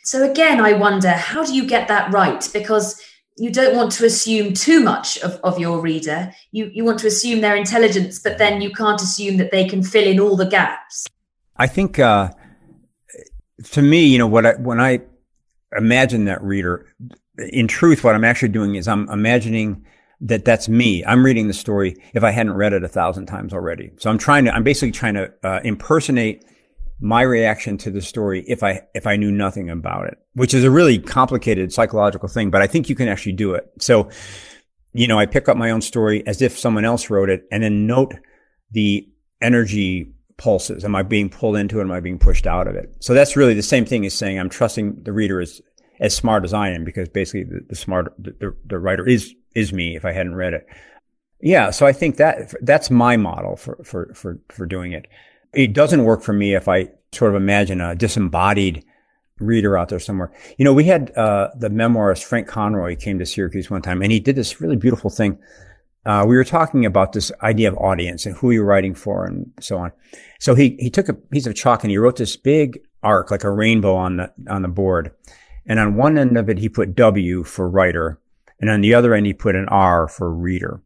So 0.04 0.30
again 0.30 0.62
i 0.62 0.74
wonder 0.74 1.10
how 1.10 1.44
do 1.44 1.54
you 1.54 1.66
get 1.66 1.88
that 1.88 2.12
right? 2.14 2.48
Because 2.54 3.02
you 3.38 3.50
don't 3.50 3.76
want 3.76 3.92
to 3.94 4.06
assume 4.06 4.54
too 4.54 4.82
much 4.84 5.18
of, 5.20 5.40
of 5.44 5.58
your 5.60 5.82
reader. 5.82 6.32
You 6.52 6.70
you 6.74 6.86
want 6.86 7.00
to 7.00 7.08
assume 7.08 7.42
their 7.42 7.56
intelligence 7.56 8.20
but 8.20 8.38
then 8.38 8.62
you 8.62 8.72
can't 8.72 9.02
assume 9.02 9.38
that 9.38 9.52
they 9.52 9.68
can 9.68 9.82
fill 9.84 10.08
in 10.08 10.20
all 10.20 10.36
the 10.36 10.46
gaps. 10.46 11.08
I 11.58 11.68
think 11.68 11.98
uh 11.98 12.30
to 13.64 13.82
me 13.82 14.06
you 14.06 14.18
know 14.18 14.28
what 14.28 14.46
i 14.46 14.54
when 14.56 14.80
i 14.80 15.00
imagine 15.78 16.26
that 16.26 16.42
reader 16.42 16.88
in 17.38 17.68
truth 17.68 18.04
what 18.04 18.16
i'm 18.16 18.24
actually 18.24 18.50
doing 18.50 18.76
is 18.76 18.88
i'm 18.88 19.08
imagining 19.10 19.86
that 20.22 20.46
that's 20.46 20.70
me. 20.70 21.04
I'm 21.06 21.26
reading 21.26 21.48
the 21.48 21.54
story 21.54 21.96
if 22.14 22.24
I 22.24 22.32
hadn't 22.32 22.54
read 22.54 22.74
it 22.74 22.84
a 22.84 22.88
thousand 22.88 23.26
times 23.26 23.54
already. 23.54 23.92
So 23.98 24.10
I'm 24.10 24.18
trying 24.18 24.46
to, 24.46 24.54
I'm 24.54 24.64
basically 24.64 24.92
trying 24.92 25.16
to 25.16 25.34
uh, 25.44 25.60
impersonate 25.64 26.46
my 27.00 27.24
reaction 27.24 27.78
to 27.80 27.90
the 27.90 28.02
story 28.02 28.46
if 28.48 28.62
I, 28.62 28.82
if 28.94 29.08
I 29.08 29.16
knew 29.16 29.32
nothing 29.32 29.72
about 29.72 30.08
it, 30.08 30.20
which 30.34 30.54
is 30.54 30.64
a 30.64 30.70
really 30.70 31.00
complicated 31.00 31.74
psychological 31.74 32.30
thing, 32.30 32.52
but 32.52 32.62
I 32.62 32.68
think 32.68 32.88
you 32.88 32.96
can 32.96 33.08
actually 33.08 33.32
do 33.32 33.56
it. 33.56 33.68
So, 33.80 34.10
you 34.94 35.08
know, 35.08 35.18
I 35.18 35.26
pick 35.26 35.50
up 35.50 35.58
my 35.58 35.72
own 35.72 35.82
story 35.82 36.26
as 36.28 36.44
if 36.44 36.58
someone 36.58 36.86
else 36.86 37.10
wrote 37.10 37.32
it 37.32 37.46
and 37.52 37.64
then 37.64 37.88
note 37.88 38.14
the 38.70 39.08
energy 39.42 40.14
pulses. 40.38 40.86
Am 40.86 40.96
I 40.96 41.02
being 41.02 41.30
pulled 41.30 41.56
into 41.56 41.80
it? 41.80 41.84
Am 41.84 41.92
I 41.92 42.00
being 42.00 42.20
pushed 42.20 42.46
out 42.46 42.68
of 42.68 42.76
it? 42.76 42.96
So 43.00 43.16
that's 43.16 43.36
really 43.36 43.56
the 43.56 43.64
same 43.64 43.86
thing 43.86 44.06
as 44.06 44.14
saying 44.14 44.40
I'm 44.40 44.50
trusting 44.50 45.02
the 45.02 45.14
reader 45.14 45.42
is 45.42 45.62
as 46.00 46.16
smart 46.16 46.44
as 46.44 46.54
I 46.54 46.70
am 46.70 46.84
because 46.84 47.10
basically 47.10 47.44
the, 47.44 47.66
the 47.70 47.76
smart, 47.76 48.14
the, 48.20 48.56
the 48.66 48.78
writer 48.78 49.08
is, 49.08 49.34
is 49.56 49.74
me 49.74 49.96
if 49.96 50.06
I 50.06 50.12
hadn't 50.12 50.36
read 50.36 50.54
it. 50.54 50.68
Yeah. 51.42 51.72
So 51.72 51.86
I 51.86 51.94
think 51.94 52.18
that 52.18 52.54
that's 52.62 52.92
my 52.92 53.18
model 53.18 53.56
for, 53.56 53.78
for, 53.84 54.14
for, 54.14 54.40
for 54.50 54.66
doing 54.66 54.92
it. 54.92 55.08
It 55.54 55.74
doesn't 55.74 56.04
work 56.04 56.22
for 56.22 56.34
me 56.34 56.56
if 56.56 56.68
I 56.68 56.90
sort 57.12 57.36
of 57.36 57.42
imagine 57.42 57.82
a 57.82 57.96
disembodied 57.96 58.86
reader 59.40 59.78
out 59.78 59.90
there 59.90 60.00
somewhere. 60.00 60.32
You 60.58 60.66
know, 60.66 60.74
we 60.74 60.84
had, 60.84 61.12
uh, 61.18 61.50
the 61.58 61.70
memoirist 61.70 62.24
Frank 62.24 62.48
Conroy 62.48 62.96
came 62.96 63.20
to 63.20 63.26
Syracuse 63.26 63.70
one 63.70 63.82
time 63.82 64.02
and 64.02 64.12
he 64.12 64.20
did 64.20 64.36
this 64.36 64.62
really 64.62 64.76
beautiful 64.76 65.10
thing. 65.10 65.40
Uh, 66.06 66.26
we 66.28 66.36
were 66.36 66.44
talking 66.44 66.86
about 66.86 67.14
this 67.14 67.32
idea 67.44 67.68
of 67.68 67.78
audience 67.78 68.26
and 68.26 68.36
who 68.38 68.52
you're 68.52 68.66
writing 68.66 68.96
for 68.96 69.26
and 69.26 69.52
so 69.60 69.78
on. 69.78 69.92
So 70.40 70.56
he, 70.56 70.78
he 70.80 70.90
took 70.90 71.10
a 71.10 71.14
piece 71.14 71.48
of 71.48 71.56
chalk 71.56 71.84
and 71.84 71.92
he 71.92 71.98
wrote 71.98 72.16
this 72.16 72.38
big 72.38 72.82
arc, 73.04 73.30
like 73.30 73.44
a 73.44 73.52
rainbow 73.52 73.96
on 73.96 74.18
the, 74.18 74.34
on 74.50 74.62
the 74.62 74.68
board. 74.68 75.12
And 75.66 75.80
on 75.80 75.96
one 75.96 76.18
end 76.18 76.38
of 76.38 76.50
it, 76.50 76.58
he 76.58 76.70
put 76.70 76.96
W 76.96 77.44
for 77.44 77.70
writer. 77.70 78.20
And 78.62 78.70
on 78.70 78.82
the 78.82 78.94
other 78.94 79.14
end, 79.14 79.26
he 79.26 79.34
put 79.34 79.56
an 79.56 79.68
R 79.70 80.08
for 80.08 80.34
reader. 80.34 80.82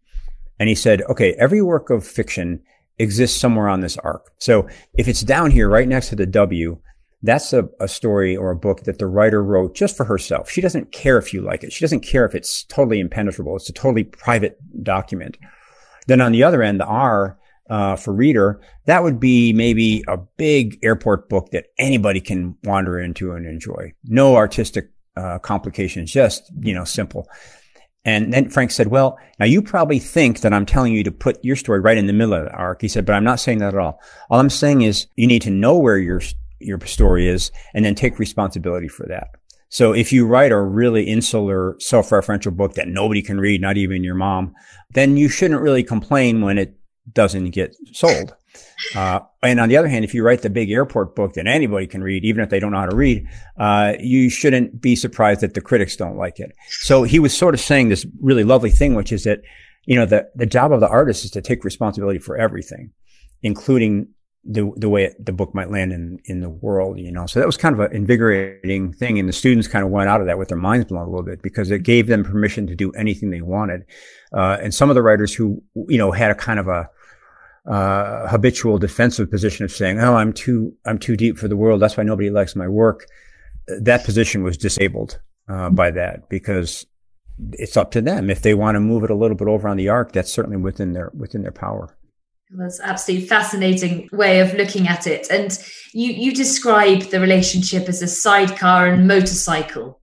And 0.59 0.69
he 0.69 0.75
said, 0.75 1.01
okay, 1.03 1.33
every 1.33 1.61
work 1.61 1.89
of 1.89 2.07
fiction 2.07 2.61
exists 2.97 3.39
somewhere 3.39 3.67
on 3.67 3.81
this 3.81 3.97
arc. 3.97 4.31
So 4.39 4.67
if 4.93 5.07
it's 5.07 5.21
down 5.21 5.51
here 5.51 5.69
right 5.69 5.87
next 5.87 6.09
to 6.09 6.15
the 6.15 6.25
W, 6.25 6.79
that's 7.21 7.53
a, 7.53 7.67
a, 7.79 7.87
story 7.87 8.37
or 8.37 8.51
a 8.51 8.55
book 8.55 8.83
that 8.83 8.99
the 8.99 9.07
writer 9.07 9.43
wrote 9.43 9.75
just 9.75 9.97
for 9.97 10.05
herself. 10.05 10.49
She 10.49 10.61
doesn't 10.61 10.91
care 10.91 11.17
if 11.17 11.33
you 11.33 11.41
like 11.41 11.63
it. 11.63 11.73
She 11.73 11.83
doesn't 11.83 12.01
care 12.01 12.25
if 12.25 12.35
it's 12.35 12.63
totally 12.63 12.99
impenetrable. 12.99 13.55
It's 13.55 13.69
a 13.69 13.73
totally 13.73 14.03
private 14.03 14.57
document. 14.83 15.37
Then 16.07 16.21
on 16.21 16.31
the 16.31 16.43
other 16.43 16.61
end, 16.61 16.79
the 16.79 16.85
R 16.85 17.37
uh, 17.69 17.95
for 17.95 18.13
reader, 18.13 18.61
that 18.85 19.01
would 19.01 19.19
be 19.19 19.53
maybe 19.53 20.03
a 20.07 20.17
big 20.17 20.77
airport 20.83 21.27
book 21.27 21.49
that 21.51 21.65
anybody 21.79 22.21
can 22.21 22.55
wander 22.63 22.99
into 22.99 23.31
and 23.31 23.45
enjoy. 23.47 23.91
No 24.03 24.35
artistic 24.35 24.91
uh, 25.17 25.39
complications, 25.39 26.11
just 26.11 26.51
you 26.59 26.73
know, 26.73 26.83
simple. 26.83 27.27
And 28.05 28.31
then 28.31 28.49
Frank 28.49 28.69
said, 28.71 28.87
well, 28.87 29.17
now 29.39 29.47
you 29.47 29.61
probably 29.61 29.99
think 29.99 30.41
that 30.41 30.53
I'm 30.53 30.65
telling 30.65 30.93
you 30.93 31.03
to 31.03 31.11
put 31.11 31.43
your 31.43 31.55
story 31.55 31.79
right 31.79 31.97
in 31.97 32.05
the 32.05 32.13
middle 32.13 32.35
of 32.35 32.45
the 32.45 32.51
arc. 32.51 32.81
He 32.81 32.87
said, 32.87 33.05
but 33.05 33.13
I'm 33.13 33.23
not 33.23 33.39
saying 33.39 33.57
that 33.57 33.73
at 33.73 33.79
all. 33.79 33.99
All 34.29 34.39
I'm 34.39 34.51
saying 34.51 34.83
is 34.83 35.07
you 35.15 35.27
need 35.27 35.41
to 35.41 35.49
know 35.49 35.75
where 35.77 35.97
your, 35.97 36.21
your 36.59 36.79
story 36.85 37.27
is 37.27 37.51
and 37.73 37.83
then 37.83 37.95
take 37.95 38.19
responsibility 38.19 38.87
for 38.87 39.07
that. 39.07 39.29
So 39.69 39.91
if 39.91 40.13
you 40.13 40.27
write 40.27 40.51
a 40.51 40.61
really 40.61 41.03
insular, 41.03 41.75
self-referential 41.79 42.55
book 42.55 42.75
that 42.75 42.87
nobody 42.87 43.23
can 43.23 43.39
read, 43.39 43.59
not 43.59 43.75
even 43.75 44.03
your 44.03 44.15
mom, 44.15 44.53
then 44.93 45.17
you 45.17 45.27
shouldn't 45.27 45.61
really 45.61 45.83
complain 45.83 46.41
when 46.41 46.59
it 46.59 46.77
doesn't 47.13 47.51
get 47.51 47.75
sold. 47.93 48.35
Uh, 48.95 49.19
and 49.43 49.59
on 49.59 49.69
the 49.69 49.77
other 49.77 49.87
hand, 49.87 50.05
if 50.05 50.13
you 50.13 50.23
write 50.23 50.41
the 50.41 50.49
big 50.49 50.71
airport 50.71 51.15
book 51.15 51.33
that 51.33 51.47
anybody 51.47 51.87
can 51.87 52.01
read, 52.01 52.23
even 52.23 52.43
if 52.43 52.49
they 52.49 52.59
don't 52.59 52.71
know 52.71 52.79
how 52.79 52.85
to 52.85 52.95
read, 52.95 53.27
uh, 53.57 53.93
you 53.99 54.29
shouldn't 54.29 54.81
be 54.81 54.95
surprised 54.95 55.41
that 55.41 55.53
the 55.53 55.61
critics 55.61 55.95
don't 55.95 56.17
like 56.17 56.39
it. 56.39 56.51
So 56.69 57.03
he 57.03 57.19
was 57.19 57.35
sort 57.35 57.53
of 57.53 57.59
saying 57.59 57.89
this 57.89 58.05
really 58.21 58.43
lovely 58.43 58.71
thing, 58.71 58.95
which 58.95 59.11
is 59.11 59.23
that, 59.23 59.41
you 59.85 59.95
know, 59.95 60.05
the, 60.05 60.29
the 60.35 60.45
job 60.45 60.71
of 60.71 60.79
the 60.79 60.87
artist 60.87 61.25
is 61.25 61.31
to 61.31 61.41
take 61.41 61.63
responsibility 61.63 62.19
for 62.19 62.37
everything, 62.37 62.91
including 63.43 64.07
the, 64.45 64.71
the 64.77 64.89
way 64.89 65.05
it, 65.05 65.25
the 65.25 65.33
book 65.33 65.55
might 65.55 65.71
land 65.71 65.91
in, 65.91 66.19
in 66.25 66.39
the 66.39 66.49
world, 66.49 66.99
you 66.99 67.11
know. 67.11 67.25
So 67.25 67.39
that 67.39 67.45
was 67.45 67.57
kind 67.57 67.73
of 67.73 67.79
an 67.79 67.95
invigorating 67.95 68.93
thing. 68.93 69.19
And 69.19 69.27
the 69.27 69.33
students 69.33 69.67
kind 69.67 69.83
of 69.83 69.91
went 69.91 70.07
out 70.07 70.21
of 70.21 70.27
that 70.27 70.37
with 70.37 70.49
their 70.49 70.57
minds 70.57 70.85
blown 70.85 71.01
a 71.01 71.09
little 71.09 71.25
bit 71.25 71.41
because 71.41 71.71
it 71.71 71.83
gave 71.83 72.07
them 72.07 72.23
permission 72.23 72.67
to 72.67 72.75
do 72.75 72.91
anything 72.91 73.31
they 73.31 73.41
wanted. 73.41 73.85
Uh, 74.33 74.57
and 74.61 74.73
some 74.73 74.89
of 74.89 74.95
the 74.95 75.01
writers 75.01 75.33
who, 75.33 75.61
you 75.87 75.97
know, 75.97 76.11
had 76.11 76.29
a 76.29 76.35
kind 76.35 76.59
of 76.59 76.67
a, 76.67 76.89
uh, 77.67 78.27
habitual 78.27 78.77
defensive 78.77 79.29
position 79.29 79.65
of 79.65 79.71
saying, 79.71 79.99
"Oh, 79.99 80.15
I'm 80.15 80.33
too 80.33 80.73
I'm 80.85 80.99
too 80.99 81.15
deep 81.15 81.37
for 81.37 81.47
the 81.47 81.57
world. 81.57 81.81
That's 81.81 81.97
why 81.97 82.03
nobody 82.03 82.29
likes 82.29 82.55
my 82.55 82.67
work." 82.67 83.07
That 83.67 84.03
position 84.03 84.43
was 84.43 84.57
disabled 84.57 85.19
uh, 85.49 85.69
by 85.69 85.91
that 85.91 86.29
because 86.29 86.85
it's 87.53 87.75
up 87.75 87.91
to 87.91 88.01
them 88.01 88.29
if 88.29 88.41
they 88.41 88.53
want 88.53 88.75
to 88.75 88.79
move 88.79 89.03
it 89.03 89.09
a 89.09 89.15
little 89.15 89.35
bit 89.35 89.47
over 89.47 89.67
on 89.67 89.77
the 89.77 89.89
arc. 89.89 90.11
That's 90.11 90.31
certainly 90.31 90.57
within 90.57 90.93
their 90.93 91.11
within 91.15 91.41
their 91.41 91.51
power. 91.51 91.95
That's 92.51 92.79
absolutely 92.79 93.27
fascinating 93.27 94.07
way 94.11 94.39
of 94.39 94.53
looking 94.53 94.87
at 94.87 95.07
it. 95.07 95.27
And 95.31 95.57
you 95.93 96.11
you 96.11 96.33
describe 96.33 97.03
the 97.03 97.19
relationship 97.19 97.89
as 97.89 98.01
a 98.01 98.07
sidecar 98.07 98.87
and 98.87 99.07
motorcycle. 99.07 99.99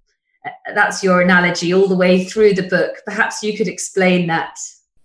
That's 0.74 1.04
your 1.04 1.20
analogy 1.20 1.72
all 1.72 1.86
the 1.86 1.96
way 1.96 2.24
through 2.24 2.54
the 2.54 2.64
book. 2.64 2.96
Perhaps 3.06 3.42
you 3.44 3.56
could 3.56 3.68
explain 3.68 4.26
that. 4.26 4.56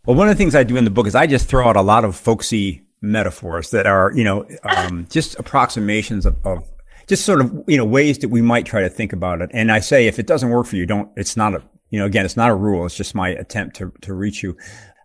Well, 0.07 0.15
one 0.15 0.29
of 0.29 0.37
the 0.37 0.41
things 0.41 0.55
I 0.55 0.63
do 0.63 0.77
in 0.77 0.85
the 0.85 0.89
book 0.89 1.05
is 1.05 1.15
I 1.15 1.27
just 1.27 1.49
throw 1.49 1.67
out 1.67 1.75
a 1.75 1.81
lot 1.81 2.05
of 2.05 2.15
folksy 2.15 2.81
metaphors 3.01 3.71
that 3.71 3.85
are, 3.85 4.13
you 4.15 4.23
know, 4.23 4.47
um, 4.63 5.05
just 5.11 5.37
approximations 5.37 6.25
of, 6.25 6.37
of, 6.45 6.65
just 7.07 7.25
sort 7.25 7.41
of, 7.41 7.65
you 7.67 7.75
know, 7.75 7.83
ways 7.83 8.17
that 8.19 8.29
we 8.29 8.41
might 8.41 8.65
try 8.65 8.79
to 8.79 8.89
think 8.89 9.11
about 9.11 9.41
it. 9.41 9.49
And 9.53 9.69
I 9.69 9.81
say, 9.81 10.07
if 10.07 10.17
it 10.17 10.25
doesn't 10.25 10.47
work 10.47 10.65
for 10.65 10.77
you, 10.77 10.85
don't, 10.85 11.11
it's 11.17 11.35
not 11.35 11.55
a, 11.55 11.63
you 11.89 11.99
know, 11.99 12.05
again, 12.05 12.23
it's 12.23 12.37
not 12.37 12.49
a 12.49 12.55
rule. 12.55 12.85
It's 12.85 12.95
just 12.95 13.15
my 13.15 13.29
attempt 13.31 13.75
to, 13.77 13.91
to 14.03 14.13
reach 14.13 14.43
you. 14.43 14.55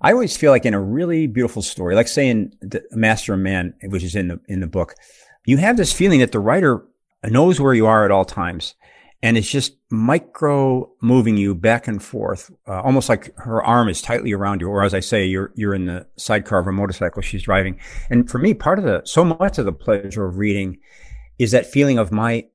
I 0.03 0.13
always 0.13 0.37
feel 0.37 0.53
like 0.53 0.67
in 0.67 0.73
a 0.73 0.81
really 0.81 1.27
beautiful 1.27 1.63
story, 1.63 1.97
like 1.97 2.07
saying 2.07 2.55
the 2.61 2.85
Master 2.93 3.35
and 3.35 3.43
Man, 3.43 3.75
which 3.83 4.05
is 4.05 4.15
in 4.15 4.29
the, 4.29 4.41
in 4.47 4.61
the 4.61 4.69
book, 4.69 4.95
you 5.47 5.57
have 5.57 5.77
this 5.77 5.93
feeling 5.93 6.21
that 6.21 6.31
the 6.31 6.39
writer 6.39 6.87
knows 7.25 7.61
where 7.61 7.75
you 7.75 7.87
are 7.87 8.05
at 8.05 8.13
all 8.13 8.25
times 8.25 8.77
and 9.23 9.37
it's 9.37 9.51
just 9.51 9.77
micro 9.91 10.91
moving 11.01 11.37
you 11.37 11.55
back 11.55 11.87
and 11.87 12.03
forth, 12.03 12.51
uh, 12.67 12.81
almost 12.81 13.09
like 13.09 13.37
her 13.39 13.63
arm 13.63 13.89
is 13.89 14.03
tightly 14.03 14.33
around 14.33 14.61
you, 14.61 14.69
or 14.69 14.83
as 14.83 14.95
I 14.95 15.01
say, 15.01 15.25
you're 15.25 15.53
you're 15.55 15.75
in 15.75 15.87
the 15.87 16.07
sidecar 16.17 16.59
of 16.59 16.67
a 16.67 16.73
motorcycle 16.73 17.23
she's 17.23 17.43
driving. 17.43 17.79
And 18.11 18.29
for 18.29 18.39
me, 18.39 18.55
part 18.55 18.79
of 18.79 18.85
the 18.85 19.03
so 19.05 19.25
much 19.25 19.59
of 19.59 19.65
the 19.65 19.73
pleasure 19.73 20.25
of 20.25 20.39
reading 20.39 20.79
is 21.39 21.53
that 21.53 21.67
feeling 21.67 21.99
of 21.99 22.11
my 22.11 22.47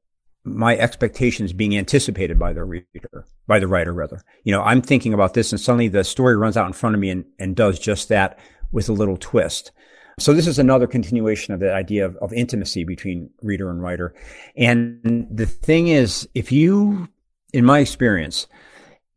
my 0.44 0.78
expectations 0.78 1.54
being 1.54 1.78
anticipated 1.78 2.40
by 2.40 2.54
the 2.54 2.64
reader, 2.64 3.26
by 3.48 3.60
the 3.60 3.68
writer 3.68 3.94
rather. 3.94 4.22
You 4.44 4.54
know, 4.54 4.62
I'm 4.62 4.82
thinking 4.82 5.14
about 5.14 5.34
this, 5.34 5.52
and 5.52 5.60
suddenly 5.60 5.88
the 5.88 6.04
story 6.04 6.36
runs 6.36 6.58
out 6.58 6.68
in 6.68 6.74
front 6.74 6.96
of 6.96 7.02
me 7.02 7.10
and, 7.10 7.26
and 7.40 7.56
does 7.56 7.80
just 7.80 8.10
that 8.10 8.40
with 8.72 8.90
a 8.90 8.94
little 8.94 9.18
twist. 9.18 9.72
So 10.20 10.34
this 10.34 10.48
is 10.48 10.58
another 10.58 10.88
continuation 10.88 11.54
of 11.54 11.60
the 11.60 11.72
idea 11.72 12.04
of, 12.04 12.16
of 12.18 12.34
intimacy 12.34 12.84
between 12.84 13.30
reader 13.44 13.70
and 13.70 13.84
writer. 13.84 14.16
And 14.56 15.28
the 15.30 15.46
thing 15.46 15.90
is, 15.90 16.28
if 16.34 16.52
you, 16.52 17.08
in 17.54 17.64
my 17.64 17.80
experience, 17.80 18.48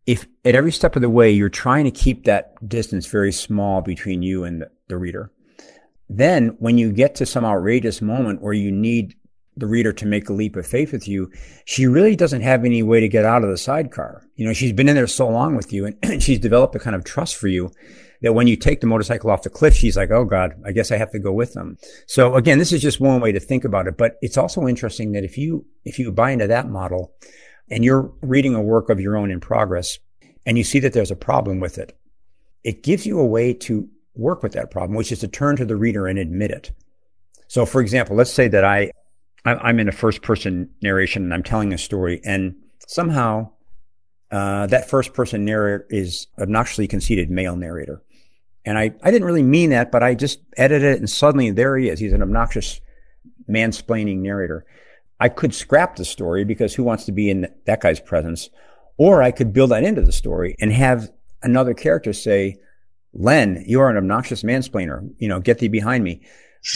if 0.06 0.26
at 0.44 0.54
every 0.54 0.72
step 0.72 0.96
of 0.96 1.02
the 1.02 1.08
way 1.08 1.30
you're 1.30 1.48
trying 1.48 1.84
to 1.84 1.90
keep 1.90 2.24
that 2.24 2.52
distance 2.68 3.06
very 3.06 3.32
small 3.32 3.80
between 3.80 4.22
you 4.22 4.44
and 4.44 4.60
the, 4.60 4.70
the 4.88 4.98
reader, 4.98 5.32
then 6.10 6.48
when 6.58 6.76
you 6.76 6.92
get 6.92 7.14
to 7.14 7.24
some 7.24 7.46
outrageous 7.46 8.02
moment 8.02 8.42
where 8.42 8.52
you 8.52 8.70
need 8.70 9.14
the 9.56 9.66
reader 9.66 9.94
to 9.94 10.04
make 10.04 10.28
a 10.28 10.34
leap 10.34 10.54
of 10.54 10.66
faith 10.66 10.92
with 10.92 11.08
you, 11.08 11.32
she 11.64 11.86
really 11.86 12.14
doesn't 12.14 12.42
have 12.42 12.62
any 12.62 12.82
way 12.82 13.00
to 13.00 13.08
get 13.08 13.24
out 13.24 13.42
of 13.42 13.48
the 13.48 13.56
sidecar. 13.56 14.22
You 14.36 14.44
know, 14.44 14.52
she's 14.52 14.74
been 14.74 14.88
in 14.88 14.96
there 14.96 15.06
so 15.06 15.28
long 15.28 15.56
with 15.56 15.72
you 15.72 15.86
and 15.86 16.22
she's 16.22 16.38
developed 16.38 16.74
a 16.74 16.78
kind 16.78 16.94
of 16.94 17.04
trust 17.04 17.36
for 17.36 17.48
you 17.48 17.72
that 18.22 18.34
when 18.34 18.46
you 18.46 18.56
take 18.56 18.80
the 18.80 18.86
motorcycle 18.86 19.30
off 19.30 19.42
the 19.42 19.50
cliff, 19.50 19.74
she's 19.74 19.96
like, 19.96 20.10
Oh 20.10 20.24
God, 20.24 20.60
I 20.64 20.72
guess 20.72 20.90
I 20.90 20.96
have 20.96 21.10
to 21.12 21.18
go 21.18 21.32
with 21.32 21.54
them. 21.54 21.78
So 22.06 22.34
again, 22.34 22.58
this 22.58 22.72
is 22.72 22.82
just 22.82 23.00
one 23.00 23.20
way 23.20 23.32
to 23.32 23.40
think 23.40 23.64
about 23.64 23.86
it, 23.86 23.96
but 23.96 24.16
it's 24.20 24.36
also 24.36 24.66
interesting 24.66 25.12
that 25.12 25.24
if 25.24 25.38
you, 25.38 25.66
if 25.84 25.98
you 25.98 26.12
buy 26.12 26.30
into 26.30 26.46
that 26.46 26.68
model 26.68 27.12
and 27.70 27.84
you're 27.84 28.12
reading 28.22 28.54
a 28.54 28.62
work 28.62 28.90
of 28.90 29.00
your 29.00 29.16
own 29.16 29.30
in 29.30 29.40
progress 29.40 29.98
and 30.44 30.58
you 30.58 30.64
see 30.64 30.80
that 30.80 30.92
there's 30.92 31.10
a 31.10 31.16
problem 31.16 31.60
with 31.60 31.78
it, 31.78 31.96
it 32.64 32.82
gives 32.82 33.06
you 33.06 33.18
a 33.18 33.26
way 33.26 33.54
to 33.54 33.88
work 34.14 34.42
with 34.42 34.52
that 34.52 34.70
problem, 34.70 34.96
which 34.96 35.12
is 35.12 35.20
to 35.20 35.28
turn 35.28 35.56
to 35.56 35.64
the 35.64 35.76
reader 35.76 36.06
and 36.06 36.18
admit 36.18 36.50
it. 36.50 36.72
So 37.48 37.64
for 37.64 37.80
example, 37.80 38.16
let's 38.16 38.32
say 38.32 38.48
that 38.48 38.64
I, 38.64 38.90
I'm 39.44 39.80
in 39.80 39.88
a 39.88 39.92
first 39.92 40.20
person 40.22 40.70
narration 40.82 41.22
and 41.22 41.32
I'm 41.32 41.42
telling 41.42 41.72
a 41.72 41.78
story 41.78 42.20
and 42.24 42.54
somehow 42.86 43.50
uh, 44.30 44.66
that 44.68 44.88
first 44.88 45.12
person 45.14 45.44
narrator 45.44 45.86
is 45.90 46.26
obnoxiously 46.38 46.86
conceited 46.86 47.30
male 47.30 47.56
narrator. 47.56 48.02
And 48.70 48.78
I, 48.78 48.92
I 49.02 49.10
didn't 49.10 49.26
really 49.26 49.42
mean 49.42 49.70
that, 49.70 49.90
but 49.90 50.04
I 50.04 50.14
just 50.14 50.38
edited 50.56 50.94
it 50.94 50.98
and 51.00 51.10
suddenly 51.10 51.50
there 51.50 51.76
he 51.76 51.88
is. 51.88 51.98
He's 51.98 52.12
an 52.12 52.22
obnoxious 52.22 52.80
mansplaining 53.48 54.18
narrator. 54.18 54.64
I 55.18 55.28
could 55.28 55.52
scrap 55.52 55.96
the 55.96 56.04
story 56.04 56.44
because 56.44 56.72
who 56.72 56.84
wants 56.84 57.04
to 57.06 57.12
be 57.12 57.30
in 57.30 57.52
that 57.64 57.80
guy's 57.80 57.98
presence? 57.98 58.48
Or 58.96 59.24
I 59.24 59.32
could 59.32 59.52
build 59.52 59.72
that 59.72 59.82
into 59.82 60.02
the 60.02 60.12
story 60.12 60.54
and 60.60 60.72
have 60.72 61.10
another 61.42 61.74
character 61.74 62.12
say, 62.12 62.58
Len, 63.12 63.64
you 63.66 63.80
are 63.80 63.90
an 63.90 63.96
obnoxious 63.96 64.44
mansplainer. 64.44 65.10
You 65.18 65.26
know, 65.26 65.40
get 65.40 65.58
thee 65.58 65.66
behind 65.66 66.04
me. 66.04 66.20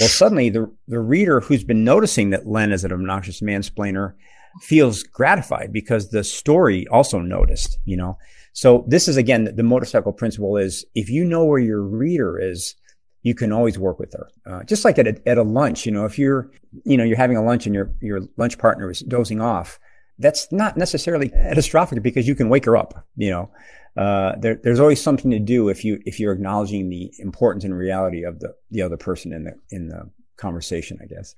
Well, 0.01 0.09
suddenly 0.09 0.51
the, 0.51 0.69
the 0.89 0.99
reader 0.99 1.39
who's 1.43 1.63
been 1.63 1.85
noticing 1.85 2.31
that 2.31 2.45
Len 2.45 2.73
is 2.73 2.83
an 2.83 2.91
obnoxious 2.91 3.41
mansplainer 3.41 4.15
feels 4.63 5.05
gratified 5.05 5.73
because 5.73 6.11
the 6.11 6.25
story 6.25 6.89
also 6.89 7.21
noticed, 7.21 7.79
you 7.85 7.97
know. 7.97 8.19
So 8.55 8.85
this 8.87 9.09
is 9.09 9.17
again, 9.17 9.53
the 9.55 9.63
motorcycle 9.63 10.13
principle 10.13 10.57
is 10.57 10.85
if 10.95 11.11
you 11.11 11.25
know 11.25 11.45
where 11.45 11.59
your 11.59 11.83
reader 11.83 12.39
is, 12.39 12.75
you 13.23 13.35
can 13.35 13.53
always 13.53 13.79
work 13.79 13.99
with 13.99 14.13
her. 14.13 14.29
Uh, 14.47 14.63
just 14.65 14.85
like 14.85 14.99
at 14.99 15.09
a, 15.09 15.29
at 15.29 15.39
a 15.39 15.43
lunch, 15.43 15.85
you 15.87 15.93
know, 15.93 16.05
if 16.05 16.19
you're, 16.19 16.51
you 16.85 16.97
know, 16.97 17.05
you're 17.05 17.17
having 17.17 17.37
a 17.37 17.43
lunch 17.43 17.67
and 17.67 17.75
your, 17.75 17.91
your 18.01 18.21
lunch 18.37 18.59
partner 18.59 18.91
is 18.91 19.01
dozing 19.01 19.41
off, 19.41 19.81
that's 20.19 20.51
not 20.53 20.77
necessarily 20.77 21.31
catastrophic 21.31 22.03
because 22.03 22.29
you 22.29 22.35
can 22.35 22.49
wake 22.49 22.65
her 22.67 22.77
up, 22.77 23.07
you 23.17 23.31
know. 23.31 23.51
Uh, 23.97 24.37
there, 24.39 24.61
there's 24.63 24.81
always 24.81 25.01
something 25.01 25.31
to 25.31 25.39
do 25.39 25.69
if 25.69 25.85
you 25.85 26.01
if 26.05 26.19
you're 26.19 26.33
acknowledging 26.33 26.91
the 26.91 27.13
importance 27.19 27.65
and 27.65 27.77
reality 27.77 28.25
of 28.25 28.41
the 28.41 28.53
the 28.73 28.83
other 28.83 28.97
person 28.97 29.33
in 29.33 29.45
the 29.45 29.53
in 29.71 29.89
the 29.89 30.11
conversation, 30.37 30.99
I 31.01 31.07
guess. 31.07 31.35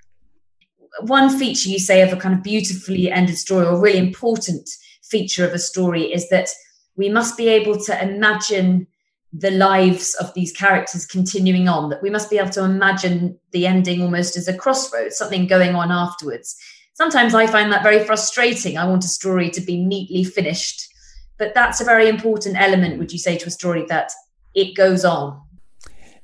One 1.03 1.39
feature 1.39 1.69
you 1.69 1.79
say 1.79 2.01
of 2.01 2.13
a 2.13 2.17
kind 2.17 2.35
of 2.35 2.43
beautifully 2.43 3.11
ended 3.11 3.37
story 3.37 3.67
or 3.67 3.79
really 3.79 3.99
important 3.99 4.69
feature 5.03 5.47
of 5.47 5.53
a 5.53 5.59
story 5.59 6.05
is 6.05 6.31
that 6.31 6.49
we 6.97 7.09
must 7.09 7.37
be 7.37 7.49
able 7.49 7.79
to 7.85 8.03
imagine 8.03 8.87
the 9.33 9.51
lives 9.51 10.15
of 10.15 10.33
these 10.35 10.53
characters 10.53 11.07
continuing 11.07 11.69
on, 11.69 11.91
that 11.91 12.03
we 12.03 12.11
must 12.11 12.31
be 12.31 12.39
able 12.39 12.51
to 12.51 12.65
imagine 12.65 13.39
the 13.53 13.67
ending 13.67 14.03
almost 14.03 14.37
as 14.37 14.49
a 14.49 14.57
crossroads, 14.57 15.17
something 15.17 15.47
going 15.47 15.75
on 15.75 15.93
afterwards. 15.93 16.57
Sometimes 16.95 17.35
I 17.35 17.47
find 17.47 17.71
that 17.73 17.83
very 17.83 18.03
frustrating. 18.03 18.79
I 18.79 18.87
want 18.87 19.05
a 19.05 19.09
story 19.09 19.51
to 19.51 19.61
be 19.61 19.85
neatly 19.85 20.25
finished, 20.25 20.89
but 21.39 21.55
that's 21.55 21.81
a 21.81 21.85
very 21.85 22.09
important 22.09 22.57
element, 22.57 22.99
would 22.99 23.13
you 23.13 23.19
say, 23.19 23.37
to 23.37 23.47
a 23.47 23.51
story 23.51 23.85
that 23.89 24.11
it 24.55 24.75
goes 24.75 25.05
on? 25.05 25.43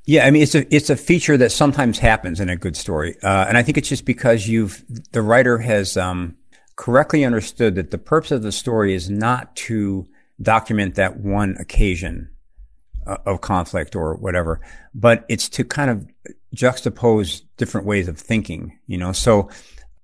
Yeah, 0.04 0.26
I 0.26 0.30
mean 0.32 0.42
it's 0.42 0.56
a 0.56 0.74
it's 0.74 0.90
a 0.90 0.96
feature 0.96 1.36
that 1.36 1.52
sometimes 1.52 2.00
happens 2.00 2.40
in 2.40 2.48
a 2.48 2.56
good 2.56 2.76
story, 2.76 3.16
uh, 3.22 3.44
and 3.46 3.56
I 3.56 3.62
think 3.62 3.78
it's 3.78 3.88
just 3.88 4.04
because 4.04 4.48
you've 4.48 4.82
the 5.12 5.22
writer 5.22 5.58
has 5.58 5.96
um, 5.96 6.36
correctly 6.74 7.24
understood 7.24 7.76
that 7.76 7.92
the 7.92 7.98
purpose 7.98 8.32
of 8.32 8.42
the 8.42 8.50
story 8.50 8.94
is 8.94 9.08
not 9.08 9.54
to 9.54 10.08
document 10.42 10.96
that 10.96 11.18
one 11.20 11.56
occasion 11.58 12.30
uh, 13.06 13.18
of 13.26 13.40
conflict 13.40 13.96
or 13.96 14.16
whatever, 14.16 14.60
but 14.94 15.24
it's 15.28 15.48
to 15.50 15.64
kind 15.64 15.90
of 15.90 16.06
juxtapose 16.54 17.42
different 17.56 17.86
ways 17.86 18.08
of 18.08 18.18
thinking, 18.18 18.78
you 18.86 18.98
know. 18.98 19.12
So 19.12 19.48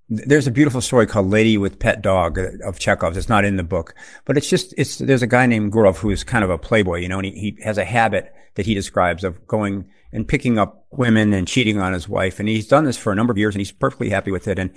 there's 0.09 0.47
a 0.47 0.51
beautiful 0.51 0.81
story 0.81 1.07
called 1.07 1.29
Lady 1.29 1.59
with 1.59 1.79
Pet 1.79 2.01
Dog 2.01 2.39
of 2.65 2.79
Chekhov's. 2.79 3.17
It's 3.17 3.29
not 3.29 3.45
in 3.45 3.57
the 3.57 3.63
book, 3.63 3.95
but 4.25 4.37
it's 4.37 4.49
just, 4.49 4.73
it's, 4.79 4.99
there's 4.99 5.23
a 5.23 5.27
guy 5.27 5.47
named 5.47 5.73
Gurov 5.73 5.99
who 5.99 6.11
is 6.11 6.25
kind 6.25 6.45
of 6.45 6.51
a 6.51 6.59
playboy, 6.59 7.01
you 7.01 7.09
know, 7.09 7.19
and 7.19 7.27
he, 7.27 7.33
he 7.33 7.63
has 7.63 7.77
a 7.77 7.85
habit 7.85 8.33
that 8.55 8.67
he 8.67 8.75
describes 8.75 9.23
of 9.23 9.47
going 9.47 9.89
and 10.11 10.27
picking 10.27 10.59
up 10.59 10.87
women 10.91 11.35
and 11.35 11.47
cheating 11.47 11.79
on 11.79 11.93
his 11.93 12.09
wife. 12.09 12.41
And 12.41 12.49
he's 12.49 12.67
done 12.67 12.85
this 12.85 12.97
for 12.97 13.13
a 13.13 13.15
number 13.15 13.31
of 13.31 13.39
years 13.39 13.55
and 13.55 13.61
he's 13.61 13.71
perfectly 13.71 14.09
happy 14.09 14.31
with 14.31 14.49
it. 14.49 14.59
And 14.59 14.71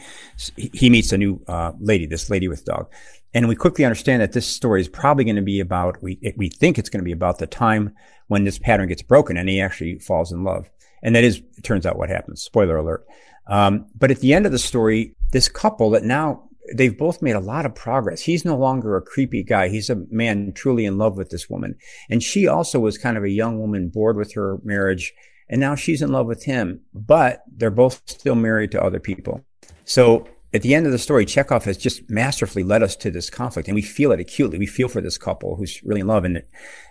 he 0.58 0.90
meets 0.90 1.14
a 1.14 1.18
new, 1.18 1.42
uh, 1.48 1.72
lady, 1.80 2.06
this 2.06 2.30
lady 2.30 2.50
with 2.50 2.66
dog. 2.66 2.92
And 3.34 3.48
we 3.48 3.56
quickly 3.56 3.86
understand 3.86 4.22
that 4.22 4.34
this 4.34 4.48
story 4.48 4.82
is 4.82 4.90
probably 4.90 5.24
going 5.24 5.38
to 5.38 5.42
be 5.42 5.60
about, 5.60 6.02
we, 6.04 6.20
we 6.36 6.50
think 6.50 6.78
it's 6.78 6.90
going 6.90 7.00
to 7.00 7.06
be 7.06 7.12
about 7.12 7.40
the 7.40 7.48
time 7.48 7.96
when 8.28 8.44
this 8.44 8.60
pattern 8.60 8.88
gets 8.88 9.02
broken 9.02 9.38
and 9.38 9.48
he 9.48 9.62
actually 9.62 10.00
falls 10.00 10.32
in 10.32 10.44
love. 10.44 10.70
And 11.02 11.16
that 11.16 11.24
is, 11.24 11.42
it 11.58 11.64
turns 11.64 11.86
out 11.86 11.98
what 11.98 12.10
happens. 12.10 12.42
Spoiler 12.42 12.78
alert. 12.78 13.06
Um, 13.48 13.88
but 13.96 14.12
at 14.12 14.20
the 14.20 14.34
end 14.34 14.46
of 14.46 14.52
the 14.52 14.60
story, 14.60 15.16
this 15.32 15.50
couple 15.50 15.90
that 15.92 16.04
now 16.04 16.50
they've 16.76 16.98
both 16.98 17.22
made 17.22 17.36
a 17.36 17.40
lot 17.40 17.66
of 17.66 17.74
progress. 17.74 18.22
He's 18.22 18.46
no 18.46 18.56
longer 18.56 18.96
a 18.96 19.02
creepy 19.02 19.44
guy. 19.44 19.70
He's 19.70 19.90
a 19.90 20.04
man 20.10 20.54
truly 20.54 20.86
in 20.86 20.98
love 20.98 21.18
with 21.18 21.30
this 21.30 21.50
woman. 21.50 21.76
And 22.10 22.22
she 22.22 22.48
also 22.48 22.80
was 22.80 22.98
kind 22.98 23.18
of 23.18 23.24
a 23.24 23.30
young 23.30 23.60
woman 23.60 23.90
bored 23.90 24.18
with 24.18 24.34
her 24.34 24.60
marriage. 24.64 25.14
And 25.50 25.60
now 25.60 25.76
she's 25.76 26.02
in 26.02 26.12
love 26.12 26.28
with 26.28 26.44
him, 26.44 26.82
but 26.94 27.44
they're 27.52 27.72
both 27.72 28.02
still 28.06 28.36
married 28.36 28.72
to 28.72 28.84
other 28.84 29.00
people. 29.00 29.44
So 29.84 30.28
at 30.54 30.62
the 30.62 30.76
end 30.76 30.86
of 30.86 30.92
the 30.92 30.98
story, 30.98 31.26
Chekhov 31.26 31.64
has 31.66 31.78
just 31.78 32.10
masterfully 32.10 32.64
led 32.64 32.84
us 32.84 32.96
to 32.98 33.12
this 33.12 33.30
conflict, 33.30 33.68
and 33.68 33.76
we 33.76 33.82
feel 33.82 34.12
it 34.12 34.20
acutely. 34.20 34.58
We 34.58 34.66
feel 34.66 34.90
for 34.90 35.02
this 35.02 35.18
couple 35.18 35.56
who's 35.56 35.82
really 35.84 36.02
in 36.02 36.08
love, 36.08 36.26
and 36.26 36.44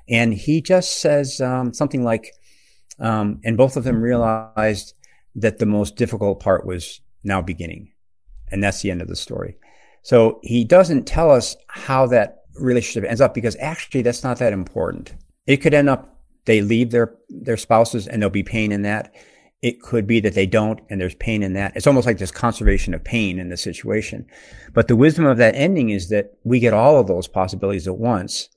and 0.09 0.35
he 0.35 0.61
just 0.61 1.01
says 1.01 1.41
um, 1.41 1.73
something 1.75 2.03
like, 2.03 2.33
um, 2.99 3.41
and 3.45 3.57
both 3.57 3.77
of 3.77 3.85
them 3.85 4.01
realized 4.01 4.95
that 5.35 5.59
the 5.59 5.67
most 5.67 5.97
difficult 5.97 6.41
part 6.41 6.67
was 6.67 7.01
now 7.23 7.43
beginning, 7.43 7.93
and 8.51 8.65
that's 8.65 8.81
the 8.81 8.91
end 8.91 9.03
of 9.03 9.09
the 9.09 9.17
story. 9.17 9.57
So 10.03 10.41
he 10.43 10.65
doesn't 10.65 11.07
tell 11.07 11.31
us 11.31 11.57
how 11.69 12.07
that 12.07 12.45
relationship 12.59 13.09
ends 13.09 13.21
up 13.21 13.35
because 13.35 13.57
actually 13.61 14.03
that's 14.03 14.25
not 14.25 14.39
that 14.39 14.53
important. 14.53 15.15
It 15.47 15.59
could 15.59 15.75
end 15.75 15.91
up 15.91 16.17
they 16.47 16.63
leave 16.63 16.91
their 16.91 17.15
their 17.29 17.57
spouses 17.57 18.07
and 18.07 18.23
there'll 18.23 18.31
be 18.31 18.43
pain 18.43 18.73
in 18.73 18.83
that. 18.83 19.15
It 19.63 19.83
could 19.83 20.07
be 20.07 20.21
that 20.21 20.35
they 20.35 20.47
don't 20.47 20.81
and 20.89 21.01
there's 21.01 21.15
pain 21.17 21.43
in 21.43 21.53
that. 21.53 21.77
It's 21.77 21.87
almost 21.87 22.07
like 22.07 22.19
this 22.19 22.31
conservation 22.31 22.95
of 22.95 23.05
pain 23.05 23.39
in 23.39 23.51
the 23.51 23.57
situation. 23.59 24.27
But 24.73 24.89
the 24.89 24.97
wisdom 24.97 25.27
of 25.27 25.37
that 25.37 25.55
ending 25.55 25.91
is 25.91 26.09
that 26.09 26.35
we 26.45 26.61
get 26.61 26.73
all 26.73 26.99
of 26.99 27.07
those 27.07 27.29
possibilities 27.29 27.87
at 27.87 27.99
once. 27.99 28.49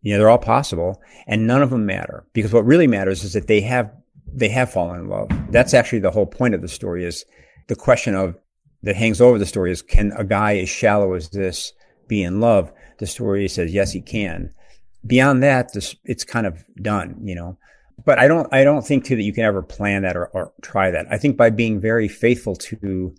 You 0.00 0.12
know, 0.12 0.18
they're 0.18 0.30
all 0.30 0.38
possible 0.38 1.02
and 1.26 1.46
none 1.46 1.62
of 1.62 1.70
them 1.70 1.84
matter 1.84 2.24
because 2.32 2.54
what 2.54 2.64
really 2.64 2.86
matters 2.86 3.22
is 3.22 3.34
that 3.34 3.48
they 3.48 3.60
have, 3.60 3.92
they 4.32 4.48
have 4.48 4.72
fallen 4.72 5.00
in 5.00 5.08
love. 5.08 5.28
That's 5.50 5.74
actually 5.74 5.98
the 5.98 6.10
whole 6.10 6.26
point 6.26 6.54
of 6.54 6.62
the 6.62 6.68
story 6.68 7.04
is 7.04 7.26
the 7.66 7.76
question 7.76 8.14
of 8.14 8.38
that 8.82 8.96
hangs 8.96 9.20
over 9.20 9.38
the 9.38 9.44
story 9.44 9.70
is 9.70 9.82
can 9.82 10.12
a 10.16 10.24
guy 10.24 10.56
as 10.56 10.70
shallow 10.70 11.12
as 11.12 11.28
this 11.28 11.74
be 12.08 12.22
in 12.22 12.40
love? 12.40 12.72
The 12.98 13.06
story 13.06 13.46
says 13.46 13.74
yes, 13.74 13.92
he 13.92 14.00
can. 14.00 14.54
Beyond 15.06 15.42
that, 15.42 15.74
this, 15.74 15.96
it's 16.04 16.24
kind 16.24 16.46
of 16.46 16.64
done, 16.80 17.20
you 17.22 17.34
know 17.34 17.58
but 18.04 18.18
I 18.18 18.28
don't, 18.28 18.46
I 18.52 18.64
don't 18.64 18.86
think 18.86 19.04
too 19.04 19.16
that 19.16 19.22
you 19.22 19.32
can 19.32 19.44
ever 19.44 19.62
plan 19.62 20.02
that 20.02 20.16
or, 20.16 20.26
or 20.28 20.52
try 20.62 20.90
that. 20.90 21.06
I 21.10 21.18
think 21.18 21.36
by 21.36 21.50
being 21.50 21.80
very 21.80 22.08
faithful 22.08 22.56
to, 22.56 23.14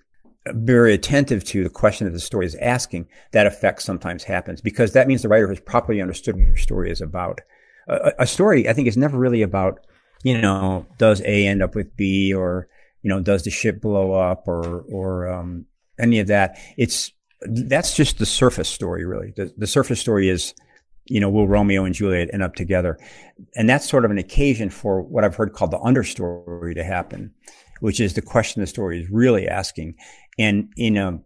very 0.48 0.94
attentive 0.94 1.44
to 1.46 1.64
the 1.64 1.70
question 1.70 2.06
that 2.06 2.14
the 2.14 2.20
story 2.20 2.46
is 2.46 2.56
asking, 2.56 3.08
that 3.32 3.46
effect 3.48 3.82
sometimes 3.82 4.24
happens 4.24 4.62
because 4.62 4.94
that 4.94 5.08
means 5.08 5.22
the 5.22 5.30
writer 5.30 5.48
has 5.50 5.60
properly 5.60 6.02
understood 6.02 6.36
what 6.36 6.48
your 6.48 6.58
story 6.58 6.92
is 6.92 7.02
about. 7.02 7.42
A, 7.88 8.14
a 8.20 8.28
story, 8.28 8.68
I 8.68 8.74
think, 8.74 8.88
is 8.88 8.98
never 8.98 9.18
really 9.18 9.42
about, 9.42 9.86
you 10.24 10.40
know, 10.40 10.86
does 10.98 11.22
A 11.22 11.48
end 11.48 11.62
up 11.62 11.76
with 11.76 11.96
B 11.96 12.34
or, 12.34 12.68
you 13.02 13.10
know, 13.10 13.20
does 13.20 13.44
the 13.44 13.52
ship 13.52 13.82
blow 13.82 14.14
up 14.14 14.48
or, 14.48 14.82
or, 14.92 15.28
um, 15.28 15.66
any 16.00 16.20
of 16.20 16.28
that. 16.28 16.58
It's, 16.78 17.12
that's 17.42 17.96
just 17.96 18.18
the 18.18 18.26
surface 18.26 18.70
story, 18.70 19.06
really. 19.06 19.34
The, 19.36 19.54
the 19.58 19.68
surface 19.68 20.00
story 20.00 20.30
is, 20.30 20.54
you 21.06 21.20
know, 21.20 21.30
will 21.30 21.48
Romeo 21.48 21.84
and 21.84 21.96
Juliet 21.96 22.30
end 22.34 22.44
up 22.44 22.56
together? 22.56 22.98
And 23.56 23.70
that's 23.70 23.90
sort 23.90 24.06
of 24.06 24.12
an 24.12 24.18
occasion 24.18 24.70
for 24.70 25.02
what 25.02 25.24
I've 25.24 25.36
heard 25.36 25.54
called 25.54 25.72
the 25.72 25.80
understory 25.80 26.76
to 26.76 26.84
happen, 26.84 27.34
which 27.80 28.00
is 28.00 28.14
the 28.14 28.22
question 28.22 28.62
the 28.62 28.68
story 28.68 29.02
is 29.02 29.10
really 29.10 29.48
asking. 29.48 29.96
And 30.38 30.72
in 30.78 30.98
a 30.98 31.20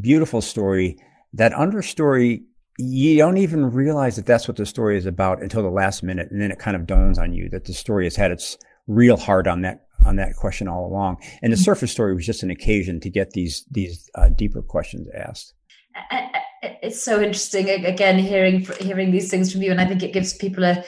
beautiful 0.00 0.40
story, 0.40 0.98
that 1.34 1.52
understory, 1.52 2.42
you 2.78 3.16
don't 3.18 3.38
even 3.38 3.70
realize 3.70 4.16
that 4.16 4.26
that's 4.26 4.46
what 4.46 4.56
the 4.56 4.66
story 4.66 4.96
is 4.96 5.06
about 5.06 5.42
until 5.42 5.62
the 5.62 5.70
last 5.70 6.02
minute. 6.02 6.28
And 6.30 6.40
then 6.40 6.50
it 6.50 6.58
kind 6.58 6.76
of 6.76 6.86
dawns 6.86 7.18
on 7.18 7.32
you 7.32 7.48
that 7.50 7.64
the 7.64 7.74
story 7.74 8.04
has 8.04 8.16
had 8.16 8.30
its 8.30 8.56
real 8.86 9.16
heart 9.16 9.46
on 9.46 9.62
that 9.62 9.86
on 10.04 10.16
that 10.16 10.34
question 10.34 10.66
all 10.66 10.84
along. 10.84 11.16
And 11.42 11.52
the 11.52 11.56
mm-hmm. 11.56 11.62
surface 11.62 11.92
story 11.92 12.14
was 12.14 12.26
just 12.26 12.42
an 12.42 12.50
occasion 12.50 12.98
to 13.00 13.10
get 13.10 13.30
these 13.30 13.64
these 13.70 14.10
uh, 14.16 14.30
deeper 14.30 14.62
questions 14.62 15.08
asked 15.14 15.54
it's 16.62 17.02
so 17.02 17.20
interesting 17.20 17.68
again 17.84 18.18
hearing 18.18 18.60
hearing 18.80 19.10
these 19.10 19.30
things 19.30 19.52
from 19.52 19.62
you 19.62 19.70
and 19.70 19.80
i 19.80 19.84
think 19.84 20.02
it 20.02 20.12
gives 20.12 20.34
people 20.34 20.64
a, 20.64 20.84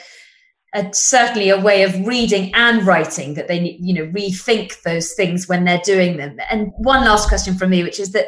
a, 0.75 0.93
certainly 0.93 1.49
a 1.49 1.59
way 1.59 1.83
of 1.83 2.05
reading 2.05 2.53
and 2.53 2.85
writing 2.85 3.33
that 3.33 3.47
they 3.47 3.77
you 3.79 3.93
know 3.93 4.11
rethink 4.11 4.81
those 4.83 5.13
things 5.13 5.47
when 5.47 5.63
they're 5.63 5.81
doing 5.83 6.17
them. 6.17 6.37
And 6.49 6.71
one 6.77 7.05
last 7.05 7.29
question 7.29 7.55
from 7.57 7.71
me 7.71 7.83
which 7.83 7.99
is 7.99 8.11
that 8.11 8.27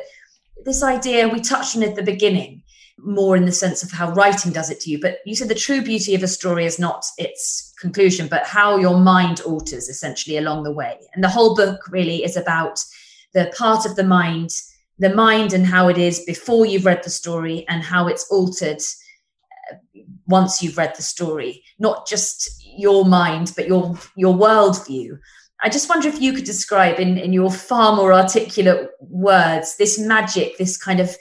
this 0.65 0.81
idea 0.81 1.27
we 1.27 1.39
touched 1.39 1.75
on 1.75 1.83
at 1.83 1.95
the 1.95 2.03
beginning 2.03 2.63
more 2.99 3.37
in 3.37 3.45
the 3.45 3.51
sense 3.51 3.83
of 3.83 3.91
how 3.91 4.11
writing 4.13 4.51
does 4.51 4.71
it 4.71 4.79
to 4.79 4.89
you 4.89 4.99
but 4.99 5.17
you 5.25 5.35
said 5.35 5.49
the 5.49 5.55
true 5.55 5.83
beauty 5.83 6.15
of 6.15 6.23
a 6.23 6.27
story 6.27 6.65
is 6.65 6.79
not 6.79 7.05
its 7.17 7.73
conclusion 7.79 8.27
but 8.27 8.43
how 8.43 8.77
your 8.77 8.97
mind 8.97 9.39
alters 9.41 9.87
essentially 9.87 10.37
along 10.37 10.63
the 10.63 10.71
way. 10.71 10.97
And 11.13 11.23
the 11.23 11.29
whole 11.29 11.55
book 11.55 11.81
really 11.89 12.23
is 12.23 12.35
about 12.35 12.79
the 13.33 13.53
part 13.55 13.85
of 13.85 13.95
the 13.95 14.03
mind 14.03 14.49
the 14.99 15.13
mind 15.13 15.53
and 15.53 15.65
how 15.65 15.87
it 15.89 15.97
is 15.97 16.21
before 16.21 16.65
you've 16.65 16.85
read 16.85 17.03
the 17.03 17.09
story 17.09 17.65
and 17.69 17.83
how 17.83 18.07
it's 18.07 18.29
altered 18.31 18.81
uh, 19.71 19.75
once 20.27 20.61
you've 20.61 20.77
read 20.77 20.95
the 20.95 21.03
story. 21.03 21.63
Not 21.79 22.07
just 22.07 22.63
your 22.77 23.05
mind 23.05 23.53
but 23.55 23.67
your 23.67 23.97
your 24.15 24.33
worldview. 24.33 25.19
I 25.61 25.69
just 25.69 25.89
wonder 25.89 26.07
if 26.07 26.21
you 26.21 26.33
could 26.33 26.45
describe 26.45 26.99
in 26.99 27.17
in 27.17 27.33
your 27.33 27.51
far 27.51 27.95
more 27.95 28.13
articulate 28.13 28.89
words 28.99 29.77
this 29.77 29.99
magic 29.99 30.57
this 30.57 30.77
kind 30.77 30.99
of 30.99 31.15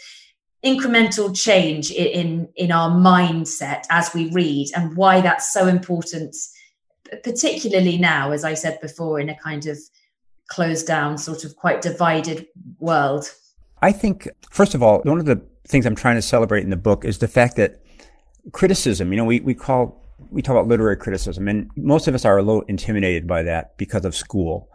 incremental 0.65 1.35
change 1.35 1.91
in 1.91 2.49
in 2.57 2.73
our 2.73 2.91
mindset 2.91 3.85
as 3.91 4.13
we 4.15 4.31
read 4.31 4.69
and 4.75 4.97
why 4.97 5.21
that's 5.21 5.53
so 5.53 5.69
important 5.69 6.35
particularly 7.23 7.97
now 7.99 8.33
as 8.33 8.43
i 8.43 8.53
said 8.53 8.81
before 8.81 9.21
in 9.21 9.29
a 9.29 9.39
kind 9.39 9.67
of 9.67 9.79
closed 10.49 10.87
down 10.87 11.17
sort 11.17 11.45
of 11.45 11.55
quite 11.55 11.83
divided 11.83 12.47
world 12.81 13.31
I 13.83 13.93
think, 13.93 14.29
first 14.51 14.75
of 14.75 14.83
all, 14.83 15.01
one 15.03 15.19
of 15.19 15.27
the 15.27 15.41
things 15.69 15.87
I'm 15.87 15.95
trying 15.95 16.17
to 16.17 16.23
celebrate 16.23 16.65
in 16.65 16.71
the 16.71 16.77
book 16.77 17.05
is 17.05 17.19
the 17.19 17.29
fact 17.29 17.57
that 17.57 17.83
criticism, 18.53 19.13
you 19.13 19.17
know, 19.17 19.25
we, 19.25 19.41
we 19.41 19.55
call, 19.55 20.03
we 20.31 20.43
talk 20.43 20.55
about 20.55 20.69
literary 20.69 20.97
criticism, 20.97 21.49
and 21.49 21.71
most 21.77 22.09
of 22.09 22.15
us 22.15 22.25
are 22.25 22.39
a 22.39 22.43
little 22.43 22.63
intimidated 22.63 23.27
by 23.27 23.43
that 23.43 23.77
because 23.77 24.05
of 24.05 24.15
school. 24.15 24.71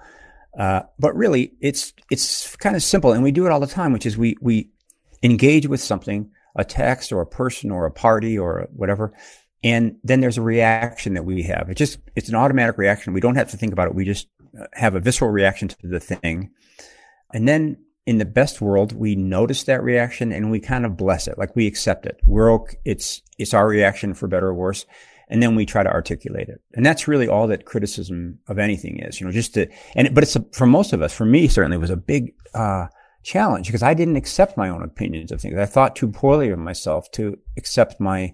Uh, 0.58 0.82
but 1.00 1.16
really, 1.16 1.54
it's, 1.62 1.94
it's 2.10 2.56
kind 2.58 2.76
of 2.76 2.84
simple, 2.84 3.14
and 3.14 3.24
we 3.24 3.32
do 3.32 3.46
it 3.46 3.52
all 3.52 3.60
the 3.60 3.68
time, 3.68 3.94
which 3.94 4.06
is 4.06 4.18
we, 4.18 4.36
we 4.42 4.70
engage 5.24 5.68
with 5.68 5.82
something, 5.82 6.30
a 6.56 6.66
text 6.66 7.12
or 7.12 7.22
a 7.22 7.26
person 7.26 7.72
or 7.72 7.86
a 7.86 7.92
party 7.92 8.38
or 8.38 8.68
whatever, 8.74 9.14
and 9.64 9.96
then 10.04 10.20
there's 10.20 10.38
a 10.38 10.42
reaction 10.42 11.14
that 11.14 11.24
we 11.24 11.44
have. 11.44 11.70
It 11.70 11.76
just, 11.76 12.00
it's 12.16 12.30
an 12.30 12.36
automatic 12.36 12.78
reaction. 12.78 13.14
We 13.14 13.22
don't 13.22 13.36
have 13.36 13.52
to 13.52 13.58
think 13.58 13.74
about 13.74 13.88
it. 13.88 13.96
We 13.96 14.06
just 14.06 14.28
have 14.74 14.96
a 14.96 15.00
visceral 15.00 15.32
reaction 15.32 15.68
to 15.70 15.88
the 15.88 16.00
thing. 16.00 16.52
And 17.34 17.48
then 17.48 17.78
in 18.12 18.18
the 18.18 18.26
best 18.26 18.60
world, 18.60 18.92
we 18.92 19.16
notice 19.16 19.64
that 19.64 19.82
reaction 19.82 20.34
and 20.34 20.52
we 20.52 20.60
kind 20.60 20.86
of 20.86 20.98
bless 20.98 21.30
it. 21.30 21.38
Like 21.38 21.56
we 21.56 21.66
accept 21.66 22.06
it. 22.06 22.20
We're 22.26 22.52
okay. 22.56 22.78
It's, 22.84 23.22
it's 23.40 23.54
our 23.54 23.66
reaction 23.66 24.14
for 24.14 24.28
better 24.28 24.48
or 24.48 24.54
worse. 24.54 24.86
And 25.30 25.42
then 25.42 25.56
we 25.56 25.66
try 25.66 25.82
to 25.82 25.90
articulate 25.90 26.50
it. 26.50 26.60
And 26.74 26.86
that's 26.86 27.08
really 27.08 27.30
all 27.30 27.48
that 27.48 27.64
criticism 27.64 28.40
of 28.50 28.60
anything 28.60 29.00
is, 29.00 29.22
you 29.22 29.26
know, 29.26 29.32
just 29.32 29.54
to, 29.54 29.68
and, 29.96 30.14
but 30.14 30.24
it's 30.24 30.36
a, 30.36 30.46
for 30.52 30.68
most 30.68 30.92
of 30.92 31.02
us, 31.02 31.14
for 31.14 31.24
me, 31.24 31.48
certainly 31.48 31.78
was 31.78 31.90
a 31.90 31.96
big, 31.96 32.34
uh, 32.54 32.88
challenge 33.24 33.68
because 33.68 33.84
I 33.84 33.94
didn't 33.94 34.18
accept 34.18 34.58
my 34.58 34.68
own 34.68 34.84
opinions 34.84 35.32
of 35.32 35.40
things. 35.40 35.58
I 35.58 35.68
thought 35.68 35.96
too 35.96 36.10
poorly 36.10 36.50
of 36.50 36.60
myself 36.60 37.10
to 37.12 37.38
accept 37.56 38.02
my 38.02 38.34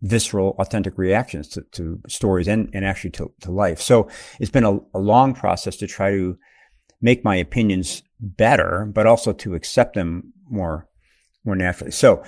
visceral, 0.00 0.54
authentic 0.58 0.96
reactions 0.96 1.48
to, 1.48 1.62
to 1.72 2.00
stories 2.08 2.48
and, 2.48 2.70
and 2.72 2.84
actually 2.84 3.10
to, 3.10 3.30
to 3.40 3.50
life. 3.50 3.80
So 3.80 4.08
it's 4.40 4.50
been 4.50 4.64
a, 4.64 4.78
a 4.94 4.98
long 4.98 5.34
process 5.34 5.76
to 5.76 5.86
try 5.86 6.12
to 6.12 6.38
make 7.02 7.24
my 7.24 7.36
opinions 7.36 8.02
better, 8.20 8.86
but 8.92 9.06
also 9.06 9.32
to 9.32 9.54
accept 9.54 9.94
them 9.94 10.32
more, 10.48 10.88
more 11.44 11.56
naturally. 11.56 11.92
So 11.92 12.22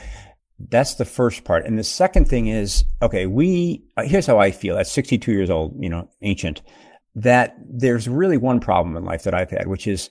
that's 0.68 0.94
the 0.94 1.04
first 1.04 1.44
part. 1.44 1.66
And 1.66 1.78
the 1.78 1.84
second 1.84 2.28
thing 2.28 2.48
is, 2.48 2.84
okay, 3.02 3.26
we, 3.26 3.84
uh, 3.96 4.02
here's 4.02 4.26
how 4.26 4.38
I 4.38 4.50
feel 4.50 4.78
at 4.78 4.86
62 4.86 5.32
years 5.32 5.50
old, 5.50 5.74
you 5.78 5.88
know, 5.88 6.10
ancient, 6.22 6.62
that 7.14 7.56
there's 7.68 8.08
really 8.08 8.36
one 8.36 8.60
problem 8.60 8.96
in 8.96 9.04
life 9.04 9.24
that 9.24 9.34
I've 9.34 9.50
had, 9.50 9.66
which 9.66 9.86
is 9.86 10.10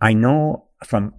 I 0.00 0.12
know 0.12 0.66
from 0.84 1.14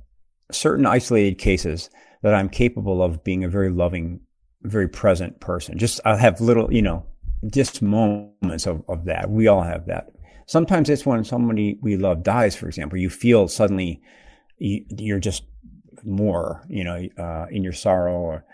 certain 0.52 0.86
isolated 0.86 1.38
cases 1.38 1.90
that 2.24 2.34
I'm 2.34 2.50
capable 2.50 3.04
of 3.04 3.24
being 3.24 3.44
a 3.44 3.50
very 3.50 3.70
loving, 3.70 4.22
very 4.64 4.88
present 4.88 5.40
person. 5.40 5.78
Just 5.78 6.00
I'll 6.06 6.18
have 6.18 6.42
little, 6.42 6.72
you 6.74 6.82
know, 6.82 7.06
just 7.52 7.82
moments 7.82 8.68
of, 8.68 8.84
of 8.88 9.06
that. 9.06 9.30
We 9.30 9.48
all 9.48 9.64
have 9.64 9.88
that. 9.88 10.12
Sometimes 10.46 10.90
it's 10.90 11.06
when 11.06 11.24
somebody 11.24 11.78
we 11.82 11.98
love 11.98 12.24
dies, 12.24 12.56
for 12.56 12.68
example, 12.68 12.98
you 12.98 13.10
feel 13.10 13.48
suddenly 13.48 14.02
you, 14.58 15.16
are 15.16 15.20
just 15.20 15.44
more, 16.04 16.64
you 16.68 16.84
know, 16.84 17.08
uh, 17.18 17.46
in 17.50 17.64
your 17.64 17.74
sorrow 17.74 18.14
or, 18.14 18.46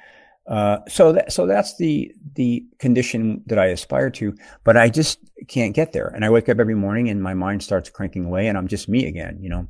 uh, 0.47 0.79
so 0.87 1.11
that, 1.11 1.31
so 1.31 1.45
that's 1.45 1.75
the, 1.77 2.13
the 2.35 2.65
condition 2.79 3.43
that 3.47 3.59
I 3.59 3.67
aspire 3.67 4.09
to, 4.11 4.33
but 4.63 4.77
I 4.77 4.89
just 4.89 5.19
can't 5.47 5.75
get 5.75 5.91
there. 5.91 6.07
And 6.07 6.23
I 6.23 6.29
wake 6.29 6.47
up 6.47 6.59
every 6.59 6.75
morning 6.75 7.09
and 7.09 7.21
my 7.21 7.33
mind 7.33 7.63
starts 7.63 7.89
cranking 7.89 8.25
away 8.25 8.47
and 8.47 8.57
I'm 8.57 8.67
just 8.67 8.87
me 8.87 9.05
again, 9.07 9.39
you 9.41 9.49
know? 9.49 9.67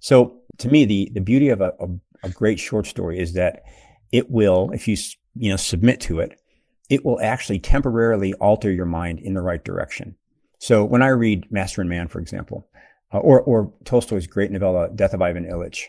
So 0.00 0.40
to 0.58 0.68
me, 0.68 0.84
the, 0.84 1.10
the 1.14 1.20
beauty 1.20 1.50
of 1.50 1.60
a, 1.60 1.72
a, 1.78 1.88
a 2.24 2.30
great 2.30 2.58
short 2.58 2.86
story 2.86 3.18
is 3.18 3.34
that 3.34 3.62
it 4.10 4.30
will, 4.30 4.70
if 4.72 4.88
you, 4.88 4.96
you 5.36 5.50
know, 5.50 5.56
submit 5.56 6.00
to 6.02 6.20
it, 6.20 6.40
it 6.88 7.04
will 7.04 7.20
actually 7.20 7.58
temporarily 7.58 8.34
alter 8.34 8.70
your 8.72 8.86
mind 8.86 9.20
in 9.20 9.34
the 9.34 9.42
right 9.42 9.62
direction. 9.62 10.16
So 10.58 10.84
when 10.84 11.02
I 11.02 11.08
read 11.08 11.50
Master 11.50 11.80
and 11.80 11.90
Man, 11.90 12.08
for 12.08 12.20
example, 12.20 12.68
uh, 13.12 13.18
or, 13.18 13.40
or 13.40 13.72
Tolstoy's 13.84 14.26
great 14.26 14.50
novella, 14.50 14.90
Death 14.94 15.14
of 15.14 15.22
Ivan 15.22 15.44
Ilyich, 15.44 15.84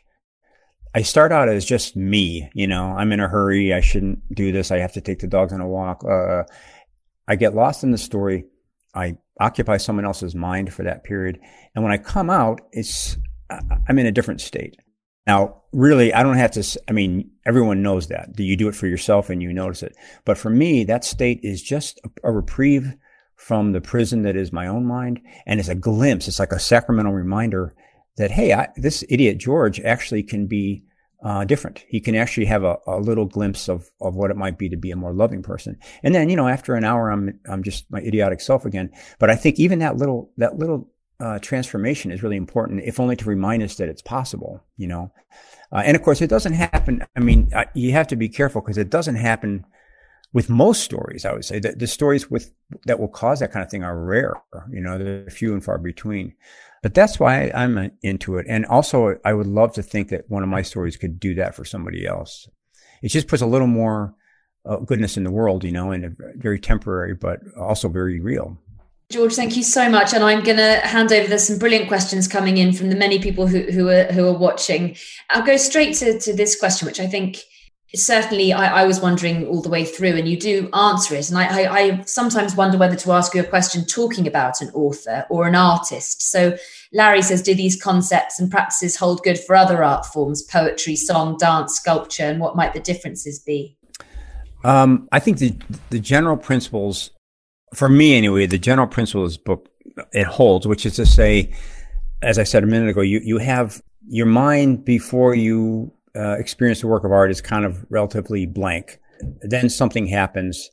I 0.93 1.03
start 1.03 1.31
out 1.31 1.49
as 1.49 1.65
just 1.65 1.95
me, 1.95 2.49
you 2.53 2.65
know, 2.65 2.85
I'm 2.97 3.11
in 3.11 3.19
a 3.19 3.27
hurry. 3.27 3.73
I 3.73 3.81
shouldn't 3.81 4.33
do 4.33 4.51
this. 4.51 4.71
I 4.71 4.77
have 4.79 4.93
to 4.93 5.01
take 5.01 5.19
the 5.19 5.27
dogs 5.27 5.53
on 5.53 5.61
a 5.61 5.67
walk. 5.67 6.03
Uh, 6.03 6.43
I 7.27 7.35
get 7.35 7.53
lost 7.53 7.83
in 7.83 7.91
the 7.91 7.97
story. 7.97 8.45
I 8.95 9.17
occupy 9.39 9.77
someone 9.77 10.05
else's 10.05 10.33
mind 10.33 10.73
for 10.73 10.83
that 10.83 11.03
period. 11.03 11.39
And 11.75 11.83
when 11.83 11.93
I 11.93 11.97
come 11.97 12.29
out, 12.29 12.61
it's, 12.71 13.17
I'm 13.87 13.99
in 13.99 14.07
a 14.07 14.11
different 14.11 14.41
state. 14.41 14.77
Now, 15.27 15.61
really, 15.71 16.11
I 16.11 16.23
don't 16.23 16.37
have 16.37 16.51
to, 16.51 16.81
I 16.87 16.91
mean, 16.91 17.29
everyone 17.45 17.83
knows 17.83 18.07
that. 18.07 18.35
Do 18.35 18.43
you 18.43 18.57
do 18.57 18.67
it 18.67 18.75
for 18.75 18.87
yourself 18.87 19.29
and 19.29 19.43
you 19.43 19.53
notice 19.53 19.83
it. 19.83 19.95
But 20.25 20.39
for 20.39 20.49
me, 20.49 20.85
that 20.85 21.03
state 21.03 21.39
is 21.43 21.61
just 21.61 21.99
a, 22.03 22.29
a 22.29 22.31
reprieve 22.31 22.95
from 23.39 23.71
the 23.71 23.79
prison 23.79 24.23
that 24.23 24.35
is 24.35 24.51
my 24.51 24.67
own 24.67 24.85
mind. 24.85 25.21
And 25.45 25.61
it's 25.61 25.69
a 25.69 25.75
glimpse. 25.75 26.27
It's 26.27 26.39
like 26.39 26.51
a 26.51 26.59
sacramental 26.59 27.13
reminder 27.13 27.73
that, 28.17 28.31
hey, 28.31 28.51
I, 28.53 28.67
this 28.75 29.03
idiot 29.07 29.37
George 29.37 29.79
actually 29.79 30.23
can 30.23 30.45
be 30.45 30.83
uh, 31.23 31.45
different. 31.45 31.85
He 31.87 32.01
can 32.01 32.15
actually 32.15 32.47
have 32.47 32.65
a, 32.65 32.77
a, 32.85 32.99
little 32.99 33.25
glimpse 33.25 33.69
of, 33.69 33.89
of 34.01 34.15
what 34.15 34.29
it 34.29 34.35
might 34.35 34.57
be 34.57 34.67
to 34.69 34.75
be 34.75 34.91
a 34.91 34.97
more 34.97 35.13
loving 35.13 35.41
person. 35.41 35.77
And 36.03 36.13
then, 36.13 36.29
you 36.29 36.35
know, 36.35 36.49
after 36.49 36.75
an 36.75 36.83
hour, 36.83 37.09
I'm, 37.09 37.39
I'm 37.49 37.63
just 37.63 37.89
my 37.89 37.99
idiotic 37.99 38.41
self 38.41 38.65
again. 38.65 38.91
But 39.19 39.29
I 39.29 39.35
think 39.35 39.57
even 39.57 39.79
that 39.79 39.95
little, 39.95 40.31
that 40.37 40.57
little, 40.57 40.89
uh, 41.21 41.39
transformation 41.39 42.11
is 42.11 42.23
really 42.23 42.37
important, 42.37 42.81
if 42.83 42.99
only 42.99 43.15
to 43.17 43.25
remind 43.25 43.63
us 43.63 43.75
that 43.75 43.89
it's 43.89 44.01
possible, 44.01 44.63
you 44.77 44.87
know. 44.87 45.11
Uh, 45.71 45.81
and 45.85 45.95
of 45.95 46.03
course, 46.03 46.21
it 46.21 46.29
doesn't 46.29 46.53
happen. 46.53 47.05
I 47.15 47.19
mean, 47.19 47.49
uh, 47.53 47.65
you 47.73 47.91
have 47.91 48.07
to 48.07 48.15
be 48.15 48.29
careful 48.29 48.61
because 48.61 48.77
it 48.77 48.89
doesn't 48.89 49.15
happen 49.15 49.65
with 50.31 50.49
most 50.49 50.83
stories, 50.83 51.25
I 51.25 51.33
would 51.33 51.45
say 51.45 51.59
that 51.59 51.79
the 51.79 51.87
stories 51.87 52.29
with 52.29 52.51
that 52.85 52.99
will 52.99 53.07
cause 53.07 53.39
that 53.39 53.51
kind 53.51 53.63
of 53.63 53.71
thing 53.71 53.83
are 53.83 53.99
rare. 53.99 54.35
You 54.71 54.81
know, 54.81 54.97
they're 54.97 55.29
few 55.29 55.53
and 55.53 55.63
far 55.63 55.77
between. 55.77 56.35
But 56.81 56.93
that's 56.93 57.19
why 57.19 57.51
I'm 57.53 57.91
into 58.03 58.37
it. 58.37 58.45
And 58.47 58.65
also, 58.65 59.17
I 59.25 59.33
would 59.33 59.47
love 59.47 59.73
to 59.73 59.83
think 59.83 60.09
that 60.09 60.29
one 60.29 60.43
of 60.43 60.49
my 60.49 60.61
stories 60.61 60.97
could 60.97 61.19
do 61.19 61.35
that 61.35 61.55
for 61.55 61.65
somebody 61.65 62.05
else. 62.05 62.47
It 63.01 63.09
just 63.09 63.27
puts 63.27 63.41
a 63.41 63.47
little 63.47 63.67
more 63.67 64.13
uh, 64.65 64.77
goodness 64.77 65.17
in 65.17 65.23
the 65.23 65.31
world, 65.31 65.63
you 65.63 65.71
know, 65.71 65.91
and 65.91 66.15
very 66.35 66.59
temporary, 66.59 67.15
but 67.15 67.39
also 67.57 67.89
very 67.89 68.19
real. 68.19 68.57
George, 69.11 69.33
thank 69.33 69.57
you 69.57 69.63
so 69.63 69.89
much. 69.89 70.13
And 70.13 70.23
I'm 70.23 70.43
going 70.43 70.57
to 70.57 70.79
hand 70.83 71.11
over. 71.11 71.27
There's 71.27 71.47
some 71.47 71.57
brilliant 71.57 71.87
questions 71.87 72.27
coming 72.27 72.57
in 72.57 72.73
from 72.73 72.89
the 72.89 72.95
many 72.95 73.19
people 73.19 73.47
who, 73.47 73.61
who 73.63 73.89
are 73.89 74.03
who 74.05 74.27
are 74.27 74.37
watching. 74.37 74.95
I'll 75.31 75.45
go 75.45 75.57
straight 75.57 75.95
to, 75.95 76.19
to 76.19 76.33
this 76.33 76.57
question, 76.59 76.85
which 76.85 76.99
I 76.99 77.07
think 77.07 77.39
certainly 77.95 78.53
I, 78.53 78.81
I, 78.81 78.85
was 78.85 78.99
wondering 78.99 79.47
all 79.47 79.61
the 79.61 79.69
way 79.69 79.83
through, 79.83 80.15
and 80.15 80.27
you 80.27 80.37
do 80.37 80.69
answer 80.73 81.15
it. 81.15 81.29
And 81.29 81.37
I, 81.37 81.63
I, 81.63 81.79
I, 81.79 82.01
sometimes 82.03 82.55
wonder 82.55 82.77
whether 82.77 82.95
to 82.95 83.11
ask 83.11 83.33
you 83.33 83.41
a 83.41 83.45
question 83.45 83.85
talking 83.85 84.27
about 84.27 84.61
an 84.61 84.69
author 84.73 85.25
or 85.29 85.47
an 85.47 85.55
artist. 85.55 86.21
So 86.29 86.55
Larry 86.93 87.21
says, 87.21 87.41
do 87.41 87.55
these 87.55 87.81
concepts 87.81 88.39
and 88.39 88.51
practices 88.51 88.95
hold 88.95 89.23
good 89.23 89.39
for 89.39 89.55
other 89.55 89.83
art 89.83 90.05
forms, 90.05 90.43
poetry, 90.43 90.95
song, 90.95 91.37
dance, 91.37 91.75
sculpture, 91.75 92.23
and 92.23 92.39
what 92.39 92.55
might 92.55 92.73
the 92.73 92.79
differences 92.79 93.39
be? 93.39 93.75
Um, 94.63 95.07
I 95.11 95.19
think 95.19 95.37
the 95.37 95.55
the 95.89 95.99
general 95.99 96.37
principles, 96.37 97.11
for 97.73 97.89
me 97.89 98.17
anyway, 98.17 98.45
the 98.45 98.57
general 98.57 98.87
principles 98.87 99.37
book 99.37 99.69
it 100.11 100.27
holds, 100.27 100.67
which 100.67 100.85
is 100.85 100.95
to 100.97 101.05
say, 101.05 101.53
as 102.21 102.37
I 102.37 102.43
said 102.43 102.63
a 102.63 102.67
minute 102.67 102.89
ago, 102.89 103.01
you 103.01 103.21
you 103.23 103.37
have 103.37 103.81
your 104.07 104.25
mind 104.25 104.83
before 104.83 105.33
you 105.33 105.91
uh, 106.15 106.37
experience 106.39 106.81
the 106.81 106.87
work 106.87 107.03
of 107.03 107.11
art 107.11 107.31
is 107.31 107.41
kind 107.41 107.65
of 107.65 107.85
relatively 107.89 108.45
blank. 108.45 108.99
Then 109.41 109.69
something 109.69 110.07
happens, 110.07 110.69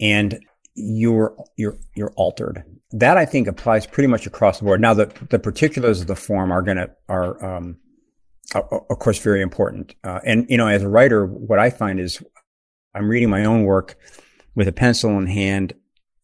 and 0.00 0.40
you're 0.74 1.36
you're 1.56 1.78
you're 1.94 2.12
altered. 2.16 2.64
That 2.92 3.16
I 3.16 3.24
think 3.24 3.46
applies 3.46 3.86
pretty 3.86 4.08
much 4.08 4.26
across 4.26 4.58
the 4.58 4.64
board. 4.64 4.80
Now, 4.80 4.94
the 4.94 5.12
the 5.28 5.38
particulars 5.38 6.00
of 6.00 6.06
the 6.06 6.16
form 6.16 6.50
are 6.50 6.62
gonna 6.62 6.88
are 7.08 7.44
um, 7.44 7.76
of 8.54 8.98
course 8.98 9.18
very 9.18 9.42
important. 9.42 9.94
Uh, 10.02 10.20
and 10.24 10.46
you 10.48 10.56
know, 10.56 10.66
as 10.66 10.82
a 10.82 10.88
writer, 10.88 11.26
what 11.26 11.58
I 11.58 11.70
find 11.70 12.00
is 12.00 12.22
I'm 12.94 13.08
reading 13.08 13.30
my 13.30 13.44
own 13.44 13.64
work 13.64 13.96
with 14.54 14.68
a 14.68 14.72
pencil 14.72 15.18
in 15.18 15.26
hand. 15.26 15.74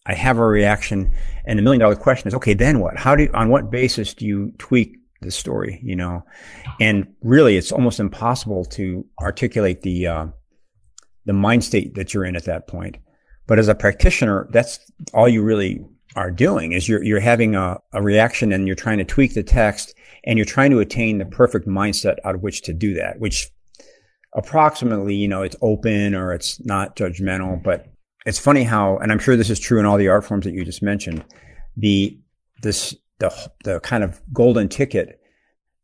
I 0.06 0.14
have 0.14 0.38
a 0.38 0.46
reaction, 0.46 1.12
and 1.44 1.58
the 1.58 1.62
million 1.62 1.80
dollar 1.80 1.96
question 1.96 2.28
is, 2.28 2.34
okay, 2.34 2.54
then 2.54 2.78
what? 2.78 2.96
How 2.96 3.16
do 3.16 3.24
you, 3.24 3.30
on 3.34 3.48
what 3.48 3.70
basis 3.70 4.14
do 4.14 4.24
you 4.24 4.52
tweak 4.58 4.98
the 5.26 5.30
story, 5.30 5.78
you 5.82 5.94
know, 5.94 6.24
and 6.80 7.06
really 7.22 7.58
it's 7.58 7.72
almost 7.72 8.00
impossible 8.00 8.64
to 8.64 9.04
articulate 9.20 9.82
the, 9.82 10.06
uh, 10.06 10.26
the 11.26 11.34
mind 11.34 11.64
state 11.64 11.94
that 11.96 12.14
you're 12.14 12.24
in 12.24 12.36
at 12.36 12.46
that 12.46 12.66
point. 12.66 12.96
But 13.46 13.58
as 13.58 13.68
a 13.68 13.74
practitioner, 13.74 14.48
that's 14.50 14.80
all 15.12 15.28
you 15.28 15.42
really 15.42 15.84
are 16.16 16.30
doing 16.30 16.72
is 16.72 16.88
you're, 16.88 17.04
you're 17.04 17.20
having 17.20 17.54
a, 17.54 17.78
a 17.92 18.02
reaction 18.02 18.52
and 18.52 18.66
you're 18.66 18.74
trying 18.74 18.98
to 18.98 19.04
tweak 19.04 19.34
the 19.34 19.42
text 19.42 19.94
and 20.24 20.38
you're 20.38 20.46
trying 20.46 20.70
to 20.70 20.78
attain 20.78 21.18
the 21.18 21.26
perfect 21.26 21.68
mindset 21.68 22.16
out 22.24 22.34
of 22.34 22.42
which 22.42 22.62
to 22.62 22.72
do 22.72 22.94
that, 22.94 23.20
which 23.20 23.50
approximately, 24.34 25.14
you 25.14 25.28
know, 25.28 25.42
it's 25.42 25.56
open 25.60 26.14
or 26.14 26.32
it's 26.32 26.64
not 26.64 26.96
judgmental, 26.96 27.62
but 27.62 27.86
it's 28.24 28.38
funny 28.38 28.64
how, 28.64 28.96
and 28.98 29.12
I'm 29.12 29.18
sure 29.18 29.36
this 29.36 29.50
is 29.50 29.60
true 29.60 29.78
in 29.78 29.86
all 29.86 29.98
the 29.98 30.08
art 30.08 30.24
forms 30.24 30.44
that 30.44 30.54
you 30.54 30.64
just 30.64 30.82
mentioned, 30.82 31.24
the, 31.76 32.18
this 32.62 32.96
the 33.18 33.50
the 33.64 33.80
kind 33.80 34.04
of 34.04 34.20
golden 34.32 34.68
ticket 34.68 35.20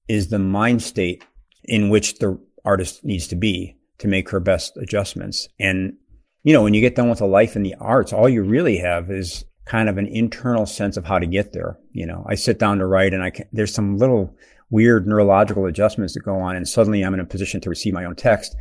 is 0.09 0.29
the 0.29 0.39
mind 0.39 0.83
state 0.83 1.25
in 1.65 1.89
which 1.89 2.19
the 2.19 2.39
artist 2.65 3.05
needs 3.05 3.27
to 3.29 3.37
be 3.37 3.77
to 3.99 4.09
make 4.09 4.29
her 4.31 4.41
best 4.41 4.77
adjustments. 4.77 5.49
And 5.59 5.95
you 6.43 6.53
know, 6.53 6.63
when 6.63 6.75
you 6.75 6.81
get 6.81 6.97
done 6.97 7.09
with 7.09 7.21
a 7.21 7.27
life 7.27 7.55
in 7.55 7.63
the 7.63 7.77
arts, 7.81 8.13
all 8.13 8.29
you 8.29 8.43
really 8.43 8.77
have 8.79 9.11
is 9.11 9.45
kind 9.65 9.89
of 9.89 9.97
an 9.97 10.09
internal 10.09 10.67
sense 10.67 10.97
of 10.97 11.05
how 11.05 11.19
to 11.19 11.27
get 11.27 11.53
there. 11.53 11.79
You 11.93 12.07
know, 12.07 12.27
I 12.29 12.35
sit 12.35 12.59
down 12.59 12.79
to 12.79 12.87
write 12.87 13.15
and 13.15 13.23
I 13.23 13.31
can, 13.31 13.47
there's 13.53 13.73
some 13.73 13.97
little 13.97 14.37
weird 14.71 15.07
neurological 15.07 15.67
adjustments 15.67 16.15
that 16.15 16.21
go 16.21 16.35
on 16.35 16.57
and 16.57 16.67
suddenly 16.67 17.03
I'm 17.03 17.15
in 17.15 17.21
a 17.21 17.25
position 17.25 17.61
to 17.61 17.71
receive 17.71 17.95
my 17.95 18.05
own 18.05 18.17
text. 18.17 18.57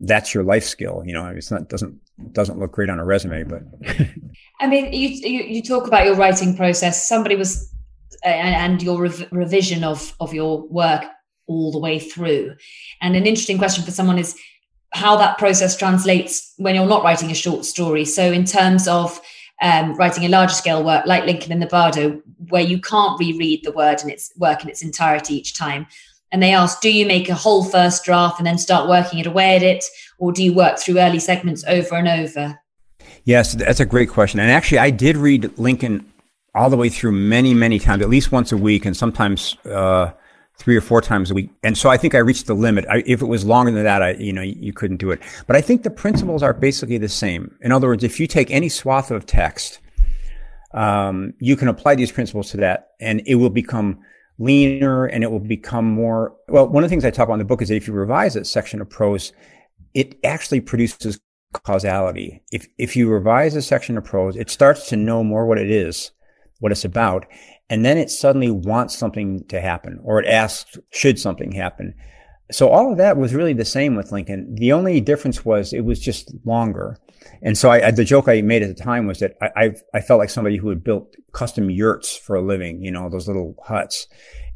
That's 0.00 0.32
your 0.32 0.44
life 0.44 0.64
skill. 0.64 1.02
You 1.04 1.12
know, 1.12 1.26
it's 1.26 1.50
not, 1.50 1.68
doesn't, 1.68 1.98
doesn't 2.32 2.58
look 2.58 2.72
great 2.72 2.88
on 2.88 2.98
a 2.98 3.04
resume, 3.04 3.44
but. 3.44 3.62
I 4.60 4.66
mean, 4.66 4.92
you, 4.92 5.08
you, 5.08 5.42
you 5.44 5.62
talk 5.62 5.86
about 5.86 6.06
your 6.06 6.14
writing 6.14 6.56
process. 6.56 7.06
Somebody 7.06 7.36
was 7.36 7.72
and, 8.24 8.82
your 8.82 9.02
rev- 9.02 9.28
revision 9.30 9.84
of 9.84 10.14
of 10.20 10.34
your 10.34 10.62
work 10.68 11.04
all 11.46 11.72
the 11.72 11.78
way 11.78 11.98
through. 11.98 12.54
And 13.00 13.16
an 13.16 13.26
interesting 13.26 13.58
question 13.58 13.84
for 13.84 13.90
someone 13.90 14.18
is 14.18 14.36
how 14.92 15.16
that 15.16 15.38
process 15.38 15.76
translates 15.76 16.52
when 16.56 16.74
you're 16.74 16.86
not 16.86 17.02
writing 17.02 17.30
a 17.30 17.34
short 17.34 17.64
story. 17.64 18.04
So 18.04 18.32
in 18.32 18.44
terms 18.44 18.88
of 18.88 19.20
um, 19.62 19.94
writing 19.94 20.24
a 20.24 20.28
larger 20.28 20.54
scale 20.54 20.84
work 20.84 21.04
like 21.06 21.24
Lincoln 21.24 21.52
in 21.52 21.60
the 21.60 21.66
Bardo, 21.66 22.22
where 22.48 22.62
you 22.62 22.80
can't 22.80 23.18
reread 23.18 23.64
the 23.64 23.72
word 23.72 24.00
and 24.02 24.10
its 24.10 24.32
work 24.36 24.62
in 24.62 24.70
its 24.70 24.82
entirety 24.82 25.34
each 25.34 25.58
time. 25.58 25.86
And 26.30 26.42
they 26.42 26.52
ask, 26.52 26.80
do 26.80 26.92
you 26.92 27.06
make 27.06 27.28
a 27.28 27.34
whole 27.34 27.64
first 27.64 28.04
draft 28.04 28.38
and 28.38 28.46
then 28.46 28.58
start 28.58 28.88
working 28.88 29.18
it 29.18 29.26
away 29.26 29.56
at 29.56 29.62
it, 29.62 29.84
or 30.18 30.32
do 30.32 30.44
you 30.44 30.52
work 30.52 30.78
through 30.78 31.00
early 31.00 31.18
segments 31.18 31.64
over 31.66 31.96
and 31.96 32.08
over? 32.08 32.60
Yes, 33.24 33.54
that's 33.54 33.80
a 33.80 33.86
great 33.86 34.10
question. 34.10 34.38
And 34.38 34.50
actually, 34.50 34.78
I 34.78 34.90
did 34.90 35.16
read 35.16 35.58
Lincoln 35.58 36.10
all 36.58 36.68
the 36.68 36.76
way 36.76 36.88
through 36.88 37.12
many, 37.12 37.54
many 37.54 37.78
times, 37.78 38.02
at 38.02 38.10
least 38.10 38.32
once 38.32 38.50
a 38.50 38.56
week, 38.56 38.84
and 38.84 38.96
sometimes 38.96 39.56
uh, 39.64 40.10
three 40.56 40.76
or 40.76 40.80
four 40.80 41.00
times 41.00 41.30
a 41.30 41.34
week. 41.34 41.50
And 41.62 41.78
so 41.78 41.88
I 41.88 41.96
think 41.96 42.16
I 42.16 42.18
reached 42.18 42.46
the 42.46 42.54
limit. 42.54 42.84
I, 42.90 43.04
if 43.06 43.22
it 43.22 43.26
was 43.26 43.44
longer 43.44 43.70
than 43.70 43.84
that, 43.84 44.02
I, 44.02 44.10
you 44.14 44.32
know, 44.32 44.42
you 44.42 44.72
couldn't 44.72 44.96
do 44.96 45.12
it. 45.12 45.20
But 45.46 45.54
I 45.54 45.60
think 45.60 45.84
the 45.84 45.90
principles 45.90 46.42
are 46.42 46.52
basically 46.52 46.98
the 46.98 47.08
same. 47.08 47.56
In 47.62 47.70
other 47.70 47.86
words, 47.86 48.02
if 48.02 48.18
you 48.18 48.26
take 48.26 48.50
any 48.50 48.68
swath 48.68 49.12
of 49.12 49.24
text, 49.24 49.78
um, 50.74 51.32
you 51.38 51.56
can 51.56 51.68
apply 51.68 51.94
these 51.94 52.10
principles 52.10 52.50
to 52.50 52.56
that 52.58 52.88
and 53.00 53.22
it 53.24 53.36
will 53.36 53.50
become 53.50 54.00
leaner 54.38 55.06
and 55.06 55.22
it 55.22 55.30
will 55.30 55.38
become 55.38 55.84
more. 55.86 56.34
Well, 56.48 56.68
one 56.68 56.82
of 56.82 56.90
the 56.90 56.92
things 56.92 57.04
I 57.04 57.10
talk 57.10 57.28
about 57.28 57.34
in 57.34 57.38
the 57.38 57.44
book 57.44 57.62
is 57.62 57.68
that 57.68 57.76
if 57.76 57.86
you 57.86 57.94
revise 57.94 58.34
that 58.34 58.46
section 58.46 58.80
of 58.80 58.90
prose, 58.90 59.32
it 59.94 60.18
actually 60.24 60.60
produces 60.60 61.20
causality. 61.52 62.42
If, 62.52 62.66
if 62.78 62.96
you 62.96 63.08
revise 63.08 63.54
a 63.54 63.62
section 63.62 63.96
of 63.96 64.04
prose, 64.04 64.36
it 64.36 64.50
starts 64.50 64.88
to 64.88 64.96
know 64.96 65.24
more 65.24 65.46
what 65.46 65.58
it 65.58 65.70
is, 65.70 66.10
what 66.58 66.72
it's 66.72 66.84
about. 66.84 67.26
And 67.70 67.84
then 67.84 67.98
it 67.98 68.10
suddenly 68.10 68.50
wants 68.50 68.96
something 68.96 69.44
to 69.48 69.60
happen 69.60 70.00
or 70.02 70.20
it 70.20 70.26
asks, 70.26 70.78
should 70.90 71.18
something 71.18 71.52
happen? 71.52 71.94
So 72.50 72.70
all 72.70 72.90
of 72.90 72.98
that 72.98 73.18
was 73.18 73.34
really 73.34 73.52
the 73.52 73.64
same 73.64 73.94
with 73.94 74.10
Lincoln. 74.10 74.54
The 74.54 74.72
only 74.72 75.00
difference 75.00 75.44
was 75.44 75.72
it 75.72 75.84
was 75.84 76.00
just 76.00 76.34
longer. 76.44 76.96
And 77.42 77.58
so 77.58 77.68
I, 77.68 77.88
I, 77.88 77.90
the 77.90 78.04
joke 78.04 78.26
I 78.26 78.40
made 78.40 78.62
at 78.62 78.74
the 78.74 78.82
time 78.82 79.06
was 79.06 79.18
that 79.18 79.36
I, 79.42 79.50
I, 79.56 79.74
I 79.94 80.00
felt 80.00 80.18
like 80.18 80.30
somebody 80.30 80.56
who 80.56 80.70
had 80.70 80.82
built 80.82 81.14
custom 81.32 81.68
yurts 81.68 82.16
for 82.16 82.36
a 82.36 82.42
living, 82.42 82.82
you 82.82 82.90
know, 82.90 83.10
those 83.10 83.28
little 83.28 83.54
huts. 83.64 84.06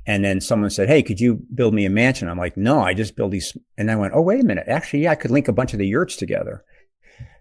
And 0.06 0.24
then 0.24 0.40
someone 0.40 0.70
said, 0.70 0.88
Hey, 0.88 1.02
could 1.02 1.20
you 1.20 1.42
build 1.54 1.74
me 1.74 1.84
a 1.84 1.90
mansion? 1.90 2.28
I'm 2.28 2.38
like, 2.38 2.56
no, 2.56 2.80
I 2.80 2.94
just 2.94 3.14
build 3.14 3.30
these. 3.30 3.56
And 3.76 3.90
I 3.90 3.96
went, 3.96 4.14
Oh, 4.14 4.22
wait 4.22 4.40
a 4.40 4.44
minute. 4.44 4.68
Actually, 4.68 5.02
yeah, 5.02 5.10
I 5.10 5.16
could 5.16 5.30
link 5.30 5.48
a 5.48 5.52
bunch 5.52 5.74
of 5.74 5.78
the 5.78 5.86
yurts 5.86 6.16
together 6.16 6.64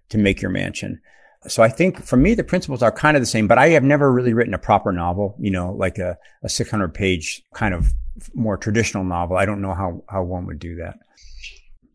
to 0.10 0.18
make 0.18 0.42
your 0.42 0.52
mansion. 0.52 1.00
So 1.48 1.64
I 1.64 1.70
think 1.70 2.04
for 2.04 2.18
me, 2.18 2.36
the 2.36 2.44
principles 2.44 2.84
are 2.84 2.92
kind 2.92 3.18
of 3.18 3.22
the 3.22 3.28
same, 3.28 3.48
but 3.48 3.58
I 3.58 3.70
have 3.70 3.84
never 3.84 4.12
really 4.12 4.34
written 4.34 4.54
a 4.54 4.60
proper 4.60 4.92
novel, 4.92 5.36
you 5.40 5.50
know, 5.50 5.72
like 5.74 5.98
a, 5.98 6.18
a 6.44 6.50
600 6.50 6.94
page 6.94 7.44
kind 7.54 7.74
of 7.74 7.94
more 8.36 8.58
traditional 8.58 9.04
novel. 9.04 9.38
I 9.38 9.46
don't 9.46 9.62
know 9.62 9.74
how, 9.74 10.04
how 10.08 10.24
one 10.24 10.46
would 10.46 10.60
do 10.60 10.76
that. 10.76 11.00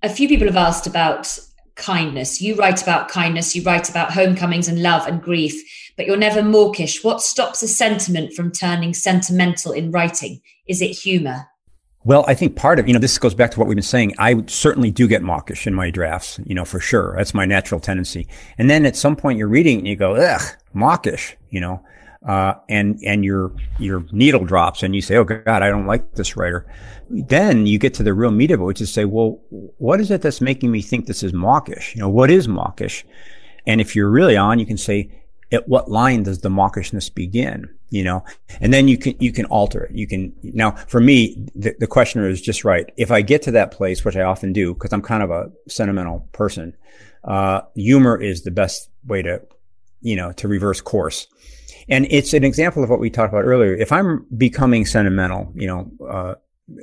A 0.02 0.08
few 0.08 0.28
people 0.28 0.46
have 0.48 0.56
asked 0.56 0.86
about 0.86 1.38
kindness. 1.76 2.42
You 2.42 2.56
write 2.56 2.82
about 2.82 3.08
kindness, 3.08 3.54
you 3.54 3.62
write 3.62 3.88
about 3.88 4.12
homecomings 4.12 4.66
and 4.66 4.82
love 4.82 5.06
and 5.06 5.22
grief, 5.22 5.54
but 5.96 6.06
you're 6.06 6.16
never 6.16 6.42
mawkish. 6.42 7.04
What 7.04 7.22
stops 7.22 7.62
a 7.62 7.68
sentiment 7.68 8.32
from 8.32 8.50
turning 8.50 8.94
sentimental 8.94 9.72
in 9.72 9.92
writing? 9.92 10.40
Is 10.66 10.82
it 10.82 10.88
humor? 10.88 11.46
Well, 12.06 12.24
I 12.28 12.34
think 12.34 12.54
part 12.54 12.78
of, 12.78 12.86
you 12.86 12.94
know, 12.94 13.00
this 13.00 13.18
goes 13.18 13.34
back 13.34 13.50
to 13.50 13.58
what 13.58 13.66
we've 13.66 13.74
been 13.74 13.82
saying. 13.82 14.14
I 14.16 14.44
certainly 14.46 14.92
do 14.92 15.08
get 15.08 15.22
mawkish 15.22 15.66
in 15.66 15.74
my 15.74 15.90
drafts, 15.90 16.38
you 16.46 16.54
know, 16.54 16.64
for 16.64 16.78
sure. 16.78 17.14
That's 17.16 17.34
my 17.34 17.46
natural 17.46 17.80
tendency. 17.80 18.28
And 18.58 18.70
then 18.70 18.86
at 18.86 18.94
some 18.94 19.16
point 19.16 19.38
you're 19.38 19.48
reading 19.48 19.78
and 19.78 19.88
you 19.88 19.96
go, 19.96 20.14
ugh, 20.14 20.40
mawkish, 20.72 21.36
you 21.50 21.60
know, 21.60 21.84
uh, 22.24 22.54
and, 22.68 23.00
and 23.04 23.24
your, 23.24 23.50
your 23.80 24.04
needle 24.12 24.44
drops 24.44 24.84
and 24.84 24.94
you 24.94 25.02
say, 25.02 25.16
Oh 25.16 25.24
God, 25.24 25.48
I 25.48 25.68
don't 25.68 25.86
like 25.88 26.14
this 26.14 26.36
writer. 26.36 26.72
Then 27.10 27.66
you 27.66 27.76
get 27.76 27.94
to 27.94 28.04
the 28.04 28.14
real 28.14 28.30
meat 28.30 28.52
of 28.52 28.60
it, 28.60 28.64
which 28.64 28.80
is 28.80 28.92
say, 28.92 29.04
well, 29.04 29.40
what 29.50 30.00
is 30.00 30.12
it 30.12 30.22
that's 30.22 30.40
making 30.40 30.70
me 30.70 30.82
think 30.82 31.06
this 31.06 31.24
is 31.24 31.32
mawkish? 31.32 31.96
You 31.96 32.02
know, 32.02 32.08
what 32.08 32.30
is 32.30 32.46
mawkish? 32.46 33.04
And 33.66 33.80
if 33.80 33.96
you're 33.96 34.10
really 34.10 34.36
on, 34.36 34.60
you 34.60 34.66
can 34.66 34.78
say, 34.78 35.10
at 35.50 35.68
what 35.68 35.90
line 35.90 36.22
does 36.22 36.38
the 36.38 36.50
mawkishness 36.50 37.12
begin? 37.12 37.68
You 37.88 38.02
know, 38.02 38.24
and 38.60 38.74
then 38.74 38.88
you 38.88 38.98
can, 38.98 39.14
you 39.20 39.32
can 39.32 39.44
alter 39.44 39.84
it. 39.84 39.92
You 39.94 40.08
can, 40.08 40.34
now 40.42 40.72
for 40.72 41.00
me, 41.00 41.46
the, 41.54 41.76
the 41.78 41.86
questioner 41.86 42.28
is 42.28 42.42
just 42.42 42.64
right. 42.64 42.92
If 42.96 43.12
I 43.12 43.22
get 43.22 43.42
to 43.42 43.52
that 43.52 43.70
place, 43.70 44.04
which 44.04 44.16
I 44.16 44.22
often 44.22 44.52
do, 44.52 44.74
because 44.74 44.92
I'm 44.92 45.02
kind 45.02 45.22
of 45.22 45.30
a 45.30 45.52
sentimental 45.68 46.28
person, 46.32 46.76
uh, 47.22 47.60
humor 47.76 48.20
is 48.20 48.42
the 48.42 48.50
best 48.50 48.90
way 49.06 49.22
to, 49.22 49.40
you 50.00 50.16
know, 50.16 50.32
to 50.32 50.48
reverse 50.48 50.80
course. 50.80 51.28
And 51.88 52.08
it's 52.10 52.34
an 52.34 52.42
example 52.42 52.82
of 52.82 52.90
what 52.90 52.98
we 52.98 53.08
talked 53.08 53.32
about 53.32 53.44
earlier. 53.44 53.74
If 53.74 53.92
I'm 53.92 54.26
becoming 54.36 54.84
sentimental, 54.84 55.52
you 55.54 55.68
know, 55.68 55.90
uh, 56.08 56.34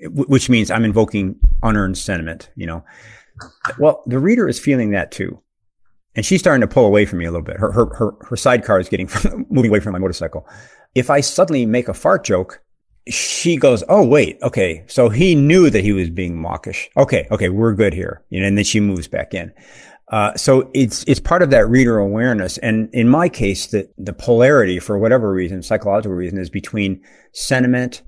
which 0.06 0.49
means 0.49 0.72
I'm 0.72 0.86
invoking 0.86 1.36
unearned 1.62 1.97
sentiment, 1.97 2.49
you 2.56 2.66
know, 2.66 2.86
well, 3.78 4.04
the 4.06 4.20
reader 4.20 4.47
is 4.47 4.58
feeling 4.58 4.91
that 4.91 5.12
too 5.12 5.41
and 6.16 6.26
she's 6.26 6.39
starting 6.39 6.61
to 6.61 6.68
pull 6.68 6.86
away 6.86 7.05
from 7.05 7.20
me 7.20 7.26
a 7.26 7.32
little 7.32 7.45
bit. 7.45 7.57
Her 7.57 7.72
her 7.72 7.93
her, 7.95 8.11
her 8.22 8.36
sidecar 8.36 8.80
is 8.80 8.89
getting 8.89 9.09
moving 9.49 9.70
away 9.70 9.80
from 9.80 9.93
my 9.93 9.99
motorcycle. 9.99 10.47
If 10.95 11.09
I 11.09 11.22
suddenly 11.22 11.66
make 11.66 11.88
a 11.88 11.93
fart 11.93 12.24
joke, 12.24 12.61
she 13.07 13.57
goes, 13.57 13.84
"Oh 13.89 14.05
wait, 14.05 14.38
okay, 14.41 14.84
so 14.88 15.09
he 15.09 15.36
knew 15.36 15.70
that 15.70 15.84
he 15.84 15.93
was 15.93 16.09
being 16.09 16.39
mawkish. 16.39 16.89
Okay, 16.97 17.28
okay, 17.32 17.49
we're 17.49 17.74
good 17.74 17.93
here." 17.93 18.24
You 18.30 18.41
know, 18.41 18.47
and 18.47 18.57
then 18.57 18.66
she 18.66 18.80
moves 18.80 19.07
back 19.07 19.34
in. 19.34 19.51
Uh, 20.11 20.36
so 20.36 20.70
it's 20.74 21.03
it's 21.07 21.20
part 21.20 21.41
of 21.41 21.49
that 21.49 21.68
reader 21.68 21.97
awareness, 21.97 22.57
and 22.59 22.89
in 22.93 23.09
my 23.09 23.30
case, 23.30 23.68
the 23.68 23.89
the 23.97 24.14
polarity 24.14 24.80
for 24.80 24.97
whatever 24.97 25.32
reason, 25.32 25.64
psychological 25.64 26.16
reason, 26.16 26.38
is 26.38 26.49
between 26.49 27.01
sentiment, 27.32 28.03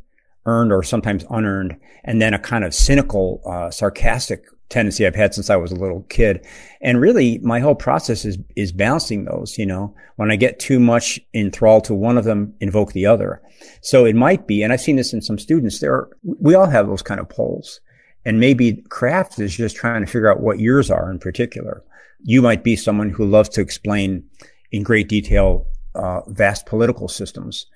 earned 0.45 0.72
or 0.72 0.84
sometimes 0.84 1.26
unearned, 1.30 1.78
and 2.03 2.22
then 2.22 2.34
a 2.34 2.39
kind 2.39 2.64
of 2.64 2.74
cynical, 2.74 3.41
uh, 3.49 3.72
sarcastic 3.72 4.43
tendency 4.70 5.05
I've 5.05 5.16
had 5.16 5.34
since 5.34 5.49
I 5.49 5.55
was 5.55 5.72
a 5.72 5.76
little 5.76 6.01
kid. 6.09 6.45
And 6.82 6.99
really 6.99 7.38
my 7.39 7.59
whole 7.59 7.76
process 7.76 8.26
is, 8.26 8.38
is 8.55 8.72
balancing 8.72 9.26
those, 9.26 9.57
you 9.57 9.66
know, 9.66 9.95
when 10.16 10.32
I 10.32 10.36
get 10.36 10.59
too 10.59 10.80
much 10.80 11.20
enthralled 11.34 11.84
to 11.86 11.93
one 11.93 12.18
of 12.18 12.26
them, 12.26 12.53
invoke 12.59 12.93
the 12.93 13.05
other. 13.05 13.41
So 13.82 14.05
it 14.05 14.16
might 14.16 14.47
be, 14.47 14.63
and 14.63 14.74
I've 14.74 14.82
seen 14.82 14.95
this 14.95 15.13
in 15.13 15.22
some 15.22 15.38
students, 15.38 15.80
there 15.80 15.93
are, 15.93 16.09
we 16.24 16.55
all 16.55 16.68
have 16.68 16.88
those 16.88 17.01
kind 17.01 17.20
of 17.20 17.30
poles. 17.30 17.80
And 18.26 18.39
maybe 18.39 18.84
craft 18.89 19.39
is 19.39 19.55
just 19.55 19.76
trying 19.76 20.01
to 20.01 20.07
figure 20.07 20.32
out 20.32 20.41
what 20.41 20.59
yours 20.59 20.89
are 20.89 21.11
in 21.11 21.20
particular. 21.20 21.84
You 22.24 22.41
might 22.41 22.63
be 22.63 22.76
someone 22.76 23.11
who 23.11 23.26
loves 23.26 23.49
to 23.49 23.61
explain 23.61 24.24
in 24.72 24.82
great 24.82 25.07
detail, 25.07 25.68
uh, 25.93 26.22
vast 26.28 26.66
political 26.66 27.07
systems. 27.07 27.68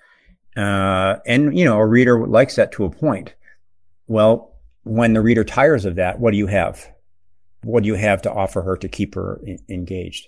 Uh, 0.58 1.18
and, 1.28 1.56
you 1.56 1.66
know, 1.66 1.78
a 1.78 1.86
reader 1.86 2.26
likes 2.26 2.56
that 2.56 2.72
to 2.72 2.86
a 2.86 2.90
point. 2.90 3.36
Well, 4.08 4.49
when 4.90 5.14
the 5.14 5.22
reader 5.22 5.44
tires 5.44 5.86
of 5.86 5.96
that, 5.96 6.20
what 6.20 6.32
do 6.32 6.38
you 6.38 6.48
have? 6.48 6.92
What 7.64 7.84
do 7.84 7.88
you 7.88 7.96
have 7.96 8.22
to 8.24 8.34
offer 8.34 8.62
her 8.62 8.76
to 8.78 8.88
keep 8.88 9.16
her 9.16 9.40
in- 9.46 9.60
engaged? 9.70 10.28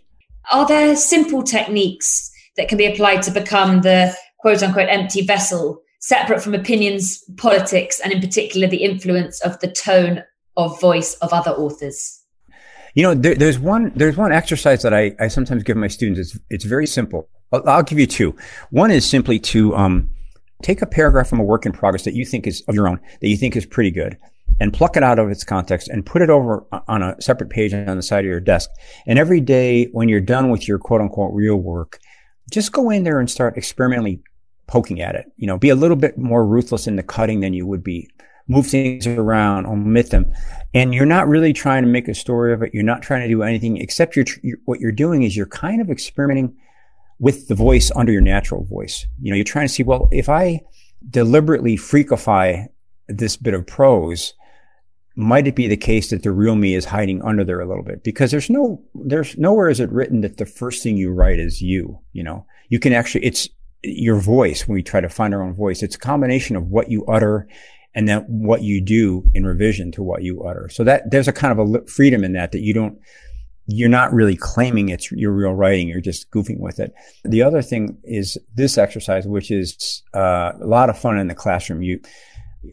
Are 0.52 0.68
there 0.68 0.96
simple 0.96 1.44
techniques 1.44 2.32
that 2.58 2.68
can 2.68 2.78
be 2.78 2.86
applied 2.86 3.24
to 3.24 3.32
become 3.32 3.82
the 3.82 4.16
quote 4.40 4.62
unquote 4.62 4.90
empty 4.90 5.22
vessel, 5.22 5.82
separate 6.00 6.42
from 6.42 6.54
opinions, 6.54 7.24
politics, 7.38 8.00
and 8.00 8.14
in 8.14 8.20
particular 8.20 8.68
the 8.68 8.84
influence 8.84 9.40
of 9.42 9.60
the 9.60 9.72
tone 9.72 10.24
of 10.58 10.80
voice 10.80 11.16
of 11.16 11.34
other 11.34 11.52
authors? 11.52 12.20
You 12.94 13.04
know, 13.04 13.14
there, 13.14 13.36
there's 13.36 13.58
one 13.58 13.92
there's 13.96 14.18
one 14.18 14.32
exercise 14.32 14.84
that 14.84 14.94
I, 14.94 15.16
I 15.20 15.28
sometimes 15.30 15.64
give 15.64 15.78
my 15.78 15.88
students. 15.88 16.20
It's 16.20 16.44
it's 16.50 16.66
very 16.66 16.86
simple. 16.86 17.30
I'll, 17.52 17.68
I'll 17.68 17.84
give 17.84 18.00
you 18.00 18.08
two. 18.08 18.36
One 18.70 18.92
is 18.92 19.10
simply 19.10 19.40
to 19.40 19.76
um, 19.76 20.10
take 20.62 20.82
a 20.82 20.86
paragraph 20.86 21.30
from 21.30 21.40
a 21.40 21.44
work 21.44 21.66
in 21.66 21.72
progress 21.72 22.04
that 22.04 22.14
you 22.14 22.26
think 22.26 22.46
is 22.48 22.62
of 22.68 22.76
your 22.76 22.88
own 22.88 23.00
that 23.22 23.28
you 23.28 23.38
think 23.38 23.56
is 23.56 23.66
pretty 23.66 23.92
good, 23.92 24.18
and 24.62 24.72
pluck 24.72 24.96
it 24.96 25.02
out 25.02 25.18
of 25.18 25.32
its 25.32 25.44
context 25.44 25.88
and 25.88 26.06
put 26.06 26.22
it 26.22 26.30
over 26.30 26.64
on 26.88 27.02
a 27.02 27.20
separate 27.20 27.50
page 27.50 27.74
on 27.74 27.98
the 27.98 28.04
side 28.04 28.20
of 28.20 28.30
your 28.30 28.40
desk. 28.40 28.70
And 29.08 29.18
every 29.18 29.42
day 29.42 29.86
when 29.86 30.08
you're 30.08 30.22
done 30.22 30.52
with 30.52 30.68
your 30.68 30.78
quote 30.78 31.02
unquote 31.02 31.34
real 31.34 31.56
work, 31.56 32.00
just 32.52 32.72
go 32.72 32.92
in 32.92 33.04
there 33.04 33.20
and 33.20 33.28
start 33.28 33.58
experimentally 33.58 34.22
poking 34.68 35.02
at 35.02 35.16
it. 35.16 35.26
You 35.36 35.48
know, 35.48 35.58
be 35.58 35.70
a 35.70 35.76
little 35.76 35.98
bit 35.98 36.16
more 36.16 36.46
ruthless 36.46 36.86
in 36.86 36.96
the 36.96 37.02
cutting 37.02 37.40
than 37.40 37.54
you 37.54 37.66
would 37.66 37.84
be. 37.84 38.08
Move 38.48 38.68
things 38.68 39.08
around, 39.08 39.66
omit 39.66 40.12
them. 40.12 40.32
And 40.76 40.94
you're 40.94 41.08
not 41.08 41.28
really 41.28 41.54
trying 41.54 41.82
to 41.82 41.90
make 41.90 42.08
a 42.08 42.14
story 42.14 42.54
of 42.54 42.62
it. 42.62 42.72
You're 42.72 42.84
not 42.84 43.02
trying 43.02 43.22
to 43.22 43.28
do 43.28 43.42
anything 43.42 43.78
except 43.78 44.16
you're, 44.16 44.26
you're 44.44 44.60
what 44.66 44.80
you're 44.80 44.92
doing 44.92 45.24
is 45.24 45.36
you're 45.36 45.48
kind 45.48 45.82
of 45.82 45.90
experimenting 45.90 46.56
with 47.18 47.48
the 47.48 47.56
voice 47.56 47.92
under 47.96 48.12
your 48.12 48.22
natural 48.22 48.64
voice. 48.66 49.08
You 49.22 49.32
know, 49.32 49.36
you're 49.36 49.44
trying 49.44 49.68
to 49.68 49.74
see, 49.74 49.82
well, 49.82 50.08
if 50.12 50.30
I 50.30 50.62
deliberately 51.10 51.78
freakify 51.78 52.68
this 53.08 53.38
bit 53.38 53.56
of 53.56 53.66
prose, 53.66 54.36
might 55.16 55.48
it 55.48 55.56
be 55.56 55.68
the 55.68 55.78
case 55.78 56.10
that 56.10 56.24
the 56.24 56.32
real 56.32 56.56
me 56.56 56.74
is 56.74 56.86
hiding 56.86 57.22
under 57.22 57.44
there 57.44 57.60
a 57.60 57.68
little 57.68 57.84
bit? 57.84 58.04
Because 58.04 58.32
there's 58.32 58.50
no, 58.50 58.82
there's 58.96 59.38
nowhere 59.38 59.70
is 59.70 59.80
it 59.80 59.92
written 59.92 60.22
that 60.22 60.38
the 60.38 60.46
first 60.46 60.84
thing 60.84 60.98
you 60.98 61.12
write 61.12 61.40
is 61.40 61.62
you, 61.62 62.00
you 62.14 62.24
know, 62.24 62.46
you 62.70 62.80
can 62.80 62.94
actually, 62.94 63.26
it's 63.26 63.50
your 63.84 64.20
voice 64.20 64.68
when 64.68 64.76
we 64.76 64.84
try 64.84 65.02
to 65.02 65.10
find 65.10 65.34
our 65.34 65.42
own 65.42 65.54
voice. 65.54 65.84
It's 65.84 65.96
a 65.96 66.00
combination 66.00 66.56
of 66.56 66.68
what 66.68 66.90
you 66.90 67.06
utter 67.06 67.48
and 67.94 68.08
then 68.08 68.22
what 68.28 68.62
you 68.62 68.80
do 68.80 69.30
in 69.34 69.46
revision 69.46 69.92
to 69.94 70.04
what 70.04 70.24
you 70.24 70.44
utter. 70.44 70.70
So 70.70 70.84
that 70.86 71.12
there's 71.12 71.28
a 71.28 71.34
kind 71.34 71.60
of 71.60 71.76
a 71.76 71.86
freedom 71.88 72.24
in 72.24 72.34
that, 72.34 72.54
that 72.54 72.62
you 72.62 72.74
don't, 72.74 72.98
you're 73.68 73.90
not 73.90 74.14
really 74.14 74.36
claiming 74.36 74.90
it's 74.90 75.12
your 75.12 75.32
real 75.32 75.54
writing. 75.54 75.88
You're 75.88 76.02
just 76.02 76.32
goofing 76.32 76.60
with 76.60 76.80
it. 76.80 76.94
The 77.24 77.44
other 77.44 77.62
thing 77.62 77.98
is 78.04 78.38
this 78.56 78.78
exercise, 78.78 79.28
which 79.28 79.52
is 79.52 80.04
uh, 80.14 80.54
a 80.60 80.66
lot 80.66 80.90
of 80.90 80.98
fun 80.98 81.18
in 81.18 81.28
the 81.28 81.36
classroom. 81.36 81.82
You, 81.82 82.02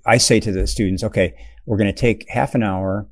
I 0.06 0.18
say 0.18 0.40
to 0.40 0.52
the 0.52 0.66
students, 0.66 1.02
okay, 1.02 1.34
we're 1.68 1.76
going 1.76 1.92
to 1.92 2.00
take 2.00 2.26
half 2.30 2.54
an 2.54 2.62
hour 2.62 3.06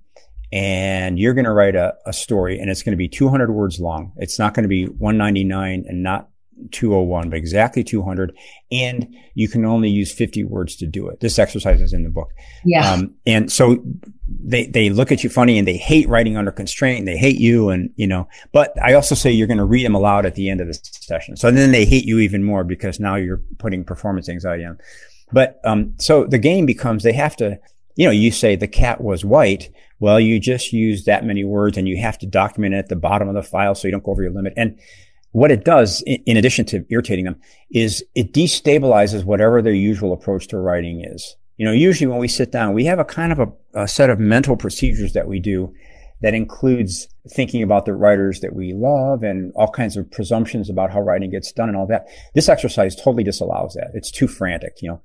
and 0.50 1.18
you're 1.18 1.34
going 1.34 1.44
to 1.44 1.52
write 1.52 1.76
a, 1.76 1.94
a 2.06 2.12
story 2.12 2.58
and 2.58 2.70
it's 2.70 2.82
going 2.82 2.94
to 2.94 2.96
be 2.96 3.06
200 3.08 3.50
words 3.50 3.78
long. 3.78 4.12
It's 4.16 4.38
not 4.38 4.54
going 4.54 4.62
to 4.62 4.68
be 4.68 4.86
199 4.86 5.84
and 5.86 6.02
not 6.02 6.30
201, 6.70 7.28
but 7.28 7.36
exactly 7.36 7.84
200. 7.84 8.34
And 8.72 9.14
you 9.34 9.46
can 9.46 9.66
only 9.66 9.90
use 9.90 10.10
50 10.10 10.44
words 10.44 10.74
to 10.76 10.86
do 10.86 11.06
it. 11.08 11.20
This 11.20 11.38
exercise 11.38 11.82
is 11.82 11.92
in 11.92 12.02
the 12.02 12.08
book. 12.08 12.32
Yeah. 12.64 12.90
Um, 12.90 13.14
and 13.26 13.52
so 13.52 13.84
they, 14.26 14.66
they 14.66 14.88
look 14.88 15.12
at 15.12 15.22
you 15.22 15.28
funny 15.28 15.58
and 15.58 15.68
they 15.68 15.76
hate 15.76 16.08
writing 16.08 16.38
under 16.38 16.50
constraint. 16.50 17.00
And 17.00 17.08
they 17.08 17.18
hate 17.18 17.38
you. 17.38 17.68
And, 17.68 17.90
you 17.96 18.06
know, 18.06 18.26
but 18.52 18.72
I 18.82 18.94
also 18.94 19.14
say 19.14 19.30
you're 19.30 19.46
going 19.46 19.58
to 19.58 19.66
read 19.66 19.84
them 19.84 19.94
aloud 19.94 20.24
at 20.24 20.34
the 20.34 20.48
end 20.48 20.62
of 20.62 20.68
the 20.68 20.80
session. 20.82 21.36
So 21.36 21.50
then 21.50 21.72
they 21.72 21.84
hate 21.84 22.06
you 22.06 22.20
even 22.20 22.42
more 22.42 22.64
because 22.64 22.98
now 22.98 23.16
you're 23.16 23.42
putting 23.58 23.84
performance 23.84 24.30
anxiety 24.30 24.64
on. 24.64 24.78
But, 25.30 25.60
um, 25.64 25.92
so 25.98 26.24
the 26.24 26.38
game 26.38 26.64
becomes 26.64 27.02
they 27.02 27.12
have 27.12 27.36
to, 27.36 27.58
you 27.96 28.04
know, 28.04 28.12
you 28.12 28.30
say 28.30 28.54
the 28.54 28.68
cat 28.68 29.00
was 29.00 29.24
white. 29.24 29.70
Well, 29.98 30.20
you 30.20 30.38
just 30.38 30.72
use 30.72 31.04
that 31.06 31.24
many 31.24 31.44
words 31.44 31.76
and 31.76 31.88
you 31.88 31.96
have 31.96 32.18
to 32.18 32.26
document 32.26 32.74
it 32.74 32.78
at 32.78 32.88
the 32.88 32.96
bottom 32.96 33.28
of 33.28 33.34
the 33.34 33.42
file 33.42 33.74
so 33.74 33.88
you 33.88 33.92
don't 33.92 34.04
go 34.04 34.12
over 34.12 34.22
your 34.22 34.32
limit. 34.32 34.52
And 34.56 34.78
what 35.32 35.50
it 35.50 35.64
does, 35.64 36.02
in 36.06 36.36
addition 36.36 36.64
to 36.66 36.84
irritating 36.90 37.24
them, 37.24 37.40
is 37.70 38.04
it 38.14 38.32
destabilizes 38.32 39.24
whatever 39.24 39.60
their 39.60 39.74
usual 39.74 40.12
approach 40.12 40.46
to 40.48 40.58
writing 40.58 41.04
is. 41.04 41.36
You 41.56 41.64
know, 41.64 41.72
usually 41.72 42.06
when 42.06 42.18
we 42.18 42.28
sit 42.28 42.52
down, 42.52 42.74
we 42.74 42.84
have 42.84 42.98
a 42.98 43.04
kind 43.04 43.32
of 43.32 43.40
a, 43.40 43.52
a 43.74 43.88
set 43.88 44.10
of 44.10 44.20
mental 44.20 44.56
procedures 44.56 45.14
that 45.14 45.26
we 45.26 45.40
do 45.40 45.74
that 46.22 46.34
includes 46.34 47.08
thinking 47.30 47.62
about 47.62 47.84
the 47.84 47.94
writers 47.94 48.40
that 48.40 48.54
we 48.54 48.72
love 48.72 49.22
and 49.22 49.52
all 49.54 49.70
kinds 49.70 49.96
of 49.96 50.10
presumptions 50.10 50.70
about 50.70 50.90
how 50.90 51.00
writing 51.00 51.30
gets 51.30 51.52
done 51.52 51.68
and 51.68 51.76
all 51.76 51.86
that. 51.86 52.06
This 52.34 52.48
exercise 52.48 52.96
totally 52.96 53.24
disallows 53.24 53.74
that. 53.74 53.90
It's 53.94 54.10
too 54.10 54.26
frantic, 54.28 54.80
you 54.80 54.90
know. 54.90 55.00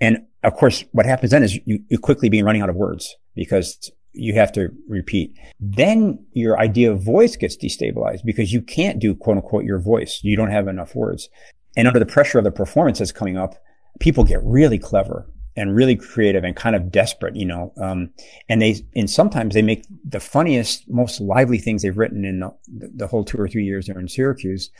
And 0.00 0.26
of 0.44 0.54
course, 0.54 0.84
what 0.92 1.06
happens 1.06 1.32
then 1.32 1.42
is 1.42 1.58
you, 1.64 1.80
you 1.88 1.98
quickly 1.98 2.28
begin 2.28 2.44
running 2.44 2.62
out 2.62 2.70
of 2.70 2.76
words 2.76 3.16
because 3.34 3.90
you 4.12 4.34
have 4.34 4.52
to 4.52 4.68
repeat. 4.88 5.36
Then 5.58 6.24
your 6.32 6.58
idea 6.58 6.92
of 6.92 7.02
voice 7.02 7.36
gets 7.36 7.56
destabilized 7.56 8.24
because 8.24 8.52
you 8.52 8.62
can't 8.62 9.00
do 9.00 9.14
quote 9.14 9.36
unquote 9.36 9.64
your 9.64 9.80
voice. 9.80 10.20
You 10.22 10.36
don't 10.36 10.50
have 10.50 10.68
enough 10.68 10.94
words. 10.94 11.28
And 11.76 11.88
under 11.88 11.98
the 11.98 12.06
pressure 12.06 12.38
of 12.38 12.44
the 12.44 12.52
performance 12.52 13.00
that's 13.00 13.12
coming 13.12 13.36
up, 13.36 13.56
people 13.98 14.22
get 14.22 14.40
really 14.44 14.78
clever 14.78 15.26
and 15.56 15.74
really 15.74 15.96
creative 15.96 16.44
and 16.44 16.56
kind 16.56 16.74
of 16.76 16.90
desperate, 16.90 17.36
you 17.36 17.44
know. 17.44 17.72
Um, 17.80 18.10
and 18.48 18.62
they, 18.62 18.76
and 18.94 19.08
sometimes 19.08 19.54
they 19.54 19.62
make 19.62 19.84
the 20.04 20.20
funniest, 20.20 20.88
most 20.88 21.20
lively 21.20 21.58
things 21.58 21.82
they've 21.82 21.96
written 21.96 22.24
in 22.24 22.40
the, 22.40 22.52
the 22.68 23.06
whole 23.06 23.24
two 23.24 23.38
or 23.38 23.48
three 23.48 23.64
years 23.64 23.86
they're 23.86 23.98
in 23.98 24.08
Syracuse. 24.08 24.70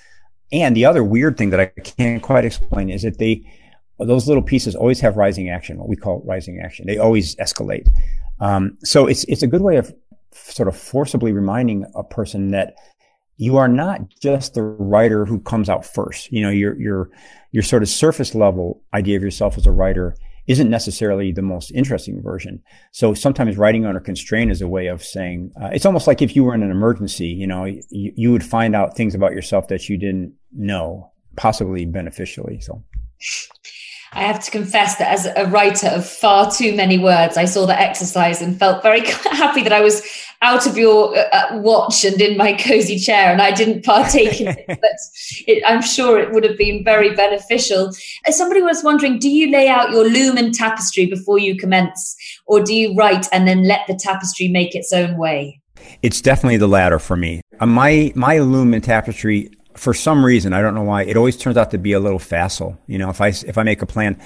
And 0.52 0.76
the 0.76 0.84
other 0.84 1.02
weird 1.02 1.36
thing 1.36 1.50
that 1.50 1.60
I 1.60 1.66
can't 1.66 2.22
quite 2.22 2.44
explain 2.44 2.90
is 2.90 3.02
that 3.02 3.18
they, 3.18 3.44
those 3.98 4.26
little 4.26 4.42
pieces 4.42 4.74
always 4.74 5.00
have 5.00 5.16
rising 5.16 5.50
action, 5.50 5.78
what 5.78 5.88
we 5.88 5.96
call 5.96 6.22
rising 6.24 6.60
action. 6.60 6.86
They 6.86 6.98
always 6.98 7.36
escalate. 7.36 7.88
Um, 8.40 8.76
so 8.82 9.06
it's, 9.06 9.24
it's 9.24 9.42
a 9.42 9.46
good 9.46 9.62
way 9.62 9.76
of 9.76 9.94
sort 10.32 10.68
of 10.68 10.76
forcibly 10.76 11.32
reminding 11.32 11.86
a 11.94 12.02
person 12.02 12.50
that 12.50 12.74
you 13.36 13.56
are 13.56 13.68
not 13.68 14.00
just 14.20 14.54
the 14.54 14.62
writer 14.62 15.24
who 15.24 15.40
comes 15.40 15.68
out 15.68 15.84
first. 15.84 16.30
You 16.32 16.42
know, 16.42 16.50
your, 16.50 16.78
your, 16.78 17.10
your 17.52 17.62
sort 17.62 17.82
of 17.82 17.88
surface 17.88 18.34
level 18.34 18.82
idea 18.92 19.16
of 19.16 19.22
yourself 19.22 19.56
as 19.56 19.66
a 19.66 19.72
writer 19.72 20.16
isn't 20.46 20.68
necessarily 20.68 21.32
the 21.32 21.42
most 21.42 21.70
interesting 21.70 22.20
version. 22.20 22.62
So 22.92 23.14
sometimes 23.14 23.56
writing 23.56 23.86
under 23.86 24.00
constraint 24.00 24.50
is 24.50 24.60
a 24.60 24.68
way 24.68 24.88
of 24.88 25.02
saying, 25.02 25.52
uh, 25.60 25.70
it's 25.72 25.86
almost 25.86 26.06
like 26.06 26.20
if 26.20 26.36
you 26.36 26.44
were 26.44 26.54
in 26.54 26.62
an 26.62 26.70
emergency, 26.70 27.28
you 27.28 27.46
know, 27.46 27.64
you, 27.64 27.82
you 27.90 28.30
would 28.30 28.44
find 28.44 28.76
out 28.76 28.96
things 28.96 29.14
about 29.14 29.32
yourself 29.32 29.68
that 29.68 29.88
you 29.88 29.96
didn't 29.96 30.34
know, 30.52 31.10
possibly 31.36 31.86
beneficially. 31.86 32.60
So. 32.60 32.84
I 34.14 34.22
have 34.22 34.42
to 34.44 34.50
confess 34.50 34.96
that 34.96 35.10
as 35.12 35.26
a 35.26 35.46
writer 35.46 35.88
of 35.88 36.08
far 36.08 36.50
too 36.50 36.74
many 36.74 36.98
words, 36.98 37.36
I 37.36 37.46
saw 37.46 37.66
the 37.66 37.78
exercise 37.78 38.40
and 38.40 38.58
felt 38.58 38.82
very 38.82 39.00
happy 39.06 39.62
that 39.62 39.72
I 39.72 39.80
was 39.80 40.02
out 40.40 40.66
of 40.66 40.76
your 40.76 41.16
uh, 41.16 41.22
uh, 41.32 41.58
watch 41.58 42.04
and 42.04 42.20
in 42.20 42.36
my 42.36 42.52
cozy 42.52 42.98
chair 42.98 43.32
and 43.32 43.40
I 43.40 43.50
didn't 43.50 43.84
partake 43.84 44.40
in 44.40 44.48
it. 44.48 44.64
But 44.84 44.98
it, 45.46 45.62
I'm 45.66 45.82
sure 45.82 46.18
it 46.18 46.32
would 46.32 46.44
have 46.44 46.58
been 46.58 46.84
very 46.84 47.14
beneficial. 47.14 47.90
As 48.26 48.36
somebody 48.36 48.62
was 48.62 48.84
wondering, 48.84 49.18
do 49.18 49.30
you 49.30 49.50
lay 49.50 49.68
out 49.68 49.90
your 49.90 50.04
loom 50.04 50.36
and 50.36 50.54
tapestry 50.54 51.06
before 51.06 51.38
you 51.38 51.56
commence, 51.56 52.14
or 52.46 52.62
do 52.62 52.74
you 52.74 52.94
write 52.94 53.26
and 53.32 53.48
then 53.48 53.64
let 53.64 53.86
the 53.88 53.94
tapestry 53.94 54.48
make 54.48 54.74
its 54.74 54.92
own 54.92 55.16
way? 55.16 55.60
It's 56.02 56.20
definitely 56.20 56.58
the 56.58 56.68
latter 56.68 56.98
for 56.98 57.16
me. 57.16 57.40
Uh, 57.60 57.66
my 57.66 58.12
my 58.14 58.38
loom 58.38 58.74
and 58.74 58.84
tapestry 58.84 59.50
for 59.76 59.94
some 59.94 60.24
reason, 60.24 60.52
I 60.52 60.60
don't 60.62 60.74
know 60.74 60.82
why, 60.82 61.02
it 61.02 61.16
always 61.16 61.36
turns 61.36 61.56
out 61.56 61.70
to 61.72 61.78
be 61.78 61.92
a 61.92 62.00
little 62.00 62.18
facile. 62.18 62.78
You 62.86 62.98
know, 62.98 63.10
if 63.10 63.20
I, 63.20 63.28
if 63.28 63.58
I 63.58 63.62
make 63.62 63.82
a 63.82 63.86
plan, 63.86 64.20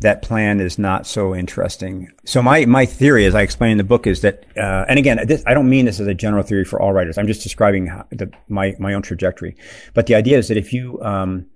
that 0.00 0.22
plan 0.22 0.60
is 0.60 0.78
not 0.78 1.06
so 1.06 1.34
interesting. 1.34 2.10
So 2.24 2.42
my, 2.42 2.64
my 2.66 2.84
theory, 2.84 3.26
as 3.26 3.34
I 3.34 3.42
explain 3.42 3.72
in 3.72 3.78
the 3.78 3.84
book, 3.84 4.06
is 4.06 4.22
that, 4.22 4.44
uh, 4.56 4.84
and 4.88 4.98
again, 4.98 5.24
this, 5.26 5.42
I 5.46 5.54
don't 5.54 5.68
mean 5.68 5.84
this 5.84 6.00
as 6.00 6.06
a 6.06 6.14
general 6.14 6.42
theory 6.42 6.64
for 6.64 6.80
all 6.80 6.92
writers. 6.92 7.16
I'm 7.16 7.26
just 7.26 7.42
describing 7.42 7.86
the, 8.10 8.30
my, 8.48 8.74
my 8.78 8.94
own 8.94 9.02
trajectory. 9.02 9.56
But 9.94 10.06
the 10.06 10.14
idea 10.14 10.38
is 10.38 10.48
that 10.48 10.56
if 10.56 10.72
you, 10.72 11.00
um, 11.02 11.46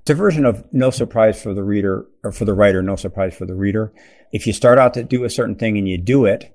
it's 0.00 0.10
a 0.10 0.14
version 0.14 0.44
of 0.44 0.64
no 0.72 0.90
surprise 0.90 1.42
for 1.42 1.54
the 1.54 1.62
reader 1.62 2.06
or 2.22 2.32
for 2.32 2.44
the 2.44 2.54
writer, 2.54 2.82
no 2.82 2.96
surprise 2.96 3.36
for 3.36 3.46
the 3.46 3.54
reader. 3.54 3.92
If 4.32 4.46
you 4.46 4.52
start 4.52 4.78
out 4.78 4.94
to 4.94 5.02
do 5.02 5.24
a 5.24 5.30
certain 5.30 5.54
thing 5.54 5.76
and 5.78 5.88
you 5.88 5.98
do 5.98 6.24
it, 6.24 6.54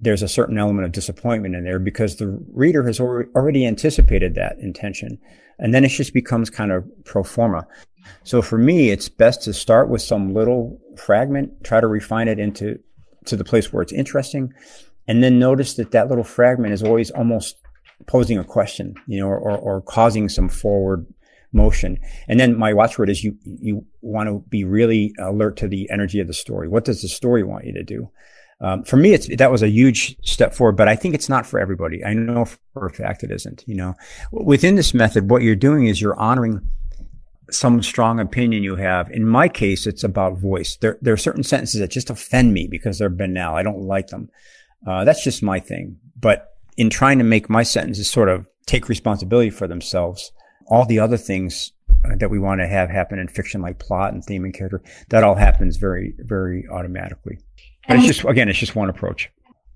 there's 0.00 0.22
a 0.22 0.28
certain 0.28 0.58
element 0.58 0.84
of 0.84 0.92
disappointment 0.92 1.54
in 1.54 1.64
there 1.64 1.78
because 1.78 2.16
the 2.16 2.38
reader 2.52 2.84
has 2.86 3.00
already 3.00 3.66
anticipated 3.66 4.34
that 4.34 4.58
intention. 4.58 5.18
And 5.58 5.74
then 5.74 5.84
it 5.84 5.88
just 5.88 6.14
becomes 6.14 6.50
kind 6.50 6.70
of 6.70 6.84
pro 7.04 7.24
forma. 7.24 7.66
So 8.22 8.40
for 8.40 8.58
me, 8.58 8.90
it's 8.90 9.08
best 9.08 9.42
to 9.42 9.52
start 9.52 9.88
with 9.88 10.00
some 10.02 10.32
little 10.32 10.78
fragment, 10.96 11.64
try 11.64 11.80
to 11.80 11.86
refine 11.86 12.28
it 12.28 12.38
into 12.38 12.78
to 13.26 13.36
the 13.36 13.44
place 13.44 13.72
where 13.72 13.82
it's 13.82 13.92
interesting, 13.92 14.52
and 15.06 15.22
then 15.22 15.38
notice 15.38 15.74
that 15.74 15.90
that 15.90 16.08
little 16.08 16.24
fragment 16.24 16.72
is 16.72 16.82
always 16.82 17.10
almost 17.10 17.56
posing 18.06 18.38
a 18.38 18.44
question, 18.44 18.94
you 19.06 19.18
know, 19.20 19.26
or, 19.26 19.38
or, 19.38 19.58
or 19.58 19.80
causing 19.82 20.28
some 20.28 20.48
forward 20.48 21.06
motion. 21.52 21.98
And 22.28 22.38
then 22.38 22.56
my 22.56 22.72
watchword 22.72 23.10
is 23.10 23.24
you 23.24 23.36
you 23.44 23.84
want 24.02 24.28
to 24.28 24.44
be 24.48 24.64
really 24.64 25.14
alert 25.18 25.56
to 25.58 25.68
the 25.68 25.88
energy 25.90 26.20
of 26.20 26.26
the 26.26 26.34
story. 26.34 26.68
What 26.68 26.84
does 26.84 27.02
the 27.02 27.08
story 27.08 27.42
want 27.42 27.64
you 27.64 27.72
to 27.74 27.82
do? 27.82 28.10
Um, 28.60 28.82
for 28.82 28.96
me, 28.96 29.12
it's 29.12 29.28
that 29.36 29.52
was 29.52 29.62
a 29.62 29.68
huge 29.68 30.16
step 30.22 30.52
forward, 30.52 30.76
but 30.76 30.88
I 30.88 30.96
think 30.96 31.14
it's 31.14 31.28
not 31.28 31.46
for 31.46 31.60
everybody. 31.60 32.04
I 32.04 32.12
know 32.14 32.44
for 32.44 32.86
a 32.86 32.90
fact 32.90 33.22
it 33.22 33.30
isn't. 33.30 33.64
You 33.66 33.76
know, 33.76 33.94
within 34.32 34.74
this 34.74 34.92
method, 34.92 35.30
what 35.30 35.42
you're 35.42 35.54
doing 35.54 35.86
is 35.86 36.00
you're 36.00 36.18
honoring 36.18 36.60
some 37.50 37.82
strong 37.82 38.20
opinion 38.20 38.62
you 38.62 38.76
have. 38.76 39.10
In 39.10 39.26
my 39.26 39.48
case, 39.48 39.86
it's 39.86 40.04
about 40.04 40.38
voice. 40.38 40.76
There, 40.76 40.98
there 41.00 41.14
are 41.14 41.18
certain 41.18 41.42
sentences 41.42 41.80
that 41.80 41.90
just 41.90 42.10
offend 42.10 42.52
me 42.52 42.66
because 42.66 42.98
they're 42.98 43.08
banal. 43.08 43.54
I 43.54 43.62
don't 43.62 43.82
like 43.82 44.08
them. 44.08 44.28
Uh, 44.86 45.04
that's 45.04 45.24
just 45.24 45.42
my 45.42 45.60
thing. 45.60 45.98
But 46.18 46.56
in 46.76 46.90
trying 46.90 47.18
to 47.18 47.24
make 47.24 47.48
my 47.48 47.62
sentences 47.62 48.10
sort 48.10 48.28
of 48.28 48.48
take 48.66 48.88
responsibility 48.88 49.50
for 49.50 49.66
themselves, 49.66 50.32
all 50.66 50.84
the 50.84 50.98
other 50.98 51.16
things 51.16 51.72
uh, 52.04 52.16
that 52.16 52.30
we 52.30 52.38
want 52.38 52.60
to 52.60 52.66
have 52.66 52.90
happen 52.90 53.18
in 53.18 53.28
fiction, 53.28 53.62
like 53.62 53.78
plot 53.78 54.12
and 54.12 54.24
theme 54.24 54.44
and 54.44 54.54
character, 54.54 54.82
that 55.08 55.24
all 55.24 55.34
happens 55.34 55.76
very, 55.76 56.14
very 56.18 56.66
automatically. 56.70 57.38
But 57.88 57.96
it's 57.96 58.06
just, 58.06 58.24
again, 58.24 58.48
it's 58.48 58.58
just 58.58 58.76
one 58.76 58.90
approach. 58.90 59.30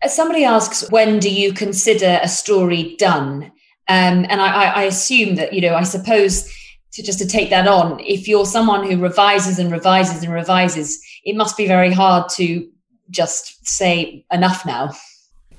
Somebody 0.06 0.44
asks, 0.44 0.88
when 0.90 1.18
do 1.18 1.32
you 1.32 1.52
consider 1.52 2.20
a 2.22 2.28
story 2.28 2.94
done? 2.98 3.44
Um, 3.88 4.26
and 4.28 4.40
I, 4.40 4.70
I 4.70 4.82
assume 4.82 5.36
that, 5.36 5.52
you 5.52 5.60
know, 5.60 5.74
I 5.74 5.82
suppose 5.82 6.48
to 6.92 7.02
just 7.02 7.18
to 7.18 7.26
take 7.26 7.50
that 7.50 7.66
on, 7.66 8.00
if 8.00 8.28
you're 8.28 8.46
someone 8.46 8.88
who 8.88 8.98
revises 8.98 9.58
and 9.58 9.72
revises 9.72 10.22
and 10.22 10.32
revises, 10.32 11.02
it 11.24 11.36
must 11.36 11.56
be 11.56 11.66
very 11.66 11.90
hard 11.92 12.28
to 12.30 12.68
just 13.10 13.66
say 13.66 14.24
enough 14.30 14.66
now. 14.66 14.90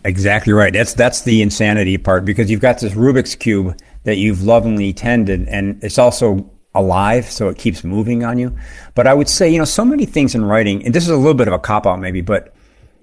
Exactly 0.06 0.54
right. 0.54 0.74
That's 0.74 0.94
that's 0.94 1.22
the 1.22 1.42
insanity 1.42 1.98
part 1.98 2.26
because 2.26 2.52
you've 2.52 2.60
got 2.60 2.80
this 2.80 2.94
Rubik's 2.94 3.36
cube 3.36 3.80
that 4.04 4.18
you've 4.18 4.44
lovingly 4.44 4.92
tended, 4.92 5.48
and 5.48 5.82
it's 5.82 5.98
also 5.98 6.52
alive, 6.76 7.30
so 7.30 7.50
it 7.50 7.58
keeps 7.58 7.84
moving 7.84 8.24
on 8.24 8.38
you. 8.40 8.56
But 8.96 9.08
I 9.08 9.14
would 9.14 9.30
say, 9.30 9.50
you 9.50 9.58
know, 9.58 9.66
so 9.66 9.86
many 9.86 10.06
things 10.06 10.36
in 10.36 10.46
writing, 10.46 10.86
and 10.86 10.94
this 10.94 11.04
is 11.04 11.10
a 11.10 11.18
little 11.18 11.34
bit 11.34 11.48
of 11.48 11.54
a 11.54 11.60
cop 11.60 11.86
out 11.86 12.00
maybe, 12.00 12.22
but 12.22 12.54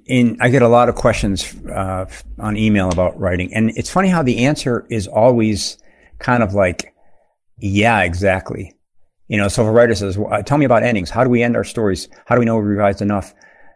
in 0.07 0.37
I 0.41 0.49
get 0.49 0.63
a 0.63 0.69
lot 0.69 0.89
of 0.89 0.95
questions 0.95 1.55
uh, 1.67 2.07
on 2.39 2.57
email 2.57 2.91
about 2.91 3.19
writing, 3.19 3.53
and 3.55 3.71
it's 3.77 3.91
funny 3.91 4.09
how 4.09 4.23
the 4.23 4.45
answer 4.45 4.87
is 4.91 5.07
always 5.07 5.79
kind 6.19 6.43
of 6.43 6.55
like, 6.55 6.95
yeah, 7.59 8.03
exactly. 8.03 8.75
You 9.29 9.37
know, 9.37 9.49
so 9.49 9.63
if 9.63 9.69
a 9.69 9.71
writer 9.71 9.95
says, 9.95 10.19
well, 10.19 10.43
"Tell 10.43 10.59
me 10.59 10.65
about 10.65 10.83
endings. 10.83 11.11
How 11.11 11.23
do 11.23 11.31
we 11.31 11.43
end 11.43 11.57
our 11.57 11.65
stories? 11.65 12.09
How 12.27 12.35
do 12.35 12.41
we 12.41 12.45
know 12.45 12.57
we 12.57 12.65
revised 12.65 13.01
enough?" 13.01 13.33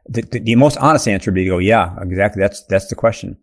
The, 0.07 0.23
the, 0.23 0.41
the 0.41 0.55
most 0.57 0.77
honest 0.79 1.09
answer 1.09 1.31
would 1.31 1.37
be 1.37 1.45
to 1.45 1.51
go, 1.51 1.59
"Yeah, 1.59 1.95
exactly. 2.01 2.41
That's 2.41 2.65
that's 2.65 2.89
the 2.89 2.97
question." 2.97 3.37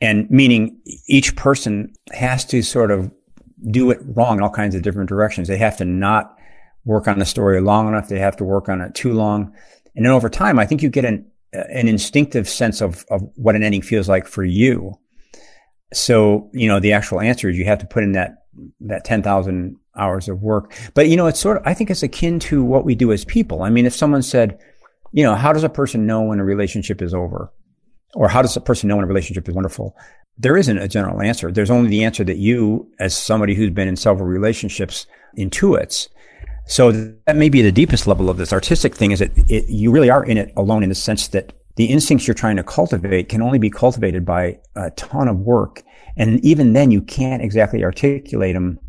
And 0.00 0.30
meaning 0.30 0.78
each 1.08 1.34
person 1.36 1.92
has 2.12 2.44
to 2.46 2.62
sort 2.62 2.90
of 2.90 3.10
do 3.70 3.90
it 3.90 3.98
wrong 4.02 4.38
in 4.38 4.42
all 4.42 4.50
kinds 4.50 4.74
of 4.74 4.82
different 4.82 5.08
directions. 5.08 5.48
They 5.48 5.58
have 5.58 5.76
to 5.78 5.84
not 5.84 6.36
work 6.84 7.08
on 7.08 7.18
the 7.18 7.24
story 7.24 7.60
long 7.60 7.88
enough. 7.88 8.08
They 8.08 8.18
have 8.18 8.36
to 8.36 8.44
work 8.44 8.68
on 8.68 8.80
it 8.80 8.94
too 8.94 9.12
long. 9.12 9.52
And 9.94 10.04
then 10.04 10.12
over 10.12 10.28
time, 10.28 10.58
I 10.58 10.66
think 10.66 10.82
you 10.82 10.88
get 10.88 11.04
an, 11.04 11.26
uh, 11.54 11.64
an 11.70 11.88
instinctive 11.88 12.48
sense 12.48 12.80
of, 12.80 13.04
of 13.10 13.22
what 13.36 13.56
an 13.56 13.62
ending 13.62 13.82
feels 13.82 14.08
like 14.08 14.26
for 14.26 14.44
you. 14.44 14.98
So, 15.92 16.50
you 16.52 16.68
know, 16.68 16.80
the 16.80 16.92
actual 16.92 17.20
answer 17.20 17.48
is 17.48 17.56
you 17.56 17.64
have 17.64 17.78
to 17.78 17.86
put 17.86 18.04
in 18.04 18.12
that, 18.12 18.44
that 18.80 19.04
10,000 19.04 19.76
hours 19.96 20.28
of 20.28 20.42
work. 20.42 20.74
But, 20.94 21.08
you 21.08 21.16
know, 21.16 21.26
it's 21.26 21.40
sort 21.40 21.58
of, 21.58 21.62
I 21.66 21.74
think 21.74 21.90
it's 21.90 22.02
akin 22.02 22.38
to 22.40 22.62
what 22.62 22.84
we 22.84 22.94
do 22.94 23.12
as 23.12 23.24
people. 23.24 23.62
I 23.62 23.70
mean, 23.70 23.86
if 23.86 23.94
someone 23.94 24.22
said, 24.22 24.58
you 25.12 25.22
know, 25.22 25.34
how 25.34 25.52
does 25.52 25.64
a 25.64 25.68
person 25.68 26.06
know 26.06 26.22
when 26.22 26.40
a 26.40 26.44
relationship 26.44 27.00
is 27.00 27.14
over? 27.14 27.52
Or 28.14 28.28
how 28.28 28.42
does 28.42 28.56
a 28.56 28.60
person 28.60 28.88
know 28.88 28.96
when 28.96 29.04
a 29.04 29.08
relationship 29.08 29.48
is 29.48 29.54
wonderful? 29.54 29.96
There 30.38 30.56
isn't 30.56 30.78
a 30.78 30.88
general 30.88 31.22
answer. 31.22 31.50
There's 31.50 31.70
only 31.70 31.88
the 31.88 32.04
answer 32.04 32.24
that 32.24 32.36
you, 32.36 32.90
as 32.98 33.16
somebody 33.16 33.54
who's 33.54 33.70
been 33.70 33.88
in 33.88 33.96
several 33.96 34.26
relationships, 34.26 35.06
intuits. 35.36 36.08
So 36.66 36.92
that 37.26 37.36
may 37.36 37.48
be 37.48 37.62
the 37.62 37.72
deepest 37.72 38.06
level 38.06 38.28
of 38.28 38.36
this 38.36 38.52
artistic 38.52 38.94
thing 38.94 39.12
is 39.12 39.20
that 39.20 39.30
it, 39.48 39.68
you 39.68 39.90
really 39.90 40.10
are 40.10 40.24
in 40.24 40.36
it 40.36 40.52
alone 40.56 40.82
in 40.82 40.88
the 40.88 40.94
sense 40.94 41.28
that 41.28 41.52
the 41.76 41.86
instincts 41.86 42.26
you're 42.26 42.34
trying 42.34 42.56
to 42.56 42.62
cultivate 42.62 43.28
can 43.28 43.42
only 43.42 43.58
be 43.58 43.70
cultivated 43.70 44.24
by 44.24 44.58
a 44.74 44.90
ton 44.92 45.28
of 45.28 45.38
work. 45.38 45.82
And 46.16 46.44
even 46.44 46.72
then 46.72 46.90
you 46.90 47.02
can't 47.02 47.42
exactly 47.42 47.84
articulate 47.84 48.54
them 48.54 48.80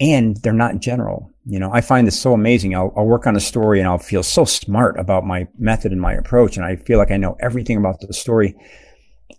and 0.00 0.36
they're 0.38 0.52
not 0.52 0.80
general. 0.80 1.32
You 1.46 1.58
know, 1.58 1.70
I 1.72 1.80
find 1.80 2.06
this 2.06 2.18
so 2.18 2.32
amazing. 2.32 2.74
I'll, 2.74 2.92
I'll 2.96 3.06
work 3.06 3.26
on 3.26 3.36
a 3.36 3.40
story 3.40 3.78
and 3.78 3.88
I'll 3.88 3.98
feel 3.98 4.22
so 4.22 4.44
smart 4.44 4.98
about 4.98 5.26
my 5.26 5.46
method 5.58 5.92
and 5.92 6.00
my 6.00 6.12
approach. 6.12 6.56
And 6.56 6.64
I 6.64 6.76
feel 6.76 6.98
like 6.98 7.10
I 7.10 7.16
know 7.16 7.36
everything 7.40 7.76
about 7.76 8.00
the 8.00 8.12
story. 8.12 8.54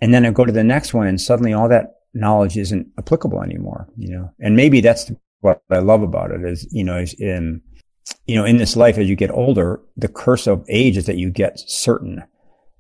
And 0.02 0.14
then 0.14 0.26
I 0.26 0.32
go 0.32 0.46
to 0.46 0.52
the 0.52 0.64
next 0.64 0.94
one 0.94 1.08
and 1.08 1.20
suddenly 1.20 1.54
all 1.54 1.70
that 1.70 1.96
knowledge 2.14 2.58
isn't 2.58 2.88
applicable 2.98 3.42
anymore, 3.42 3.88
you 3.98 4.10
know, 4.10 4.32
and 4.40 4.56
maybe 4.56 4.82
that's 4.82 5.12
what 5.42 5.62
I 5.70 5.80
love 5.80 6.02
about 6.02 6.32
it 6.32 6.44
is, 6.44 6.68
you 6.72 6.84
know, 6.84 6.98
is 6.98 7.14
in, 7.14 7.62
you 8.26 8.36
know, 8.36 8.46
in 8.46 8.58
this 8.58 8.76
life, 8.76 8.98
as 8.98 9.10
you 9.10 9.16
get 9.16 9.32
older, 9.32 9.82
the 9.98 10.08
curse 10.08 10.48
of 10.48 10.66
age 10.70 10.98
is 10.98 11.06
that 11.06 11.18
you 11.18 11.30
get 11.30 11.60
certain, 11.60 12.24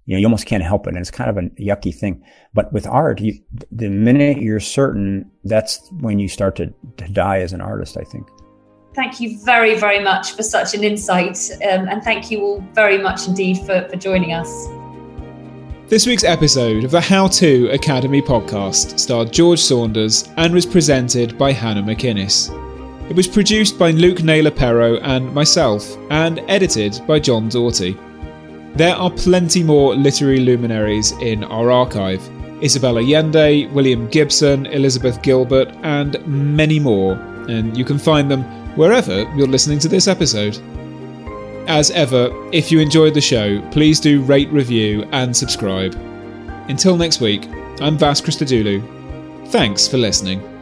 you 0.06 0.16
know, 0.16 0.20
you 0.20 0.26
almost 0.26 0.45
can't 0.45 0.64
help 0.64 0.88
it. 0.88 0.89
And 0.89 0.97
it's 0.97 1.12
kind 1.12 1.30
of 1.30 1.38
a 1.38 1.49
yucky 1.62 1.93
thing. 1.93 2.24
But 2.53 2.72
with 2.72 2.88
art, 2.88 3.20
you, 3.22 3.39
the 3.72 3.89
minute 3.89 4.38
you're 4.38 4.60
certain, 4.60 5.30
that's 5.43 5.89
when 5.99 6.20
you 6.20 6.28
start 6.28 6.56
to, 6.58 6.74
to 6.97 7.08
die 7.10 7.39
as 7.39 7.53
an 7.53 7.62
artist, 7.62 7.97
I 7.97 8.03
think. 8.03 8.28
Thank 8.95 9.20
you 9.20 9.38
very, 9.43 9.76
very 9.78 10.01
much 10.01 10.34
for 10.34 10.43
such 10.43 10.74
an 10.74 10.84
insight. 10.84 11.38
Um, 11.56 11.88
and 11.89 12.01
thank 12.03 12.32
you 12.32 12.41
all 12.41 12.62
very 12.74 12.97
much 12.97 13.28
indeed 13.28 13.58
for, 13.58 13.88
for 13.89 13.97
joining 13.97 14.32
us. 14.32 14.68
This 15.88 16.07
week's 16.07 16.23
episode 16.23 16.83
of 16.83 16.89
the 16.89 16.99
How 16.99 17.27
To 17.27 17.69
Academy 17.69 18.19
podcast 18.19 18.99
starred 18.99 19.31
George 19.31 19.59
Saunders 19.59 20.27
and 20.36 20.51
was 20.51 20.65
presented 20.65 21.38
by 21.38 21.51
Hannah 21.51 21.83
McInnes. 21.83 22.49
It 23.07 23.15
was 23.15 23.27
produced 23.27 23.77
by 23.77 23.91
Luke 23.91 24.23
Naylor 24.23 24.49
Perro 24.49 24.97
and 25.01 25.31
myself, 25.31 25.95
and 26.09 26.41
edited 26.47 26.99
by 27.05 27.19
John 27.19 27.49
Doughty. 27.49 27.95
There 28.73 28.95
are 28.95 29.11
plenty 29.11 29.61
more 29.61 29.95
literary 29.95 30.39
luminaries 30.39 31.11
in 31.21 31.43
our 31.43 31.69
archive 31.69 32.27
Isabel 32.63 32.97
Allende, 32.97 33.67
William 33.67 34.09
Gibson, 34.09 34.65
Elizabeth 34.65 35.21
Gilbert, 35.21 35.67
and 35.83 36.17
many 36.25 36.79
more, 36.79 37.13
and 37.47 37.77
you 37.77 37.86
can 37.86 37.99
find 37.99 38.29
them 38.31 38.41
wherever 38.75 39.21
you're 39.36 39.45
listening 39.45 39.77
to 39.79 39.88
this 39.88 40.07
episode. 40.07 40.57
As 41.68 41.89
ever, 41.91 42.30
if 42.53 42.72
you 42.72 42.80
enjoyed 42.80 43.16
the 43.16 43.22
show, 43.22 43.59
please 43.72 43.99
do 43.99 44.22
rate, 44.22 44.49
review, 44.49 45.07
and 45.11 45.36
subscribe. 45.36 45.95
Until 46.70 46.95
next 46.95 47.22
week, 47.22 47.47
I'm 47.82 47.97
Vas 47.97 48.22
Christodoulou. 48.22 49.47
Thanks 49.47 49.88
for 49.88 49.97
listening. 49.97 50.55